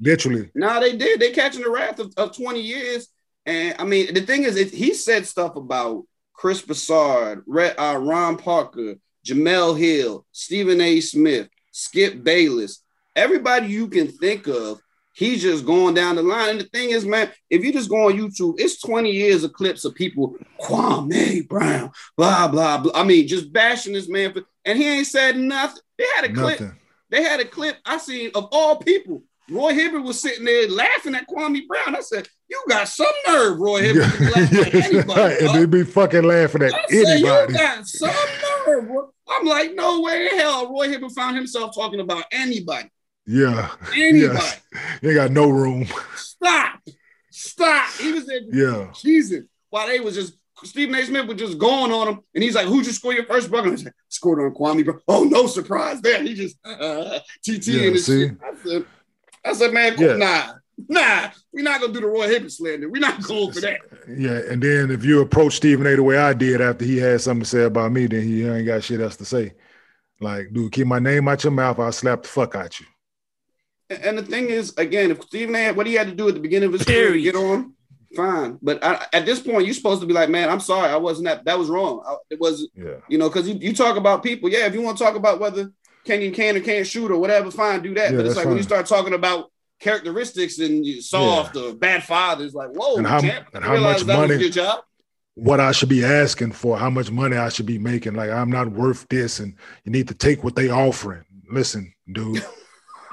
Literally. 0.00 0.50
No, 0.54 0.78
they 0.80 0.96
did. 0.96 1.20
They 1.20 1.30
catching 1.30 1.62
the 1.62 1.70
wrath 1.70 1.98
of, 1.98 2.12
of 2.16 2.36
20 2.36 2.60
years. 2.60 3.08
And 3.46 3.74
I 3.78 3.84
mean, 3.84 4.12
the 4.12 4.20
thing 4.20 4.42
is, 4.42 4.56
it, 4.56 4.72
he 4.72 4.92
said 4.92 5.26
stuff 5.26 5.56
about 5.56 6.04
Chris 6.34 6.60
Broussard, 6.60 7.42
Re- 7.46 7.74
uh, 7.76 7.96
Rob 7.96 8.42
Parker, 8.42 8.96
Jemele 9.26 9.78
Hill, 9.78 10.26
Stephen 10.32 10.80
A. 10.80 11.00
Smith, 11.00 11.48
Skip 11.72 12.22
Bayless, 12.22 12.82
everybody 13.14 13.68
you 13.68 13.88
can 13.88 14.08
think 14.08 14.46
of. 14.46 14.80
He's 15.16 15.40
just 15.40 15.64
going 15.64 15.94
down 15.94 16.16
the 16.16 16.22
line. 16.22 16.50
And 16.50 16.60
the 16.60 16.64
thing 16.64 16.90
is, 16.90 17.06
man, 17.06 17.30
if 17.48 17.64
you 17.64 17.72
just 17.72 17.88
go 17.88 18.08
on 18.08 18.12
YouTube, 18.12 18.56
it's 18.58 18.80
20 18.82 19.10
years 19.10 19.44
of 19.44 19.52
clips 19.54 19.86
of 19.86 19.94
people, 19.94 20.36
Kwame 20.60 21.48
Brown, 21.48 21.90
blah, 22.18 22.48
blah, 22.48 22.76
blah. 22.78 22.92
I 22.94 23.02
mean, 23.02 23.26
just 23.26 23.50
bashing 23.52 23.94
this 23.94 24.08
man. 24.10 24.34
For, 24.34 24.42
and 24.66 24.78
he 24.78 24.86
ain't 24.86 25.06
said 25.06 25.38
nothing. 25.38 25.80
They 25.96 26.04
had 26.16 26.26
a 26.26 26.32
clip. 26.34 26.60
They 27.08 27.22
had 27.22 27.40
a 27.40 27.46
clip 27.46 27.76
I 27.86 27.96
seen 27.96 28.30
of 28.34 28.48
all 28.52 28.76
people. 28.76 29.22
Roy 29.48 29.72
Hibbert 29.74 30.02
was 30.02 30.20
sitting 30.20 30.44
there 30.44 30.68
laughing 30.68 31.14
at 31.14 31.26
Kwame 31.28 31.66
Brown. 31.68 31.94
I 31.94 32.00
said, 32.00 32.28
"You 32.48 32.60
got 32.68 32.88
some 32.88 33.06
nerve, 33.28 33.58
Roy 33.60 33.80
Hibbert, 33.82 34.18
be 34.18 34.24
laughing 34.26 34.58
at 34.58 34.72
Yeah, 34.74 34.84
anybody." 34.84 35.20
right. 35.20 35.36
And 35.38 35.46
dog." 35.46 35.56
they 35.56 35.66
be 35.66 35.84
fucking 35.84 36.24
laughing 36.24 36.62
at 36.64 36.74
I 36.74 36.84
said, 36.88 37.20
"You 37.20 37.28
anybody. 37.28 37.52
got 37.54 37.86
some 37.86 38.10
nerve." 38.66 38.86
bro." 38.88 39.10
I'm 39.28 39.46
like, 39.46 39.74
"No 39.74 40.00
way 40.02 40.26
in 40.30 40.38
hell." 40.38 40.70
Roy 40.72 40.88
Hibbert 40.88 41.12
found 41.12 41.36
himself 41.36 41.74
talking 41.76 42.00
about 42.00 42.24
anybody, 42.32 42.90
Yeah. 43.26 43.70
anybody. 43.94 44.34
Yes. 44.34 44.60
Ain't 45.02 45.14
got 45.14 45.30
no 45.32 45.48
room. 45.48 45.86
Stop, 46.14 46.80
stop. 47.30 47.90
He 47.98 48.12
was 48.12 48.26
there, 48.26 48.40
Yeah. 48.52 48.92
Jesus. 49.00 49.44
While 49.70 49.88
they 49.88 50.00
was 50.00 50.14
just 50.14 50.34
Stephen 50.64 50.94
A. 50.94 51.04
Smith 51.04 51.26
was 51.26 51.36
just 51.36 51.58
going 51.58 51.92
on 51.92 52.08
him, 52.08 52.20
and 52.34 52.42
he's 52.42 52.54
like, 52.54 52.66
"Who'd 52.66 52.86
you 52.86 52.92
score 52.92 53.12
your 53.12 53.26
first 53.26 53.50
bucket?" 53.50 53.72
I 53.72 53.76
said, 53.76 53.92
"Scored 54.08 54.40
on 54.40 54.54
Kwame 54.54 54.84
Bro. 54.84 55.00
Oh, 55.08 55.24
no 55.24 55.46
surprise 55.46 56.00
there. 56.00 56.22
He 56.22 56.34
just 56.34 56.56
uh, 56.64 57.18
TT 57.44 57.66
Yeah, 57.68 57.82
and 57.86 57.94
his 57.94 58.06
see? 58.06 58.28
shit. 58.28 58.36
I 58.42 58.54
said, 58.64 58.84
I 59.44 59.52
said, 59.52 59.72
man, 59.74 59.96
Yeah. 59.98 60.16
nah, 60.16 60.52
nah, 60.88 61.30
we're 61.52 61.62
not 61.62 61.80
gonna 61.80 61.92
do 61.92 62.00
the 62.00 62.06
Roy 62.06 62.28
Hibbert 62.28 62.52
slander. 62.52 62.88
We're 62.88 63.00
not 63.00 63.22
going 63.22 63.52
for 63.52 63.60
that. 63.60 63.80
Yeah. 64.08 64.40
And 64.50 64.62
then 64.62 64.90
if 64.90 65.04
you 65.04 65.20
approach 65.20 65.56
Stephen 65.56 65.86
A 65.86 65.94
the 65.96 66.02
way 66.02 66.16
I 66.16 66.32
did 66.32 66.60
after 66.62 66.84
he 66.86 66.96
had 66.96 67.20
something 67.20 67.42
to 67.42 67.48
say 67.48 67.62
about 67.64 67.92
me, 67.92 68.06
then 68.06 68.22
he 68.22 68.46
ain't 68.46 68.66
got 68.66 68.82
shit 68.82 69.00
else 69.00 69.16
to 69.16 69.24
say. 69.26 69.52
Like, 70.20 70.52
dude, 70.54 70.72
keep 70.72 70.86
my 70.86 70.98
name 71.00 71.28
out 71.28 71.44
your 71.44 71.50
mouth. 71.50 71.78
I'll 71.78 71.92
slap 71.92 72.22
the 72.22 72.28
fuck 72.28 72.54
out 72.54 72.80
you. 72.80 72.86
And 73.90 74.04
and 74.04 74.18
the 74.18 74.22
thing 74.22 74.48
is, 74.48 74.74
again, 74.76 75.10
if 75.10 75.22
Stephen 75.22 75.54
had 75.54 75.76
what 75.76 75.86
he 75.86 75.94
had 75.94 76.08
to 76.08 76.14
do 76.14 76.28
at 76.28 76.34
the 76.34 76.40
beginning 76.40 76.68
of 76.68 76.72
his 76.72 76.84
career 76.84 77.06
to 77.06 77.12
Period. 77.12 77.22
get 77.32 77.36
on, 77.36 77.74
fine. 78.14 78.58
But 78.62 78.82
I, 78.84 79.06
at 79.12 79.26
this 79.26 79.40
point, 79.40 79.64
you're 79.66 79.74
supposed 79.74 80.00
to 80.00 80.06
be 80.06 80.14
like, 80.14 80.28
man, 80.28 80.48
I'm 80.48 80.60
sorry, 80.60 80.90
I 80.90 80.96
wasn't 80.96 81.26
that. 81.26 81.44
That 81.44 81.58
was 81.58 81.68
wrong. 81.68 82.02
I, 82.06 82.16
it 82.30 82.40
was, 82.40 82.68
Yeah. 82.74 82.96
you 83.08 83.18
know, 83.18 83.28
because 83.28 83.48
you, 83.48 83.54
you 83.54 83.72
talk 83.74 83.96
about 83.96 84.22
people. 84.22 84.48
Yeah, 84.48 84.66
if 84.66 84.74
you 84.74 84.82
want 84.82 84.98
to 84.98 85.04
talk 85.04 85.14
about 85.16 85.38
whether 85.40 85.70
Kenyon 86.04 86.32
can 86.34 86.56
or 86.56 86.60
can't 86.60 86.86
shoot 86.86 87.10
or 87.10 87.18
whatever, 87.18 87.50
fine, 87.50 87.82
do 87.82 87.94
that. 87.94 88.10
Yeah, 88.10 88.16
but 88.16 88.26
it's 88.26 88.34
that's 88.34 88.36
like 88.38 88.46
when 88.46 88.56
you 88.56 88.62
start 88.62 88.86
talking 88.86 89.14
about 89.14 89.50
characteristics 89.80 90.58
and 90.58 90.84
you 90.84 91.00
soft 91.00 91.54
or 91.56 91.74
bad 91.74 92.02
fathers, 92.04 92.54
like, 92.54 92.70
whoa, 92.70 92.96
And 92.96 93.06
how- 93.06 93.18
and 93.18 93.64
how 93.64 93.76
much 93.78 94.02
that 94.02 94.16
money- 94.18 94.36
your 94.40 94.50
job. 94.50 94.80
what 95.34 95.60
I 95.60 95.70
should 95.72 95.88
be 95.90 96.04
asking 96.04 96.52
for, 96.52 96.78
how 96.78 96.90
much 96.90 97.10
money 97.10 97.36
I 97.36 97.50
should 97.50 97.66
be 97.66 97.78
making. 97.78 98.14
Like 98.14 98.30
I'm 98.30 98.50
not 98.50 98.68
worth 98.72 99.06
this, 99.10 99.38
and 99.38 99.54
you 99.84 99.92
need 99.92 100.08
to 100.08 100.14
take 100.14 100.42
what 100.42 100.56
they 100.56 100.70
offering. 100.70 101.22
Listen, 101.50 101.92
dude, 102.10 102.42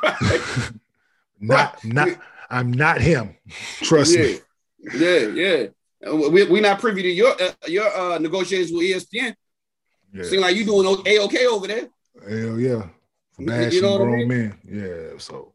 not 1.40 1.84
not 1.84 2.10
I'm 2.50 2.72
not 2.72 3.02
him. 3.02 3.36
Trust 3.82 4.16
yeah, 4.16 4.24
me. 4.24 4.38
yeah, 4.96 5.20
yeah. 5.28 5.68
We, 6.12 6.44
we're 6.46 6.62
not 6.62 6.80
privy 6.80 7.02
to 7.04 7.10
your 7.10 7.34
uh, 7.42 7.52
your 7.68 7.88
uh, 7.88 8.18
negotiations 8.20 8.72
with 8.72 8.84
ESPN. 8.84 9.34
Yeah. 10.14 10.24
Seem 10.24 10.42
like 10.42 10.56
you 10.56 10.66
doing 10.66 11.02
a 11.08 11.20
okay 11.26 11.48
over 11.48 11.68
there. 11.68 11.88
Hell 12.28 12.60
yeah. 12.60 12.88
You 13.40 13.46
Bashing 13.48 13.82
know 13.82 13.98
what 14.00 14.02
I 14.02 14.16
mean? 14.18 14.28
men. 14.28 14.58
Yeah. 14.70 15.18
So 15.18 15.54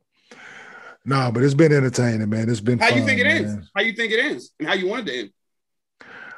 nah, 1.05 1.31
but 1.31 1.43
it's 1.45 1.55
been 1.55 1.73
entertaining, 1.73 2.29
man. 2.29 2.49
It's 2.49 2.61
been 2.61 2.79
How 2.79 2.89
you 2.89 3.05
think 3.05 3.21
it 3.21 3.25
man. 3.25 3.37
ends? 3.37 3.71
How 3.75 3.83
you 3.83 3.93
think 3.93 4.13
it 4.13 4.19
ends? 4.25 4.51
And 4.59 4.69
how 4.69 4.75
you 4.75 4.89
want 4.89 5.09
it 5.09 5.13
to 5.13 5.19
end? 5.21 5.31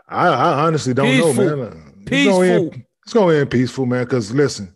I, 0.09 0.27
I 0.29 0.67
honestly 0.67 0.93
don't 0.93 1.07
Peaceful. 1.07 1.45
know, 1.45 1.57
man. 1.57 2.05
It's 2.07 2.27
gonna 2.29 2.47
end, 2.47 2.85
it's 3.05 3.13
gonna 3.13 3.35
end 3.37 3.51
peaceful, 3.51 3.87
man. 3.87 4.05
Cause 4.07 4.33
listen, 4.33 4.75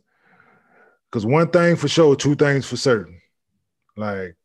cause 1.11 1.27
one 1.27 1.49
thing 1.51 1.75
for 1.77 1.89
sure, 1.89 2.15
two 2.15 2.37
things 2.37 2.65
for 2.65 2.77
certain. 2.77 3.21
Like 3.97 4.37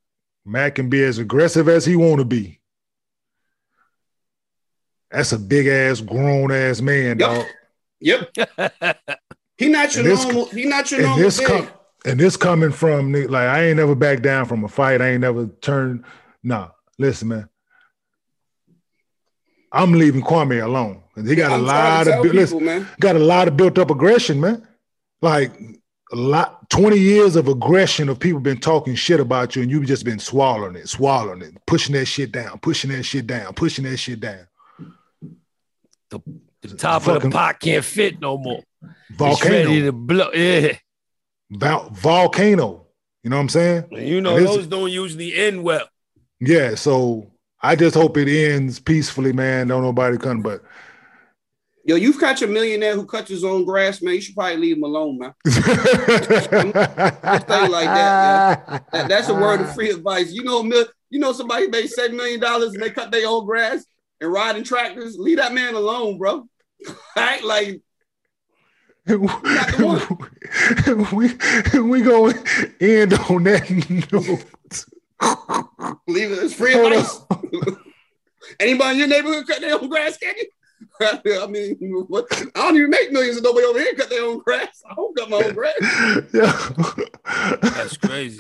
Matt 0.45 0.76
can 0.76 0.89
be 0.89 1.04
as 1.04 1.18
aggressive 1.18 1.68
as 1.70 1.86
he 1.86 1.95
want 1.95 2.20
to 2.20 2.26
be. 2.26 2.60
That's 5.12 5.32
a 5.32 5.39
big 5.39 5.68
ass, 5.68 6.02
grown 6.02 6.52
ass 6.52 6.82
man, 6.82 7.18
Yep. 7.20 7.20
dog. 7.20 7.45
Yep. 8.00 8.38
He 9.58 9.68
not 9.68 9.93
your 9.93 10.06
this- 10.06 10.24
normal. 10.24 10.45
He 10.45 10.64
not 10.64 10.89
your 10.89 11.02
And 11.02 11.08
normal. 11.10 11.24
this 11.26 11.38
big. 11.39 11.47
come 11.47 11.68
and 12.06 12.18
this 12.18 12.38
coming 12.38 12.72
from 12.72 13.12
like 13.12 13.34
I 13.50 13.66
ain't 13.66 13.76
never 13.76 13.93
back 13.93 14.22
down 14.22 14.45
from 14.45 14.64
a 14.64 14.70
fight. 14.70 15.02
I 15.02 15.10
ain't 15.10 15.20
never 15.22 15.47
turned. 15.60 16.06
Nah, 16.41 16.70
listen, 16.97 17.28
man. 17.28 17.50
I'm 19.74 19.91
leaving 19.91 20.22
Kwame 20.22 20.64
alone. 20.64 21.04
'Cause 21.14 21.28
He 21.28 21.36
got 21.36 21.52
a 21.52 21.56
I'm 21.56 21.66
trying 21.66 21.68
lot 21.68 22.08
of 22.08 22.16
bu- 22.16 22.22
people, 22.24 22.36
listen, 22.38 22.64
man. 22.66 22.88
got 23.02 23.16
a 23.18 23.20
lot 23.20 23.47
of 23.50 23.58
built 23.58 23.78
up 23.78 23.91
aggression, 23.91 24.39
man. 24.39 24.66
Like 25.22 25.52
a 26.12 26.16
lot, 26.16 26.70
20 26.70 26.97
years 26.97 27.36
of 27.36 27.47
aggression 27.47 28.10
of 28.10 28.20
people 28.20 28.39
been 28.39 28.60
talking 28.60 28.95
shit 28.95 29.20
about 29.20 29.55
you, 29.55 29.62
and 29.62 29.70
you've 29.70 29.86
just 29.86 30.05
been 30.05 30.20
swallowing 30.20 30.76
it, 30.76 30.89
swallowing 30.89 31.41
it, 31.41 31.53
pushing 31.68 31.93
that 31.93 32.05
shit 32.05 32.32
down, 32.32 32.57
pushing 32.60 32.91
that 32.91 33.03
shit 33.03 33.28
down, 33.28 33.53
pushing 33.53 33.86
that 33.86 33.97
shit 33.97 34.20
down. 34.20 34.47
The 36.10 36.76
top 36.78 37.07
of 37.07 37.22
the 37.22 37.30
pot 37.30 37.60
can't 37.60 37.86
fit 37.86 38.20
no 38.20 38.38
more. 38.38 38.64
It's 38.82 39.18
Volcano, 39.18 39.70
ready 39.70 39.82
to 39.84 39.91
blow. 39.91 40.32
Yeah. 40.34 40.78
Vol- 41.51 41.89
volcano. 41.91 42.88
You 43.24 43.30
know 43.30 43.38
what 43.38 43.43
I'm 43.43 43.49
saying? 43.49 43.86
You 43.91 44.22
know, 44.22 44.38
And 44.38 44.47
those 44.47 44.68
don't 44.68 44.91
usually 44.91 45.36
end 45.36 45.64
well. 45.64 45.88
Yeah. 46.39 46.76
So 46.76 47.32
I 47.62 47.76
just 47.76 47.95
hope 47.95 48.18
it 48.18 48.28
ends 48.28 48.80
peacefully, 48.80 49.34
man. 49.34 49.68
Don't 49.68 49.84
nobody 49.84 50.18
come, 50.18 50.41
but 50.41 50.64
Yo, 51.89 51.95
you've 51.95 52.19
catch 52.19 52.43
a 52.43 52.47
millionaire 52.47 52.93
who 52.93 53.03
cuts 53.03 53.31
his 53.31 53.43
own 53.43 53.65
grass, 53.65 53.99
man. 53.99 54.13
You 54.13 54.21
should 54.21 54.35
probably 54.35 54.57
leave 54.57 54.77
him 54.77 54.83
alone, 54.83 55.17
man. 55.17 55.33
say 55.47 55.63
like 57.67 57.87
that, 57.87 58.85
That- 58.91 59.07
that's 59.07 59.27
a 59.29 59.33
word 59.33 59.61
of 59.61 59.73
free 59.75 59.89
advice. 59.89 60.31
You 60.31 60.43
know, 60.43 60.61
you 61.09 61.17
know 61.17 61.33
somebody 61.33 61.67
made 61.67 61.89
seven 61.89 62.15
million 62.15 62.39
dollars 62.39 62.75
and 62.75 62.83
they 62.83 62.91
cut 62.91 63.09
their 63.09 63.27
own 63.27 63.43
grass 63.47 63.87
and 64.21 64.31
riding 64.31 64.63
tractors. 64.63 65.17
Leave 65.17 65.37
that 65.37 65.51
man 65.51 65.73
alone, 65.73 66.19
bro. 66.19 66.47
right? 67.15 67.43
Like 67.43 67.81
we 69.07 69.17
we 71.81 72.01
gonna 72.03 72.35
end 72.79 73.15
on 73.15 73.45
that 73.45 73.67
note. 74.11 74.45
leave 76.07 76.31
it. 76.33 76.37
It's 76.43 76.53
free 76.53 76.75
advice. 76.75 77.19
Anybody 78.59 78.91
in 78.91 78.97
your 78.99 79.07
neighborhood 79.07 79.47
cut 79.47 79.61
their 79.61 79.73
own 79.73 79.89
grass, 79.89 80.15
can 80.19 80.35
you? 80.37 80.45
I 81.02 81.47
mean, 81.47 81.76
what? 82.08 82.26
I 82.32 82.43
don't 82.54 82.76
even 82.76 82.89
make 82.89 83.12
millions 83.12 83.38
and 83.38 83.43
nobody 83.43 83.66
over 83.66 83.80
here 83.80 83.93
cut 83.95 84.10
their 84.10 84.24
own 84.26 84.39
grass. 84.39 84.84
I 84.89 84.95
don't 84.95 85.16
cut 85.18 85.30
my 85.30 85.38
own 85.38 85.54
grass. 85.54 85.74
Yeah. 86.34 87.60
That's 87.62 87.97
crazy. 87.97 88.39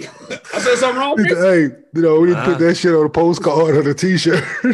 I 0.00 0.58
said 0.60 0.76
something 0.76 0.98
wrong. 0.98 1.16
Chris? 1.16 1.38
hey, 1.38 1.62
you 1.94 2.02
know, 2.02 2.20
we 2.20 2.28
need 2.28 2.34
to 2.36 2.44
put 2.44 2.58
that 2.58 2.74
shit 2.76 2.94
on 2.94 3.06
a 3.06 3.10
postcard 3.10 3.76
or 3.76 3.90
a 3.90 3.94
t-shirt. 3.94 4.42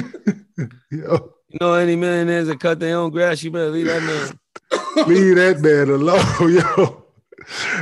Yo, 0.91 1.33
You 1.49 1.59
know 1.61 1.75
any 1.75 1.97
millionaires 1.97 2.47
that 2.47 2.61
cut 2.61 2.79
their 2.81 2.97
own 2.97 3.11
grass? 3.11 3.43
You 3.43 3.51
better 3.51 3.71
leave 3.71 3.87
that 3.87 4.03
man. 4.03 5.07
leave 5.09 5.37
that 5.37 5.61
man 5.61 5.89
alone, 5.91 6.53
yo. 6.79 7.05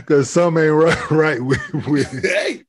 Cause 0.06 0.30
some 0.30 0.56
ain't 0.58 0.72
right, 0.72 1.10
right 1.10 1.40
with, 1.44 1.74
with 1.86 2.24
it. 2.24 2.28
hey, 2.28 2.62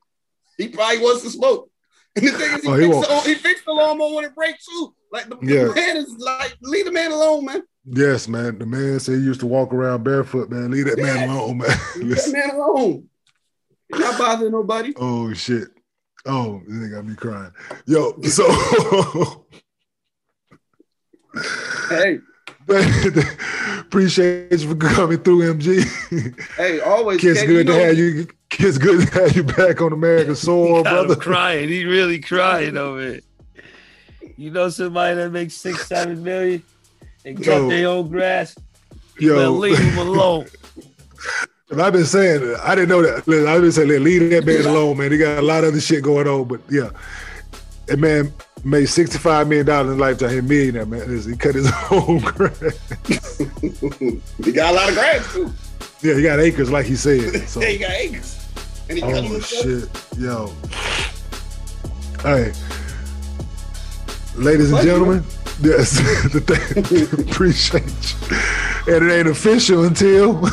he 0.58 0.68
probably 0.68 0.98
wants 1.00 1.24
to 1.24 1.30
smoke. 1.30 1.70
And 2.16 2.26
the 2.28 2.32
thing 2.32 2.52
is, 2.58 2.62
he, 2.64 2.68
Oh, 2.70 2.76
he 2.76 2.88
fixed, 2.92 3.10
the, 3.10 3.30
he 3.30 3.36
fixed 3.36 3.66
the 3.66 3.72
lawnmower 3.72 4.16
when 4.16 4.26
it 4.26 4.36
breaks 4.36 4.66
too. 4.66 4.94
Like 5.12 5.28
the, 5.30 5.36
the 5.38 5.74
man 5.76 5.98
is 5.98 6.16
like, 6.20 6.56
leave 6.62 6.86
the 6.86 6.92
man 6.92 7.12
alone, 7.12 7.46
man. 7.46 7.64
Yes, 7.86 8.28
man. 8.28 8.60
The 8.60 8.66
man 8.66 9.00
said 9.00 9.16
he 9.16 9.22
used 9.24 9.40
to 9.40 9.48
walk 9.48 9.74
around 9.74 10.04
barefoot, 10.04 10.50
man. 10.52 10.70
Leave 10.72 10.86
that 10.86 11.00
man 11.00 11.30
alone, 11.30 11.58
man. 11.58 11.70
Leave 11.98 12.16
that 12.16 12.32
man 12.32 12.56
alone. 12.56 13.08
You're 13.90 14.00
not 14.00 14.20
bothering 14.20 14.52
nobody. 14.52 14.94
Oh 14.98 15.34
shit. 15.34 15.70
Oh, 16.26 16.62
they 16.68 16.90
got 16.90 17.06
me 17.06 17.16
crying. 17.16 17.52
Yo, 17.88 18.20
so 18.24 19.46
Hey, 21.90 22.20
appreciate 23.80 24.52
you 24.52 24.70
for 24.70 24.76
coming 24.76 25.18
through, 25.20 25.54
MG. 25.56 26.46
hey, 26.58 26.80
always. 26.82 27.20
Kids, 27.22 27.42
good 27.44 27.68
to 27.68 27.74
know- 27.74 27.80
have 27.80 27.98
you. 27.98 28.28
Kids, 28.50 28.78
good 28.80 29.08
to 29.08 29.14
have 29.20 29.36
you 29.36 29.44
back 29.44 29.80
on 29.80 29.94
American 29.94 30.36
soil, 30.36 30.82
brother. 30.84 31.16
crying. 31.16 31.70
He 31.70 31.86
really 31.86 32.20
crying 32.20 32.78
over 32.78 33.02
it. 33.02 33.24
You 34.40 34.52
know 34.52 34.70
somebody 34.70 35.16
that 35.16 35.32
makes 35.32 35.54
six, 35.56 35.86
seven 35.88 36.24
million 36.24 36.64
and 37.26 37.44
cut 37.44 37.68
their 37.68 37.90
own 37.90 38.08
grass? 38.08 38.56
Yo. 39.20 39.38
Yo, 39.38 39.52
leave 39.52 39.78
him 39.78 39.98
alone. 39.98 40.48
And 41.72 41.80
I've 41.84 41.94
been 41.94 42.04
saying, 42.06 42.56
I 42.64 42.74
didn't 42.74 42.90
know 42.90 43.04
that. 43.04 43.28
Listen, 43.28 43.48
I've 43.48 43.62
been 43.62 43.72
saying, 43.72 44.04
leave 44.04 44.32
that 44.32 44.44
man 44.44 44.66
alone, 44.66 44.98
man. 44.98 45.12
He 45.12 45.20
got 45.20 45.38
a 45.38 45.42
lot 45.44 45.64
of 45.64 45.70
other 45.70 45.80
shit 45.80 46.04
going 46.04 46.28
on, 46.28 46.46
but 46.48 46.62
yeah, 46.68 46.90
that 47.86 48.00
man 48.00 48.34
made 48.64 48.88
sixty-five 48.88 49.48
million 49.48 49.68
dollars 49.68 49.92
in 49.92 50.00
lifetime. 50.00 50.32
He 50.32 50.38
a 50.40 50.42
millionaire, 50.42 50.88
man. 50.88 51.08
Listen, 51.08 51.34
He 51.34 51.38
cut 51.38 51.54
his 51.54 51.72
own 51.92 52.22
grass. 52.22 53.38
he 54.44 54.52
got 54.52 54.74
a 54.74 54.76
lot 54.78 54.90
of 54.90 54.96
grass 54.96 55.32
too. 55.32 55.54
Yeah, 56.02 56.16
he 56.16 56.24
got 56.24 56.40
acres, 56.40 56.72
like 56.72 56.88
he 56.88 56.96
said. 56.96 57.48
So, 57.48 57.62
Yeah, 57.62 57.68
he 57.68 57.78
got 57.78 57.92
acres. 57.92 58.48
And 58.90 58.98
he 58.98 59.04
oh 59.04 59.22
himself. 59.22 59.44
shit, 59.44 60.20
yo. 60.20 60.52
Hey, 62.24 62.52
ladies 64.40 64.72
and 64.72 64.82
gentlemen, 64.82 65.24
yes, 65.62 65.98
the 66.32 66.40
thing, 66.40 67.04
appreciate 67.30 67.84
you. 67.86 68.96
And 68.96 69.06
it 69.10 69.14
ain't 69.14 69.28
official 69.28 69.84
until 69.84 70.40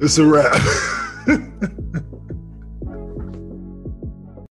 it's 0.00 0.18
a 0.18 0.26
wrap. 0.26 0.60